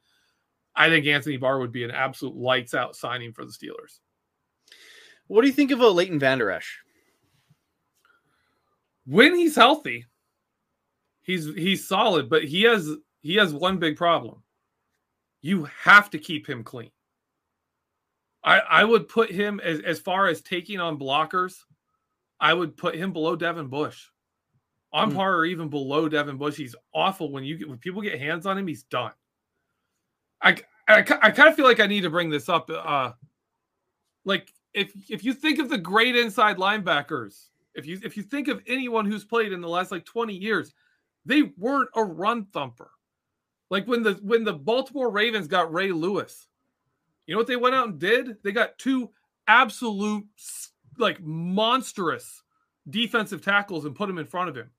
I 0.73 0.87
think 0.89 1.05
Anthony 1.05 1.35
Barr 1.35 1.59
would 1.59 1.73
be 1.73 1.83
an 1.83 1.91
absolute 1.91 2.35
lights 2.35 2.73
out 2.73 2.95
signing 2.95 3.33
for 3.33 3.43
the 3.43 3.51
Steelers. 3.51 3.99
What 5.27 5.41
do 5.41 5.47
you 5.47 5.53
think 5.53 5.71
of 5.71 5.81
a 5.81 5.89
Leighton 5.89 6.17
Vander 6.17 6.49
Esch? 6.49 6.79
When 9.05 9.35
he's 9.35 9.55
healthy, 9.55 10.05
he's 11.23 11.53
he's 11.55 11.87
solid, 11.87 12.29
but 12.29 12.45
he 12.45 12.63
has 12.63 12.89
he 13.21 13.35
has 13.35 13.53
one 13.53 13.79
big 13.79 13.97
problem. 13.97 14.43
You 15.41 15.67
have 15.83 16.09
to 16.11 16.19
keep 16.19 16.47
him 16.47 16.63
clean. 16.63 16.91
I 18.43 18.59
I 18.59 18.83
would 18.85 19.09
put 19.09 19.29
him 19.29 19.59
as 19.61 19.81
as 19.81 19.99
far 19.99 20.27
as 20.27 20.41
taking 20.41 20.79
on 20.79 20.97
blockers, 20.99 21.55
I 22.39 22.53
would 22.53 22.77
put 22.77 22.95
him 22.95 23.13
below 23.13 23.35
Devin 23.35 23.67
Bush. 23.67 24.07
On 24.93 25.09
hmm. 25.09 25.15
par 25.17 25.35
or 25.35 25.45
even 25.45 25.69
below 25.69 26.07
Devin 26.07 26.37
Bush. 26.37 26.55
He's 26.55 26.75
awful 26.93 27.31
when 27.31 27.43
you 27.43 27.57
get 27.57 27.67
when 27.67 27.77
people 27.77 28.01
get 28.01 28.19
hands 28.19 28.45
on 28.45 28.57
him, 28.57 28.67
he's 28.67 28.83
done. 28.83 29.11
I, 30.41 30.57
I, 30.87 30.99
I 30.99 31.31
kind 31.31 31.49
of 31.49 31.55
feel 31.55 31.65
like 31.65 31.79
I 31.79 31.87
need 31.87 32.01
to 32.01 32.09
bring 32.09 32.29
this 32.29 32.47
up. 32.47 32.69
Uh, 32.69 33.11
like 34.23 34.53
if 34.73 34.91
if 35.09 35.23
you 35.23 35.33
think 35.33 35.59
of 35.59 35.69
the 35.69 35.77
great 35.77 36.15
inside 36.15 36.57
linebackers, 36.57 37.47
if 37.73 37.85
you 37.85 37.99
if 38.03 38.15
you 38.15 38.23
think 38.23 38.47
of 38.47 38.61
anyone 38.67 39.05
who's 39.05 39.25
played 39.25 39.51
in 39.51 39.61
the 39.61 39.67
last 39.67 39.91
like 39.91 40.05
20 40.05 40.33
years, 40.33 40.73
they 41.25 41.43
weren't 41.57 41.89
a 41.95 42.03
run 42.03 42.45
thumper. 42.45 42.91
Like 43.69 43.87
when 43.87 44.03
the 44.03 44.13
when 44.23 44.43
the 44.43 44.53
Baltimore 44.53 45.09
Ravens 45.09 45.47
got 45.47 45.73
Ray 45.73 45.91
Lewis, 45.91 46.47
you 47.25 47.33
know 47.33 47.39
what 47.39 47.47
they 47.47 47.55
went 47.55 47.75
out 47.75 47.87
and 47.87 47.99
did? 47.99 48.37
They 48.43 48.51
got 48.51 48.77
two 48.77 49.09
absolute 49.47 50.25
like 50.99 51.21
monstrous 51.21 52.43
defensive 52.89 53.43
tackles 53.43 53.85
and 53.85 53.95
put 53.95 54.07
them 54.07 54.17
in 54.17 54.25
front 54.25 54.49
of 54.49 54.55
him. 54.55 54.69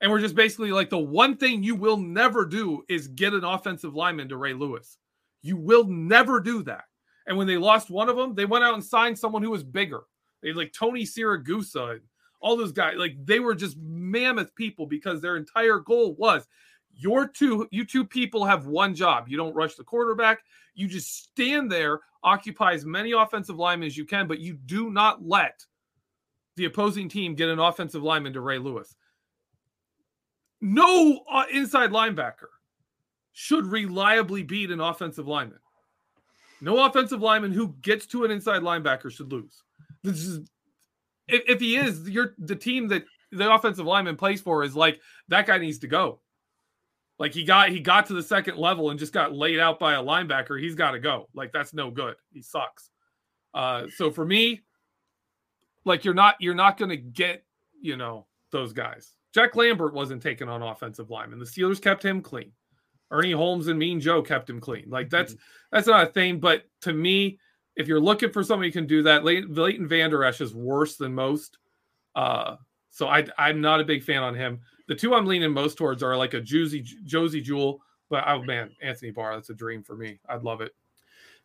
And 0.00 0.10
we're 0.10 0.20
just 0.20 0.34
basically 0.34 0.72
like 0.72 0.90
the 0.90 0.98
one 0.98 1.36
thing 1.36 1.62
you 1.62 1.74
will 1.74 1.96
never 1.96 2.44
do 2.44 2.84
is 2.88 3.08
get 3.08 3.32
an 3.32 3.44
offensive 3.44 3.94
lineman 3.94 4.28
to 4.28 4.36
Ray 4.36 4.52
Lewis. 4.52 4.98
You 5.42 5.56
will 5.56 5.84
never 5.84 6.40
do 6.40 6.62
that. 6.64 6.84
And 7.26 7.36
when 7.36 7.46
they 7.46 7.56
lost 7.56 7.90
one 7.90 8.08
of 8.08 8.16
them, 8.16 8.34
they 8.34 8.44
went 8.44 8.64
out 8.64 8.74
and 8.74 8.84
signed 8.84 9.18
someone 9.18 9.42
who 9.42 9.50
was 9.50 9.64
bigger. 9.64 10.02
They 10.42 10.52
like 10.52 10.72
Tony 10.72 11.04
Siragusa 11.04 11.92
and 11.92 12.00
all 12.40 12.56
those 12.56 12.72
guys. 12.72 12.96
Like 12.96 13.16
they 13.24 13.40
were 13.40 13.54
just 13.54 13.76
mammoth 13.78 14.54
people 14.54 14.86
because 14.86 15.20
their 15.20 15.36
entire 15.36 15.78
goal 15.78 16.14
was 16.14 16.46
your 16.96 17.28
two, 17.28 17.68
you 17.70 17.84
two 17.84 18.04
people 18.04 18.44
have 18.44 18.66
one 18.66 18.94
job. 18.94 19.28
You 19.28 19.36
don't 19.36 19.54
rush 19.54 19.74
the 19.74 19.84
quarterback. 19.84 20.40
You 20.74 20.88
just 20.88 21.24
stand 21.24 21.70
there, 21.70 22.00
occupy 22.22 22.72
as 22.72 22.84
many 22.84 23.12
offensive 23.12 23.56
linemen 23.56 23.86
as 23.86 23.96
you 23.96 24.04
can, 24.04 24.26
but 24.26 24.40
you 24.40 24.54
do 24.54 24.90
not 24.90 25.24
let 25.24 25.64
the 26.56 26.64
opposing 26.64 27.08
team 27.08 27.34
get 27.34 27.48
an 27.48 27.58
offensive 27.58 28.02
lineman 28.02 28.32
to 28.32 28.40
Ray 28.40 28.58
Lewis 28.58 28.96
no 30.60 31.20
uh, 31.30 31.44
inside 31.52 31.90
linebacker 31.90 32.48
should 33.32 33.66
reliably 33.66 34.42
beat 34.42 34.70
an 34.70 34.80
offensive 34.80 35.28
lineman. 35.28 35.58
No 36.60 36.86
offensive 36.86 37.20
lineman 37.20 37.52
who 37.52 37.74
gets 37.82 38.06
to 38.06 38.24
an 38.24 38.30
inside 38.30 38.62
linebacker 38.62 39.10
should 39.10 39.30
lose. 39.30 39.62
This 40.02 40.20
is 40.20 40.48
if, 41.28 41.42
if 41.46 41.60
he 41.60 41.76
is, 41.76 42.08
you're 42.08 42.34
the 42.38 42.56
team 42.56 42.88
that 42.88 43.04
the 43.32 43.52
offensive 43.52 43.84
lineman 43.84 44.16
plays 44.16 44.40
for 44.40 44.64
is 44.64 44.74
like 44.74 45.00
that 45.28 45.46
guy 45.46 45.58
needs 45.58 45.78
to 45.80 45.86
go. 45.86 46.20
Like 47.18 47.32
he 47.32 47.44
got 47.44 47.70
he 47.70 47.80
got 47.80 48.06
to 48.06 48.14
the 48.14 48.22
second 48.22 48.58
level 48.58 48.90
and 48.90 48.98
just 48.98 49.12
got 49.12 49.34
laid 49.34 49.58
out 49.58 49.78
by 49.78 49.94
a 49.94 50.02
linebacker. 50.02 50.60
He's 50.60 50.74
got 50.74 50.92
to 50.92 50.98
go. 50.98 51.28
Like 51.34 51.52
that's 51.52 51.72
no 51.72 51.90
good. 51.90 52.16
He 52.32 52.42
sucks. 52.42 52.90
Uh, 53.54 53.84
so 53.96 54.10
for 54.10 54.24
me, 54.24 54.62
like 55.84 56.04
you're 56.04 56.14
not 56.14 56.36
you're 56.40 56.54
not 56.54 56.76
going 56.76 56.90
to 56.90 56.96
get 56.96 57.44
you 57.80 57.96
know 57.96 58.26
those 58.52 58.72
guys. 58.72 59.12
Jack 59.32 59.56
Lambert 59.56 59.94
wasn't 59.94 60.22
taken 60.22 60.48
on 60.48 60.62
offensive 60.62 61.10
linemen. 61.10 61.38
The 61.38 61.46
Steelers 61.46 61.80
kept 61.80 62.04
him 62.04 62.20
clean. 62.20 62.52
Ernie 63.10 63.32
Holmes 63.32 63.68
and 63.68 63.78
Mean 63.78 64.00
Joe 64.00 64.22
kept 64.22 64.50
him 64.50 64.60
clean. 64.60 64.86
Like 64.88 65.08
that's 65.08 65.32
mm-hmm. 65.32 65.42
that's 65.72 65.86
not 65.86 66.08
a 66.08 66.12
thing. 66.12 66.40
But 66.40 66.64
to 66.82 66.92
me, 66.92 67.38
if 67.76 67.88
you're 67.88 68.00
looking 68.00 68.30
for 68.30 68.42
somebody 68.42 68.68
who 68.68 68.72
can 68.72 68.86
do 68.86 69.02
that, 69.04 69.24
Leighton 69.24 69.88
Vander 69.88 70.24
Esch 70.24 70.40
is 70.40 70.54
worse 70.54 70.96
than 70.96 71.14
most. 71.14 71.58
Uh, 72.14 72.56
so 72.90 73.08
I 73.08 73.26
I'm 73.38 73.60
not 73.60 73.80
a 73.80 73.84
big 73.84 74.02
fan 74.02 74.22
on 74.22 74.34
him. 74.34 74.60
The 74.88 74.94
two 74.94 75.14
I'm 75.14 75.26
leaning 75.26 75.52
most 75.52 75.76
towards 75.76 76.02
are 76.02 76.16
like 76.16 76.34
a 76.34 76.40
juicy 76.40 76.82
Josey 76.82 77.40
Jewell, 77.40 77.80
but 78.08 78.24
oh 78.26 78.42
man, 78.42 78.70
Anthony 78.82 79.10
Barr, 79.10 79.34
that's 79.34 79.50
a 79.50 79.54
dream 79.54 79.82
for 79.82 79.96
me. 79.96 80.18
I'd 80.28 80.42
love 80.42 80.60
it. 80.60 80.72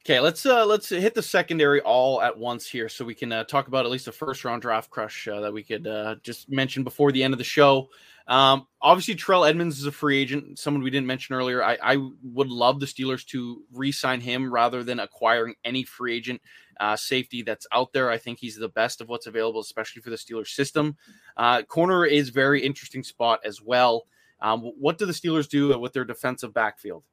Okay, 0.04 0.20
let's 0.20 0.48
uh 0.48 0.66
let's 0.66 0.90
hit 0.90 1.14
the 1.14 1.22
secondary 1.22 1.80
all 1.82 2.24
at 2.24 2.36
once 2.36 2.68
here, 2.68 2.90
so 2.90 3.06
we 3.06 3.14
can 3.14 3.32
uh, 3.32 3.44
talk 3.44 3.68
about 3.68 3.86
at 3.86 3.92
least 3.92 4.08
a 4.08 4.12
first 4.12 4.44
round 4.44 4.64
draft 4.64 4.90
crush 4.90 5.28
uh, 5.28 5.42
that 5.42 5.54
we 5.54 5.62
could 5.62 5.86
uh, 5.86 6.16
just 6.24 6.50
mention 6.50 6.84
before 6.84 7.12
the 7.12 7.24
end 7.24 7.36
of 7.36 7.38
the 7.38 7.44
show. 7.44 7.88
Um, 8.28 8.66
obviously, 8.82 9.16
Trell 9.16 9.48
Edmunds 9.48 9.78
is 9.78 9.86
a 9.86 9.92
free 9.92 10.18
agent, 10.18 10.58
someone 10.58 10.82
we 10.82 10.90
didn't 10.90 11.06
mention 11.06 11.36
earlier. 11.36 11.64
I, 11.64 11.78
I 11.84 11.98
would 12.24 12.48
love 12.48 12.80
the 12.80 12.86
Steelers 12.88 13.26
to 13.28 13.64
re-sign 13.74 14.22
him 14.22 14.52
rather 14.52 14.84
than 14.84 15.00
acquiring 15.00 15.56
any 15.66 15.84
free 15.84 16.16
agent 16.16 16.42
uh, 16.80 16.96
safety 16.96 17.44
that's 17.44 17.68
out 17.72 17.94
there. 17.94 18.10
I 18.10 18.18
think 18.18 18.40
he's 18.40 18.56
the 18.56 18.70
best 18.70 19.02
of 19.02 19.10
what's 19.10 19.28
available, 19.28 19.60
especially 19.60 20.02
for 20.02 20.12
the 20.12 20.16
Steelers 20.16 20.48
system. 20.48 20.98
Uh, 21.38 21.62
corner 21.64 22.06
is 22.06 22.30
very 22.30 22.64
interesting 22.64 23.04
spot 23.04 23.40
as 23.44 23.62
well. 23.62 24.06
Um, 24.40 24.62
what 24.80 24.98
do 24.98 25.06
the 25.06 25.14
Steelers 25.14 25.48
do 25.48 25.78
with 25.78 25.94
their 25.94 26.06
defensive 26.06 26.54
backfield? 26.54 27.04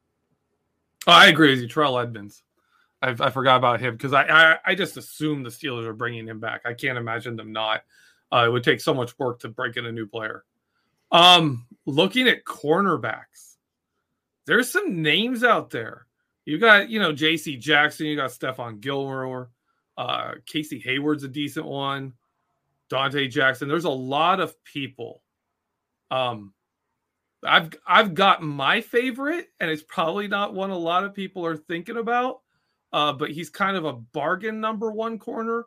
Oh, 1.05 1.11
I 1.11 1.27
agree 1.27 1.51
with 1.51 1.59
you, 1.59 1.67
Trell 1.67 2.01
Edmunds. 2.01 2.43
I, 3.01 3.15
I 3.19 3.29
forgot 3.29 3.57
about 3.57 3.79
him 3.79 3.95
because 3.95 4.13
I, 4.13 4.23
I, 4.23 4.57
I 4.65 4.75
just 4.75 4.97
assume 4.97 5.43
the 5.43 5.49
Steelers 5.49 5.85
are 5.85 5.93
bringing 5.93 6.27
him 6.27 6.39
back. 6.39 6.61
I 6.65 6.73
can't 6.73 6.97
imagine 6.97 7.35
them 7.35 7.51
not. 7.51 7.83
Uh, 8.31 8.45
it 8.45 8.51
would 8.51 8.63
take 8.63 8.81
so 8.81 8.93
much 8.93 9.17
work 9.17 9.39
to 9.39 9.49
break 9.49 9.77
in 9.77 9.85
a 9.85 9.91
new 9.91 10.05
player. 10.05 10.43
Um, 11.11 11.65
looking 11.85 12.27
at 12.27 12.43
cornerbacks, 12.43 13.55
there's 14.45 14.69
some 14.69 15.01
names 15.01 15.43
out 15.43 15.69
there. 15.69 16.05
You 16.45 16.57
got 16.57 16.89
you 16.89 16.99
know 16.99 17.13
J.C. 17.13 17.57
Jackson, 17.57 18.07
you 18.07 18.15
got 18.15 18.31
Stephon 18.31 18.79
Gilmore, 18.79 19.49
uh, 19.97 20.33
Casey 20.45 20.79
Hayward's 20.79 21.23
a 21.23 21.27
decent 21.27 21.65
one, 21.65 22.13
Donte 22.91 23.29
Jackson. 23.29 23.67
There's 23.67 23.85
a 23.85 23.89
lot 23.89 24.39
of 24.39 24.61
people. 24.63 25.21
Um, 26.11 26.53
I've 27.43 27.71
I've 27.87 28.13
got 28.13 28.41
my 28.41 28.81
favorite, 28.81 29.49
and 29.59 29.69
it's 29.69 29.83
probably 29.83 30.27
not 30.27 30.53
one 30.53 30.71
a 30.71 30.77
lot 30.77 31.03
of 31.03 31.13
people 31.13 31.45
are 31.45 31.57
thinking 31.57 31.97
about 31.97 32.41
uh, 32.91 33.13
but 33.13 33.31
he's 33.31 33.49
kind 33.49 33.77
of 33.77 33.85
a 33.85 33.93
bargain 33.93 34.59
number 34.59 34.91
one 34.91 35.19
corner. 35.19 35.65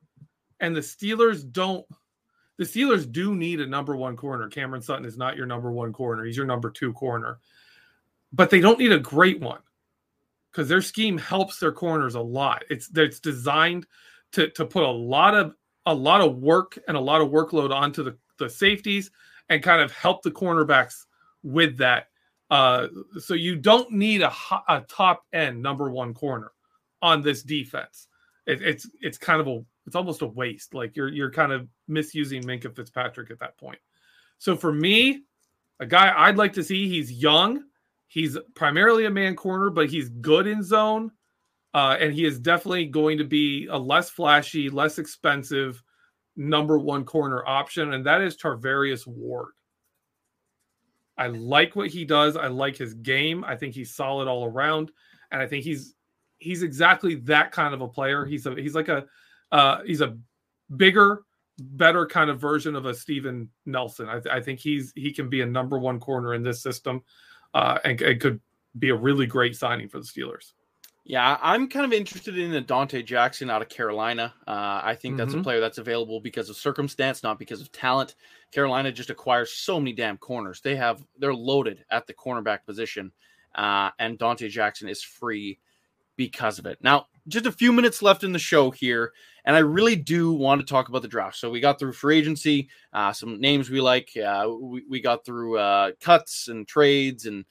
And 0.60 0.74
the 0.74 0.80
Steelers 0.80 1.50
don't. 1.50 1.84
The 2.58 2.64
Steelers 2.64 3.10
do 3.10 3.34
need 3.34 3.60
a 3.60 3.66
number 3.66 3.96
one 3.96 4.16
corner. 4.16 4.48
Cameron 4.48 4.82
Sutton 4.82 5.04
is 5.04 5.16
not 5.16 5.36
your 5.36 5.46
number 5.46 5.72
one 5.72 5.92
corner. 5.92 6.24
He's 6.24 6.36
your 6.36 6.46
number 6.46 6.70
two 6.70 6.92
corner. 6.92 7.38
But 8.32 8.50
they 8.50 8.60
don't 8.60 8.78
need 8.78 8.92
a 8.92 8.98
great 8.98 9.40
one 9.40 9.60
because 10.50 10.68
their 10.68 10.82
scheme 10.82 11.18
helps 11.18 11.58
their 11.58 11.72
corners 11.72 12.14
a 12.14 12.20
lot. 12.20 12.64
It's 12.70 12.90
it's 12.94 13.20
designed 13.20 13.86
to 14.32 14.50
to 14.50 14.64
put 14.64 14.84
a 14.84 14.90
lot 14.90 15.34
of 15.34 15.54
a 15.86 15.94
lot 15.94 16.20
of 16.20 16.36
work 16.36 16.78
and 16.86 16.96
a 16.96 17.00
lot 17.00 17.20
of 17.20 17.28
workload 17.28 17.74
onto 17.74 18.04
the, 18.04 18.16
the 18.38 18.48
safeties 18.48 19.10
and 19.48 19.62
kind 19.62 19.82
of 19.82 19.90
help 19.90 20.22
the 20.22 20.30
cornerbacks 20.30 21.06
with 21.42 21.76
that. 21.78 22.08
Uh, 22.50 22.86
so 23.18 23.34
you 23.34 23.56
don't 23.56 23.90
need 23.90 24.22
a, 24.22 24.32
a 24.68 24.84
top 24.88 25.24
end 25.32 25.60
number 25.60 25.90
one 25.90 26.14
corner 26.14 26.52
on 27.02 27.20
this 27.20 27.42
defense. 27.42 28.08
It, 28.46 28.62
it's 28.62 28.88
it's 29.00 29.18
kind 29.18 29.40
of 29.40 29.48
a 29.48 29.60
it's 29.86 29.96
almost 29.96 30.22
a 30.22 30.26
waste. 30.26 30.74
Like 30.74 30.96
you're 30.96 31.08
you're 31.08 31.30
kind 31.30 31.52
of 31.52 31.68
misusing 31.88 32.42
Minkah 32.42 32.74
Fitzpatrick 32.74 33.30
at 33.30 33.40
that 33.40 33.58
point. 33.58 33.78
So 34.38 34.56
for 34.56 34.72
me, 34.72 35.24
a 35.80 35.86
guy 35.86 36.12
I'd 36.16 36.38
like 36.38 36.54
to 36.54 36.64
see, 36.64 36.88
he's 36.88 37.12
young, 37.12 37.64
he's 38.06 38.38
primarily 38.54 39.04
a 39.04 39.10
man 39.10 39.36
corner, 39.36 39.70
but 39.70 39.90
he's 39.90 40.08
good 40.08 40.46
in 40.46 40.62
zone. 40.62 41.10
Uh, 41.74 41.96
and 41.98 42.12
he 42.12 42.26
is 42.26 42.38
definitely 42.38 42.84
going 42.84 43.16
to 43.16 43.24
be 43.24 43.66
a 43.70 43.78
less 43.78 44.10
flashy, 44.10 44.68
less 44.68 44.98
expensive 44.98 45.82
number 46.36 46.78
one 46.78 47.04
corner 47.04 47.46
option, 47.46 47.94
and 47.94 48.04
that 48.04 48.20
is 48.20 48.36
Charvarius 48.36 49.06
Ward. 49.06 49.52
I 51.16 51.28
like 51.28 51.76
what 51.76 51.88
he 51.88 52.04
does. 52.04 52.36
I 52.36 52.48
like 52.48 52.76
his 52.76 52.94
game. 52.94 53.44
I 53.44 53.56
think 53.56 53.74
he's 53.74 53.94
solid 53.94 54.28
all 54.28 54.44
around, 54.44 54.90
and 55.30 55.40
I 55.40 55.46
think 55.46 55.64
he's 55.64 55.94
he's 56.42 56.62
exactly 56.62 57.14
that 57.16 57.52
kind 57.52 57.72
of 57.74 57.80
a 57.80 57.88
player. 57.88 58.24
He's 58.24 58.46
a 58.46 58.54
he's 58.54 58.74
like 58.74 58.88
a 58.88 59.06
uh, 59.50 59.82
he's 59.84 60.00
a 60.00 60.16
bigger, 60.76 61.22
better 61.58 62.06
kind 62.06 62.30
of 62.30 62.40
version 62.40 62.74
of 62.74 62.86
a 62.86 62.94
Steven 62.94 63.48
Nelson. 63.66 64.08
I, 64.08 64.20
I 64.30 64.40
think 64.40 64.58
he's 64.60 64.92
he 64.96 65.12
can 65.12 65.28
be 65.28 65.42
a 65.42 65.46
number 65.46 65.78
one 65.78 66.00
corner 66.00 66.34
in 66.34 66.42
this 66.42 66.62
system, 66.62 67.02
uh, 67.54 67.78
and, 67.84 68.00
and 68.00 68.20
could 68.20 68.40
be 68.78 68.88
a 68.90 68.94
really 68.94 69.26
great 69.26 69.56
signing 69.56 69.88
for 69.88 69.98
the 69.98 70.04
Steelers. 70.04 70.52
Yeah, 71.04 71.36
I'm 71.42 71.68
kind 71.68 71.84
of 71.84 71.92
interested 71.92 72.38
in 72.38 72.52
Adonte 72.52 73.04
Jackson 73.04 73.50
out 73.50 73.60
of 73.60 73.68
Carolina. 73.68 74.32
Uh, 74.46 74.80
I 74.84 74.94
think 74.94 75.16
that's 75.16 75.34
Mhm. 75.34 75.40
a 75.40 75.42
player 75.42 75.60
that's 75.60 75.78
available 75.78 76.20
because 76.20 76.48
of 76.48 76.56
circumstance, 76.56 77.24
not 77.24 77.40
because 77.40 77.60
of 77.60 77.72
talent. 77.72 78.14
Carolina 78.52 78.92
just 78.92 79.10
acquires 79.10 79.52
so 79.52 79.80
many 79.80 79.92
damn 79.92 80.16
corners. 80.16 80.60
They 80.60 80.76
have 80.76 81.04
they're 81.18 81.34
loaded 81.34 81.84
at 81.90 82.06
the 82.06 82.14
cornerback 82.14 82.64
position, 82.64 83.10
uh, 83.56 83.90
and 83.98 84.16
Donte 84.16 84.48
Jackson 84.48 84.88
is 84.88 85.02
free 85.02 85.58
because 86.16 86.58
of 86.58 86.66
it. 86.66 86.78
Now, 86.82 87.06
just 87.28 87.46
a 87.46 87.52
few 87.52 87.72
minutes 87.72 88.02
left 88.02 88.24
in 88.24 88.32
the 88.32 88.38
show 88.38 88.70
here, 88.70 89.12
and 89.44 89.56
I 89.56 89.60
really 89.60 89.96
do 89.96 90.32
want 90.32 90.60
to 90.60 90.66
talk 90.66 90.88
about 90.88 91.02
the 91.02 91.08
draft. 91.08 91.36
So 91.36 91.50
we 91.50 91.60
got 91.60 91.78
through 91.78 91.92
free 91.92 92.18
agency, 92.18 92.68
uh, 92.92 93.12
some 93.12 93.40
names 93.40 93.70
we 93.70 93.80
like. 93.80 94.10
Uh, 94.16 94.48
we, 94.60 94.84
we 94.88 95.00
got 95.00 95.24
through 95.24 95.58
uh, 95.58 95.92
cuts 96.00 96.48
and 96.48 96.66
trades 96.66 97.26
and 97.26 97.44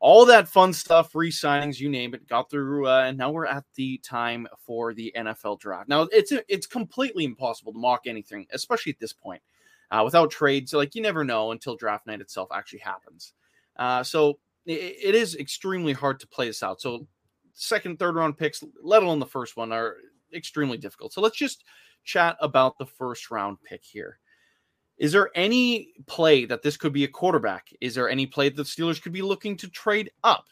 all 0.00 0.24
that 0.24 0.48
fun 0.48 0.72
stuff, 0.72 1.14
re-signings, 1.14 1.78
you 1.78 1.90
name 1.90 2.14
it, 2.14 2.26
got 2.26 2.50
through, 2.50 2.88
uh, 2.88 3.04
and 3.06 3.18
now 3.18 3.30
we're 3.30 3.46
at 3.46 3.64
the 3.74 3.98
time 3.98 4.46
for 4.66 4.94
the 4.94 5.12
NFL 5.14 5.60
draft. 5.60 5.88
Now 5.88 6.08
it's 6.10 6.32
it's 6.48 6.66
completely 6.66 7.24
impossible 7.24 7.72
to 7.74 7.78
mock 7.78 8.02
anything, 8.06 8.46
especially 8.52 8.92
at 8.92 8.98
this 8.98 9.12
point, 9.12 9.42
uh, 9.90 10.00
without 10.02 10.30
trades. 10.30 10.72
Like 10.72 10.94
you 10.94 11.02
never 11.02 11.22
know 11.22 11.52
until 11.52 11.76
draft 11.76 12.06
night 12.06 12.22
itself 12.22 12.48
actually 12.50 12.78
happens. 12.78 13.34
Uh, 13.76 14.02
so 14.02 14.38
it, 14.64 14.96
it 15.02 15.14
is 15.14 15.36
extremely 15.36 15.92
hard 15.92 16.18
to 16.20 16.26
play 16.26 16.46
this 16.46 16.62
out. 16.62 16.80
So 16.80 17.06
second, 17.54 17.98
third 17.98 18.14
round 18.14 18.36
picks, 18.36 18.62
let 18.82 19.02
alone 19.02 19.18
the 19.18 19.26
first 19.26 19.56
one, 19.56 19.72
are 19.72 19.96
extremely 20.34 20.78
difficult. 20.78 21.12
So 21.12 21.20
let's 21.20 21.36
just 21.36 21.64
chat 22.04 22.36
about 22.40 22.78
the 22.78 22.86
first 22.86 23.30
round 23.30 23.58
pick 23.62 23.84
here. 23.84 24.18
Is 24.98 25.12
there 25.12 25.30
any 25.34 25.92
play 26.06 26.44
that 26.44 26.62
this 26.62 26.76
could 26.76 26.92
be 26.92 27.04
a 27.04 27.08
quarterback? 27.08 27.68
Is 27.80 27.94
there 27.94 28.10
any 28.10 28.26
play 28.26 28.48
that 28.50 28.56
the 28.56 28.62
Steelers 28.64 29.00
could 29.00 29.12
be 29.12 29.22
looking 29.22 29.56
to 29.56 29.68
trade 29.68 30.10
up? 30.22 30.46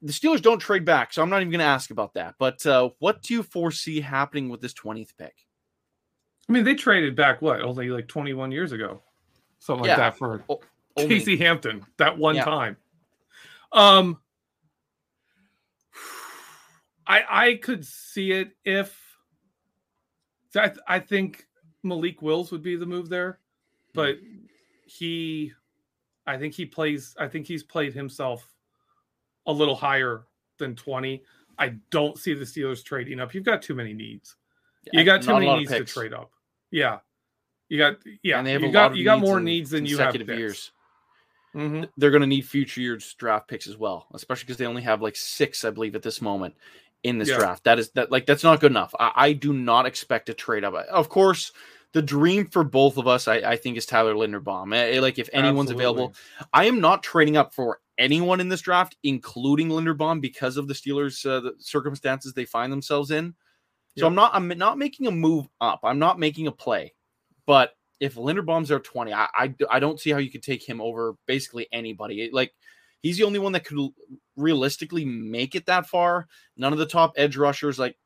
The 0.00 0.12
Steelers 0.12 0.40
don't 0.40 0.60
trade 0.60 0.84
back, 0.84 1.12
so 1.12 1.22
I'm 1.22 1.28
not 1.30 1.40
even 1.40 1.50
going 1.50 1.58
to 1.58 1.64
ask 1.64 1.90
about 1.90 2.14
that. 2.14 2.36
But 2.38 2.64
uh, 2.64 2.90
what 3.00 3.20
do 3.22 3.34
you 3.34 3.42
foresee 3.42 4.00
happening 4.00 4.48
with 4.48 4.60
this 4.60 4.74
20th 4.74 5.16
pick? 5.18 5.34
I 6.48 6.52
mean, 6.52 6.62
they 6.62 6.76
traded 6.76 7.16
back 7.16 7.42
what 7.42 7.60
only 7.60 7.90
like 7.90 8.06
21 8.06 8.52
years 8.52 8.70
ago, 8.70 9.02
something 9.58 9.82
like 9.82 9.88
Yeah. 9.88 9.96
that 9.96 10.16
for 10.18 10.44
O- 10.48 10.60
Casey 10.96 11.36
Hampton 11.36 11.84
that 11.96 12.16
one 12.16 12.36
Yeah. 12.36 12.44
time. 12.44 12.76
Um, 13.72 14.20
I 17.08 17.24
I 17.28 17.54
could 17.54 17.84
see 17.84 18.32
it 18.32 18.52
if 18.64 18.96
so 20.50 20.60
I 20.60 20.72
I 20.86 20.98
think 21.00 21.46
Malik 21.82 22.22
Willis 22.22 22.50
would 22.52 22.62
be 22.62 22.76
the 22.76 22.86
move 22.86 23.08
there, 23.08 23.40
but 23.94 24.16
he, 24.84 25.52
I 26.26 26.36
think 26.36 26.54
he 26.54 26.66
plays. 26.66 27.14
I 27.18 27.28
think 27.28 27.46
he's 27.46 27.62
played 27.62 27.94
himself 27.94 28.46
a 29.46 29.52
little 29.52 29.74
higher 29.74 30.26
than 30.58 30.74
20. 30.74 31.22
I 31.58 31.74
don't 31.90 32.18
see 32.18 32.34
the 32.34 32.44
Steelers 32.44 32.84
trading 32.84 33.20
up. 33.20 33.34
You've 33.34 33.44
got 33.44 33.62
too 33.62 33.74
many 33.74 33.92
needs. 33.92 34.36
You 34.92 35.04
got 35.04 35.22
too 35.22 35.32
Not 35.32 35.40
many 35.40 35.56
needs 35.58 35.70
to 35.70 35.84
trade 35.84 36.12
up. 36.12 36.30
Yeah, 36.70 36.98
you 37.68 37.78
got 37.78 37.96
yeah. 38.22 38.38
and 38.38 38.46
they 38.46 38.52
have 38.52 38.62
you 38.62 38.68
a 38.68 38.72
got 38.72 38.90
lot 38.90 38.96
you 38.96 39.04
got 39.04 39.20
more 39.20 39.40
needs 39.40 39.70
than 39.70 39.86
you 39.86 39.98
have 39.98 40.14
picks. 40.14 40.28
years. 40.28 40.72
Mhm. 41.54 41.88
They're 41.96 42.10
going 42.10 42.20
to 42.20 42.26
need 42.26 42.46
future 42.46 42.80
years 42.80 43.14
draft 43.14 43.48
picks 43.48 43.66
as 43.66 43.76
well, 43.76 44.06
especially 44.12 44.44
because 44.44 44.58
they 44.58 44.66
only 44.66 44.82
have 44.82 45.00
like 45.00 45.16
six, 45.16 45.64
I 45.64 45.70
believe, 45.70 45.94
at 45.94 46.02
this 46.02 46.20
moment 46.20 46.54
in 47.02 47.18
this 47.18 47.28
Yeah. 47.28 47.38
draft. 47.38 47.64
That 47.64 47.78
is 47.78 47.90
that 47.92 48.10
like 48.10 48.26
that's 48.26 48.44
not 48.44 48.60
good 48.60 48.72
enough. 48.72 48.94
I, 48.98 49.12
I 49.14 49.32
do 49.32 49.52
not 49.52 49.86
expect 49.86 50.28
a 50.28 50.34
trade 50.34 50.64
up. 50.64 50.74
Of 50.74 51.08
course, 51.08 51.52
the 51.92 52.02
dream 52.02 52.46
for 52.46 52.64
both 52.64 52.96
of 52.98 53.06
us, 53.06 53.28
I, 53.28 53.36
I 53.36 53.56
think, 53.56 53.76
is 53.76 53.86
Tyler 53.86 54.14
Linderbaum. 54.14 54.74
Eh, 54.74 55.00
Like 55.00 55.18
if 55.18 55.28
anyone's 55.32 55.70
available, 55.70 56.14
I 56.52 56.64
am 56.64 56.80
not 56.80 57.02
trading 57.02 57.36
up 57.36 57.54
for 57.54 57.80
anyone 57.96 58.40
in 58.40 58.48
this 58.48 58.60
draft, 58.60 58.96
including 59.02 59.68
Linderbaum, 59.68 60.20
because 60.20 60.56
of 60.56 60.68
the 60.68 60.74
Steelers' 60.74 61.24
uh, 61.28 61.40
the 61.40 61.54
circumstances 61.58 62.34
they 62.34 62.44
find 62.44 62.72
themselves 62.72 63.10
in. 63.10 63.34
So 63.96 64.04
Yep. 64.04 64.06
I'm 64.06 64.14
not 64.14 64.30
I'm 64.34 64.48
not 64.48 64.78
making 64.78 65.06
a 65.06 65.10
move 65.10 65.48
up. 65.60 65.80
I'm 65.82 65.98
not 65.98 66.18
making 66.18 66.46
a 66.46 66.52
play. 66.52 66.94
But 67.46 67.74
if 68.00 68.14
Linderbaum's 68.14 68.68
there 68.68 68.78
20, 68.78 69.12
I, 69.12 69.26
I 69.34 69.54
I 69.70 69.80
don't 69.80 69.98
see 69.98 70.10
how 70.10 70.18
you 70.18 70.30
could 70.30 70.42
take 70.42 70.68
him 70.68 70.80
over 70.80 71.14
basically 71.26 71.66
anybody. 71.72 72.30
Like 72.32 72.52
he's 73.02 73.18
the 73.18 73.24
only 73.24 73.38
one 73.38 73.52
that 73.52 73.64
could 73.64 73.90
realistically 74.36 75.04
make 75.04 75.54
it 75.54 75.66
that 75.66 75.86
far. 75.86 76.26
None 76.56 76.72
of 76.72 76.78
the 76.78 76.86
top 76.86 77.12
edge 77.16 77.36
rushers 77.36 77.78
like 77.78 77.96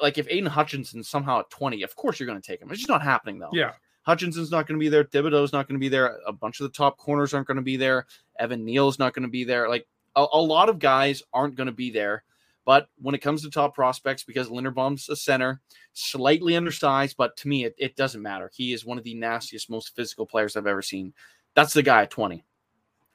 like 0.00 0.18
if 0.18 0.26
Aidan 0.28 0.46
Hutchinson's 0.46 1.08
somehow 1.08 1.40
at 1.40 1.50
20, 1.50 1.82
of 1.82 1.94
course 1.94 2.18
you're 2.18 2.26
going 2.26 2.40
to 2.40 2.46
take 2.46 2.60
him. 2.60 2.70
It's 2.70 2.80
just 2.80 2.88
not 2.88 3.02
happening 3.02 3.38
though. 3.38 3.50
Yeah, 3.52 3.72
Hutchinson's 4.02 4.50
not 4.50 4.66
going 4.66 4.78
to 4.78 4.82
be 4.82 4.88
there. 4.88 5.04
Thibodeaux's 5.04 5.52
not 5.52 5.68
going 5.68 5.78
to 5.78 5.84
be 5.84 5.88
there. 5.88 6.18
A 6.26 6.32
bunch 6.32 6.60
of 6.60 6.64
the 6.64 6.76
top 6.76 6.98
corners 6.98 7.34
aren't 7.34 7.46
going 7.46 7.56
to 7.56 7.62
be 7.62 7.76
there. 7.76 8.06
Evan 8.38 8.64
Neal's 8.64 8.98
not 8.98 9.14
going 9.14 9.24
to 9.24 9.28
be 9.28 9.44
there. 9.44 9.68
Like 9.68 9.86
a, 10.16 10.24
a 10.32 10.40
lot 10.40 10.68
of 10.68 10.78
guys 10.78 11.22
aren't 11.32 11.56
going 11.56 11.66
to 11.66 11.72
be 11.72 11.90
there. 11.90 12.24
But 12.64 12.88
when 13.00 13.14
it 13.14 13.18
comes 13.18 13.42
to 13.42 13.50
top 13.50 13.74
prospects, 13.74 14.22
because 14.22 14.48
Linderbaum's 14.48 15.08
a 15.08 15.16
center, 15.16 15.60
slightly 15.94 16.54
undersized, 16.54 17.16
but 17.16 17.36
to 17.38 17.48
me, 17.48 17.64
it, 17.64 17.74
it 17.76 17.96
doesn't 17.96 18.22
matter. 18.22 18.52
He 18.54 18.72
is 18.72 18.84
one 18.84 18.98
of 18.98 19.04
the 19.04 19.14
nastiest, 19.14 19.68
most 19.68 19.96
physical 19.96 20.26
players 20.26 20.56
I've 20.56 20.68
ever 20.68 20.80
seen. 20.80 21.12
That's 21.56 21.72
the 21.72 21.82
guy 21.82 22.02
at 22.02 22.10
20. 22.10 22.44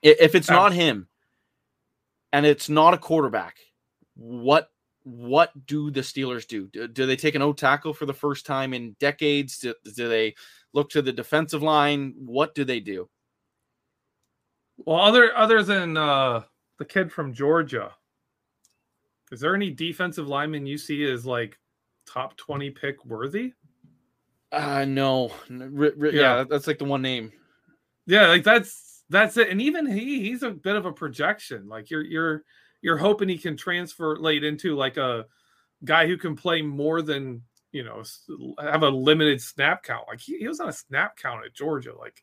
If 0.02 0.36
it's 0.36 0.50
not 0.50 0.74
him 0.74 1.08
and 2.34 2.46
it's 2.46 2.70
not 2.70 2.94
a 2.94 2.98
quarterback, 2.98 3.58
what 4.16 4.70
what 5.04 5.52
do 5.66 5.90
the 5.90 6.02
Steelers 6.02 6.46
do? 6.46 6.68
Do, 6.68 6.88
do 6.88 7.06
they 7.06 7.16
take 7.16 7.36
an 7.36 7.42
O 7.42 7.54
tackle 7.54 7.94
for 7.94 8.06
the 8.06 8.14
first 8.14 8.46
time 8.46 8.74
in 8.74 8.96
decades? 9.00 9.60
Do, 9.60 9.74
do 9.96 10.10
they 10.10 10.36
look 10.74 10.90
to 10.90 11.02
the 11.02 11.14
defensive 11.14 11.64
line? 11.64 12.14
What 12.18 12.54
do 12.56 12.66
they 12.66 12.82
do? 12.82 13.10
Well, 14.78 15.00
other 15.00 15.36
other 15.36 15.64
than 15.64 15.96
uh, 15.98 16.44
the 16.78 16.86
kid 16.86 17.12
from 17.12 17.34
Georgia, 17.34 17.94
is 19.32 19.40
there 19.40 19.56
any 19.56 19.72
defensive 19.72 20.28
lineman 20.28 20.66
you 20.66 20.78
see 20.78 21.10
as 21.10 21.26
like 21.26 21.58
top 22.06 22.36
twenty 22.38 22.70
pick 22.70 23.04
worthy? 23.06 23.54
Uh 24.52 24.86
no, 24.86 25.32
r- 25.50 25.94
r- 26.00 26.08
yeah. 26.08 26.12
Yeah. 26.12 26.44
that's 26.50 26.68
like 26.68 26.80
the 26.80 26.86
one 26.86 27.02
name. 27.02 27.32
Yeah, 28.06 28.28
like 28.28 28.44
that's 28.44 28.87
that's 29.10 29.38
it. 29.38 29.50
And 29.50 29.62
even 29.62 29.86
he 29.86 30.22
he's 30.22 30.44
a 30.44 30.52
bit 30.52 30.76
of 30.76 30.86
a 30.86 30.92
projection. 30.92 31.68
Like 31.68 31.90
you're 31.90 32.04
you're 32.04 32.44
you're 32.82 32.98
hoping 32.98 33.30
he 33.30 33.38
can 33.38 33.58
transfer 33.58 34.18
late 34.18 34.44
into 34.44 34.76
like 34.76 34.98
a 34.98 35.26
guy 35.84 36.08
who 36.08 36.18
can 36.18 36.36
play 36.36 36.62
more 36.62 37.02
than 37.02 37.44
you 37.72 37.84
know 37.84 38.04
have 38.60 38.84
a 38.84 38.90
limited 38.90 39.42
snap 39.42 39.84
count. 39.84 40.06
Like 40.08 40.20
he, 40.20 40.38
he 40.38 40.48
was 40.48 40.60
on 40.60 40.70
a 40.70 40.74
snap 40.74 41.18
count 41.18 41.46
at 41.46 41.54
Georgia. 41.54 41.96
Like 41.98 42.22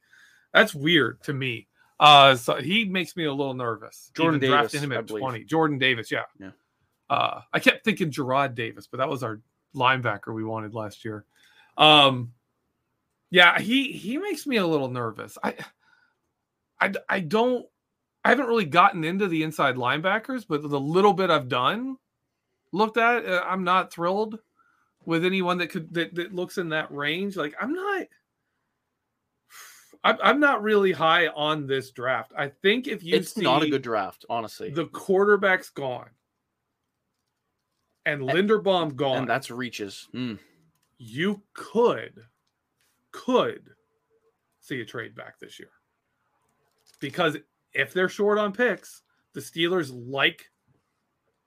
that's 0.53 0.75
weird 0.75 1.23
to 1.25 1.33
me. 1.33 1.69
Uh, 2.01 2.35
so 2.35 2.57
he 2.57 2.85
makes 2.85 3.17
me 3.17 3.25
a 3.25 3.33
little 3.33 3.55
nervous. 3.55 4.11
Jordan 4.15 4.43
even 4.43 4.57
Davis, 4.57 4.73
him 4.75 4.93
at 4.93 5.07
twenty. 5.07 5.45
Jordan 5.45 5.79
Davis, 5.79 6.11
yeah, 6.11 6.25
Yeah. 6.41 6.51
Uh, 7.09 7.41
I 7.53 7.61
kept 7.61 7.85
thinking 7.85 8.11
Gerard 8.11 8.55
Davis, 8.55 8.87
but 8.87 8.99
that 8.99 9.09
was 9.09 9.23
our 9.23 9.41
linebacker 9.77 10.35
we 10.35 10.45
wanted 10.45 10.75
last 10.75 11.05
year. 11.05 11.25
Um, 11.77 12.33
yeah, 13.31 13.61
he 13.61 13.93
he 13.93 14.19
makes 14.19 14.47
me 14.47 14.57
a 14.57 14.67
little 14.67 14.89
nervous. 14.89 15.39
I 15.43 15.55
I 16.85 16.93
I 17.09 17.21
don't 17.21 17.67
I 18.25 18.31
haven't 18.31 18.47
really 18.47 18.67
gotten 18.67 19.05
into 19.05 19.27
the 19.27 19.43
inside 19.43 19.77
linebackers, 19.77 20.45
but 20.49 20.63
the 20.63 20.81
little 20.81 21.13
bit 21.13 21.31
I've 21.31 21.49
done 21.49 21.97
looked 22.73 22.97
at, 22.97 23.27
uh, 23.27 23.43
I'm 23.47 23.65
not 23.65 23.93
thrilled 23.93 24.39
with 25.05 25.25
anyone 25.25 25.59
that 25.59 25.69
could 25.69 25.93
that, 25.95 26.15
that 26.15 26.35
looks 26.35 26.59
in 26.59 26.71
that 26.71 26.93
range. 26.93 27.37
Like 27.37 27.55
I'm 27.61 27.73
not. 27.73 28.07
I'm, 30.07 30.19
I'm 30.23 30.41
not 30.41 30.63
really 30.63 30.93
high 30.93 31.29
on 31.29 31.67
this 31.67 31.91
draft. 31.91 32.33
I 32.37 32.49
think 32.49 32.87
if 32.87 33.03
you 33.03 33.17
it's 33.17 33.39
not 33.39 33.63
a 33.63 33.71
good 33.71 33.83
draft, 33.83 34.27
honestly. 34.29 34.69
the 34.71 34.85
quarterback's 34.87 35.71
gone 35.71 36.11
and 38.05 38.21
Linderbaum 38.21 38.97
gone, 38.97 39.19
and 39.19 39.29
that's 39.29 39.51
reaches. 39.51 40.09
Mm. 40.15 40.39
you 40.99 41.41
could 41.55 42.27
could 43.13 43.71
see 44.61 44.81
a 44.83 44.85
trade 44.85 45.15
back 45.15 45.39
this 45.39 45.59
year 45.59 45.71
because 47.01 47.37
if 47.73 47.93
they're 47.93 48.09
short 48.09 48.39
on 48.39 48.53
picks 48.53 49.03
the 49.33 49.41
steelers 49.41 49.91
like 49.93 50.51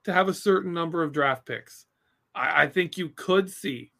to 0.03 0.13
have 0.13 0.27
a 0.27 0.33
certain 0.33 0.73
number 0.73 1.03
of 1.03 1.11
draft 1.11 1.45
picks 1.45 1.85
i, 2.35 2.63
I 2.63 2.67
think 2.67 2.97
you 2.97 3.09
could 3.09 3.49
see 3.49 3.91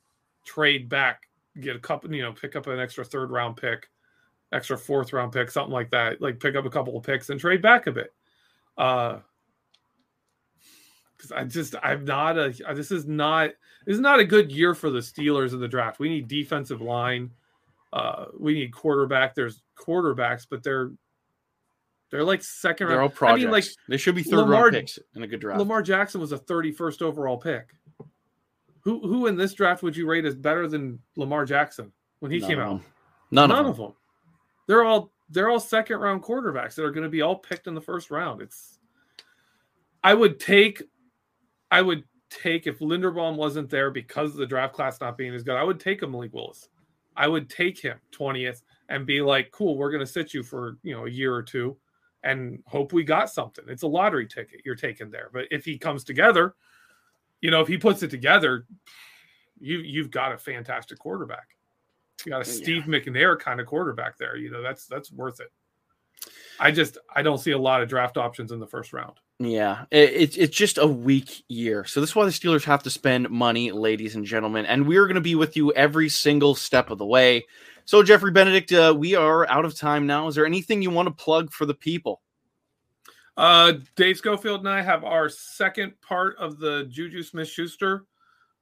trade 0.46 0.90
back 0.90 1.24
get 1.60 1.76
a 1.76 1.80
couple 1.80 2.14
you 2.14 2.22
know 2.22 2.34
pick 2.34 2.56
up 2.56 2.68
an 2.68 2.80
extra 2.80 3.04
third 3.04 3.32
round 3.32 3.58
pick 3.58 3.90
extra 4.52 4.78
fourth 4.78 5.12
round 5.12 5.32
pick 5.32 5.52
something 5.52 5.74
like 5.74 5.90
that 5.92 6.22
like 6.22 6.40
pick 6.40 6.56
up 6.56 6.66
a 6.66 6.70
couple 6.70 6.98
of 6.98 7.04
picks 7.04 7.30
and 7.30 7.40
trade 7.40 7.62
back 7.62 7.88
a 7.88 7.92
bit 7.92 8.14
uh 8.78 9.18
because 11.18 11.32
I 11.32 11.44
just 11.44 11.76
I'm 11.82 12.06
not 12.06 12.38
a 12.38 12.54
this 12.74 12.92
is 12.92 13.06
not 13.06 13.52
this 13.86 13.96
is 13.96 14.02
not 14.02 14.20
a 14.20 14.26
good 14.26 14.52
year 14.52 14.76
for 14.76 14.90
the 14.90 15.00
Steelers 15.00 15.54
in 15.54 15.60
the 15.60 15.68
draft. 15.68 16.00
We 16.00 16.10
need 16.10 16.28
defensive 16.28 16.82
line. 16.82 17.32
Uh, 17.92 18.26
we 18.38 18.54
need 18.54 18.74
quarterback. 18.74 19.34
There's 19.34 19.64
quarterbacks, 19.78 20.46
but 20.50 20.64
they're 20.64 20.92
they're 22.10 22.24
like 22.24 22.42
second 22.44 22.88
They're 22.88 23.02
all 23.02 23.12
round. 23.20 23.34
I 23.34 23.36
mean, 23.38 23.52
like 23.52 23.66
they 23.90 23.98
should 23.98 24.16
be 24.16 24.24
third 24.24 24.38
Lamar- 24.40 24.64
round 24.64 24.74
picks 24.74 25.00
in 25.16 25.24
a 25.24 25.28
good 25.28 25.40
draft. 25.42 25.60
Lamar 25.60 25.82
Jackson 25.82 26.22
was 26.22 26.32
a 26.32 26.38
31st 26.38 27.02
overall 27.02 27.38
pick. 27.38 27.68
Who 28.82 29.00
who 29.02 29.28
in 29.28 29.36
this 29.36 29.54
draft 29.54 29.84
would 29.84 29.96
you 29.98 30.08
rate 30.08 30.26
as 30.26 30.36
better 30.36 30.68
than 30.68 31.00
Lamar 31.18 31.46
Jackson 31.46 31.92
when 32.20 32.32
he 32.32 32.40
None 32.40 32.50
came 32.50 32.60
out? 32.60 32.82
None, 33.32 33.50
None 33.50 33.52
of 33.52 33.66
them. 33.66 33.72
of 33.72 33.78
them. 33.78 33.94
They're 34.68 34.84
all 34.84 35.12
they're 35.30 35.50
all 35.50 35.60
second 35.60 35.98
round 36.00 36.24
quarterbacks 36.24 36.76
that 36.76 36.86
are 36.86 36.92
going 36.92 37.04
to 37.04 37.10
be 37.10 37.22
all 37.22 37.36
picked 37.36 37.68
in 37.68 37.74
the 37.76 37.82
first 37.82 38.10
round. 38.12 38.42
It's 38.42 38.80
I 40.04 40.14
would 40.14 40.40
take 40.40 40.82
I 41.70 41.82
would 41.82 42.04
take 42.30 42.68
if 42.68 42.80
Linderbaum 42.80 43.36
wasn't 43.36 43.70
there 43.70 43.92
because 43.92 44.32
of 44.32 44.38
the 44.38 44.46
draft 44.46 44.74
class 44.74 45.02
not 45.02 45.18
being 45.18 45.34
as 45.34 45.44
good. 45.44 45.56
I 45.58 45.64
would 45.64 45.80
take 45.82 46.02
him 46.02 46.12
Malik 46.12 46.34
Willis. 46.34 46.70
I 47.18 47.28
would 47.28 47.50
take 47.50 47.80
him 47.82 47.98
20th 48.14 48.62
and 48.90 49.06
be 49.06 49.22
like, 49.22 49.52
cool, 49.52 49.76
we're 49.78 49.92
going 49.92 50.06
to 50.06 50.12
sit 50.12 50.34
you 50.34 50.44
for 50.44 50.78
you 50.84 50.96
know 50.96 51.06
a 51.08 51.10
year 51.10 51.34
or 51.34 51.42
two, 51.44 51.76
and 52.28 52.62
hope 52.68 52.92
we 52.94 53.04
got 53.04 53.30
something. 53.30 53.66
It's 53.68 53.84
a 53.84 53.88
lottery 53.88 54.28
ticket 54.28 54.62
you're 54.66 54.76
taking 54.76 55.10
there. 55.10 55.30
But 55.32 55.46
if 55.50 55.64
he 55.64 55.78
comes 55.78 56.04
together, 56.04 56.56
you 57.42 57.52
know, 57.52 57.62
if 57.62 57.68
he 57.68 57.78
puts 57.78 58.04
it 58.04 58.10
together, 58.10 58.66
you 59.60 59.80
you've 59.80 60.12
got 60.12 60.34
a 60.34 60.38
fantastic 60.38 61.00
quarterback. 61.00 61.48
You 62.26 62.32
got 62.32 62.42
a 62.42 62.46
Steve 62.46 62.88
yeah. 62.88 63.00
McNair 63.00 63.40
kind 63.40 63.60
of 63.60 63.68
quarterback 63.68 64.18
there. 64.18 64.36
You 64.36 64.52
know, 64.52 64.62
that's 64.62 64.86
that's 64.88 65.12
worth 65.12 65.40
it. 65.40 65.52
I 66.60 66.72
just 66.72 66.98
I 67.14 67.22
don't 67.22 67.38
see 67.38 67.52
a 67.52 67.58
lot 67.58 67.82
of 67.82 67.90
draft 67.90 68.18
options 68.18 68.52
in 68.52 68.60
the 68.60 68.68
first 68.68 68.94
round. 68.94 69.14
Yeah, 69.40 69.86
it's 69.92 70.36
it's 70.36 70.56
just 70.56 70.78
a 70.78 70.88
weak 70.88 71.44
year. 71.48 71.86
So 71.86 72.00
this 72.02 72.12
is 72.12 72.16
why 72.16 72.26
the 72.26 72.32
Steelers 72.32 72.64
have 72.64 72.84
to 72.84 72.90
spend 72.90 73.30
money, 73.30 73.72
ladies 73.72 74.16
and 74.16 74.26
gentlemen. 74.26 74.66
And 74.66 74.88
we 74.88 74.98
are 74.98 75.06
going 75.06 75.16
to 75.16 75.22
be 75.22 75.36
with 75.36 75.56
you 75.56 75.72
every 75.74 76.10
single 76.10 76.56
step 76.56 76.90
of 76.90 76.98
the 76.98 77.06
way. 77.06 77.46
So 77.86 78.04
Geoffrey 78.04 78.32
Benedict, 78.32 78.72
uh, 78.74 78.94
we 78.98 79.16
are 79.16 79.48
out 79.50 79.64
of 79.64 79.76
time 79.76 80.08
now. 80.08 80.28
Is 80.28 80.36
there 80.36 80.46
anything 80.46 80.82
you 80.82 80.90
want 80.90 81.08
to 81.08 81.24
plug 81.24 81.52
for 81.52 81.66
the 81.66 81.74
people? 81.74 82.22
Uh, 83.38 83.74
Dave 83.96 84.18
Schofield 84.18 84.62
and 84.62 84.70
I 84.70 84.82
have 84.82 85.04
our 85.04 85.30
second 85.30 85.94
part 86.02 86.36
of 86.38 86.58
the 86.58 86.86
Juju 86.86 87.22
Smith 87.22 87.48
Schuster 87.48 88.06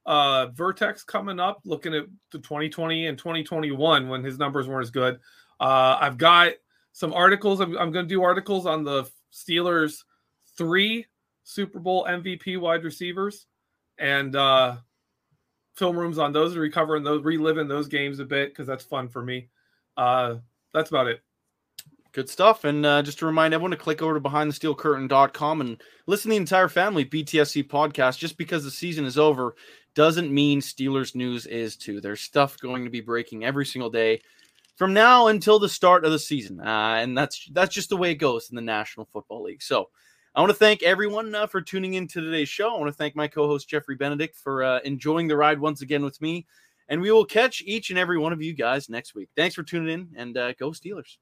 uh, 0.05 0.47
Vertex 0.47 1.03
coming 1.03 1.39
up, 1.39 1.61
looking 1.65 1.93
at 1.93 2.05
the 2.31 2.39
2020 2.39 3.07
and 3.07 3.17
2021 3.17 4.09
when 4.09 4.23
his 4.23 4.37
numbers 4.37 4.67
weren't 4.67 4.83
as 4.83 4.91
good. 4.91 5.19
Uh, 5.59 5.97
I've 5.99 6.17
got 6.17 6.53
some 6.95 7.11
articles. 7.11 7.59
I'm, 7.59 7.77
I'm 7.77 7.91
going 7.91 8.05
to 8.05 8.09
do 8.09 8.23
articles 8.23 8.65
on 8.65 8.85
the 8.85 9.03
Steelers 9.33 10.03
three 10.57 11.05
Super 11.43 11.79
Bowl 11.79 12.05
MVP 12.09 12.57
wide 12.57 12.85
receivers 12.85 13.47
and 13.99 14.33
uh, 14.33 14.77
film 15.75 15.97
rooms 15.97 16.17
on 16.17 16.31
those, 16.31 16.53
and 16.53 16.61
recovering 16.61 17.03
those, 17.03 17.21
reliving 17.25 17.67
those 17.67 17.89
games 17.89 18.19
a 18.19 18.25
bit 18.25 18.49
because 18.49 18.65
that's 18.65 18.85
fun 18.85 19.09
for 19.09 19.21
me. 19.21 19.49
Uh, 19.97 20.35
that's 20.73 20.89
about 20.89 21.07
it. 21.07 21.19
Good 22.13 22.29
stuff. 22.29 22.63
And 22.63 22.85
uh, 22.85 23.01
just 23.01 23.19
to 23.19 23.25
remind 23.25 23.53
everyone 23.53 23.71
to 23.71 23.77
click 23.77 24.01
over 24.01 24.13
to 24.13 24.21
behindthesteelcurtain.com 24.21 25.59
and 25.59 25.81
listen 26.07 26.29
to 26.29 26.35
the 26.35 26.37
entire 26.37 26.69
family 26.69 27.03
BTSC 27.03 27.67
podcast. 27.67 28.19
Just 28.19 28.37
because 28.37 28.63
the 28.63 28.71
season 28.71 29.03
is 29.03 29.17
over 29.17 29.55
doesn't 29.95 30.33
mean 30.33 30.61
Steelers 30.61 31.13
news 31.13 31.45
is 31.45 31.75
too. 31.75 31.99
There's 31.99 32.21
stuff 32.21 32.57
going 32.57 32.85
to 32.85 32.89
be 32.89 33.01
breaking 33.01 33.43
every 33.43 33.65
single 33.65 33.89
day 33.89 34.21
from 34.75 34.93
now 34.93 35.27
until 35.27 35.59
the 35.59 35.69
start 35.69 36.05
of 36.05 36.11
the 36.11 36.19
season. 36.19 36.59
Uh, 36.59 36.97
and 36.99 37.17
that's 37.17 37.47
that's 37.51 37.73
just 37.73 37.89
the 37.89 37.97
way 37.97 38.11
it 38.11 38.15
goes 38.15 38.49
in 38.49 38.55
the 38.55 38.61
National 38.61 39.07
Football 39.11 39.43
League. 39.43 39.63
So 39.63 39.89
I 40.35 40.41
want 40.41 40.49
to 40.49 40.57
thank 40.57 40.83
everyone 40.83 41.33
uh, 41.33 41.47
for 41.47 41.61
tuning 41.61 41.93
in 41.93 42.07
to 42.09 42.21
today's 42.21 42.49
show. 42.49 42.75
I 42.75 42.79
want 42.79 42.91
to 42.91 42.97
thank 42.97 43.15
my 43.15 43.27
co-host 43.27 43.69
Geoffrey 43.69 43.95
Benedict 43.95 44.35
for 44.35 44.63
uh, 44.63 44.79
enjoying 44.83 45.27
the 45.27 45.37
ride 45.37 45.59
once 45.59 45.81
again 45.81 46.03
with 46.03 46.21
me. 46.21 46.45
And 46.89 47.01
we 47.01 47.11
will 47.11 47.25
catch 47.25 47.63
each 47.65 47.89
and 47.89 47.97
every 47.97 48.17
one 48.17 48.33
of 48.33 48.41
you 48.41 48.53
guys 48.53 48.89
next 48.89 49.15
week. 49.15 49.29
Thanks 49.35 49.55
for 49.55 49.63
tuning 49.63 49.93
in 49.93 50.09
and 50.17 50.37
uh, 50.37 50.53
go 50.53 50.71
Steelers. 50.71 51.17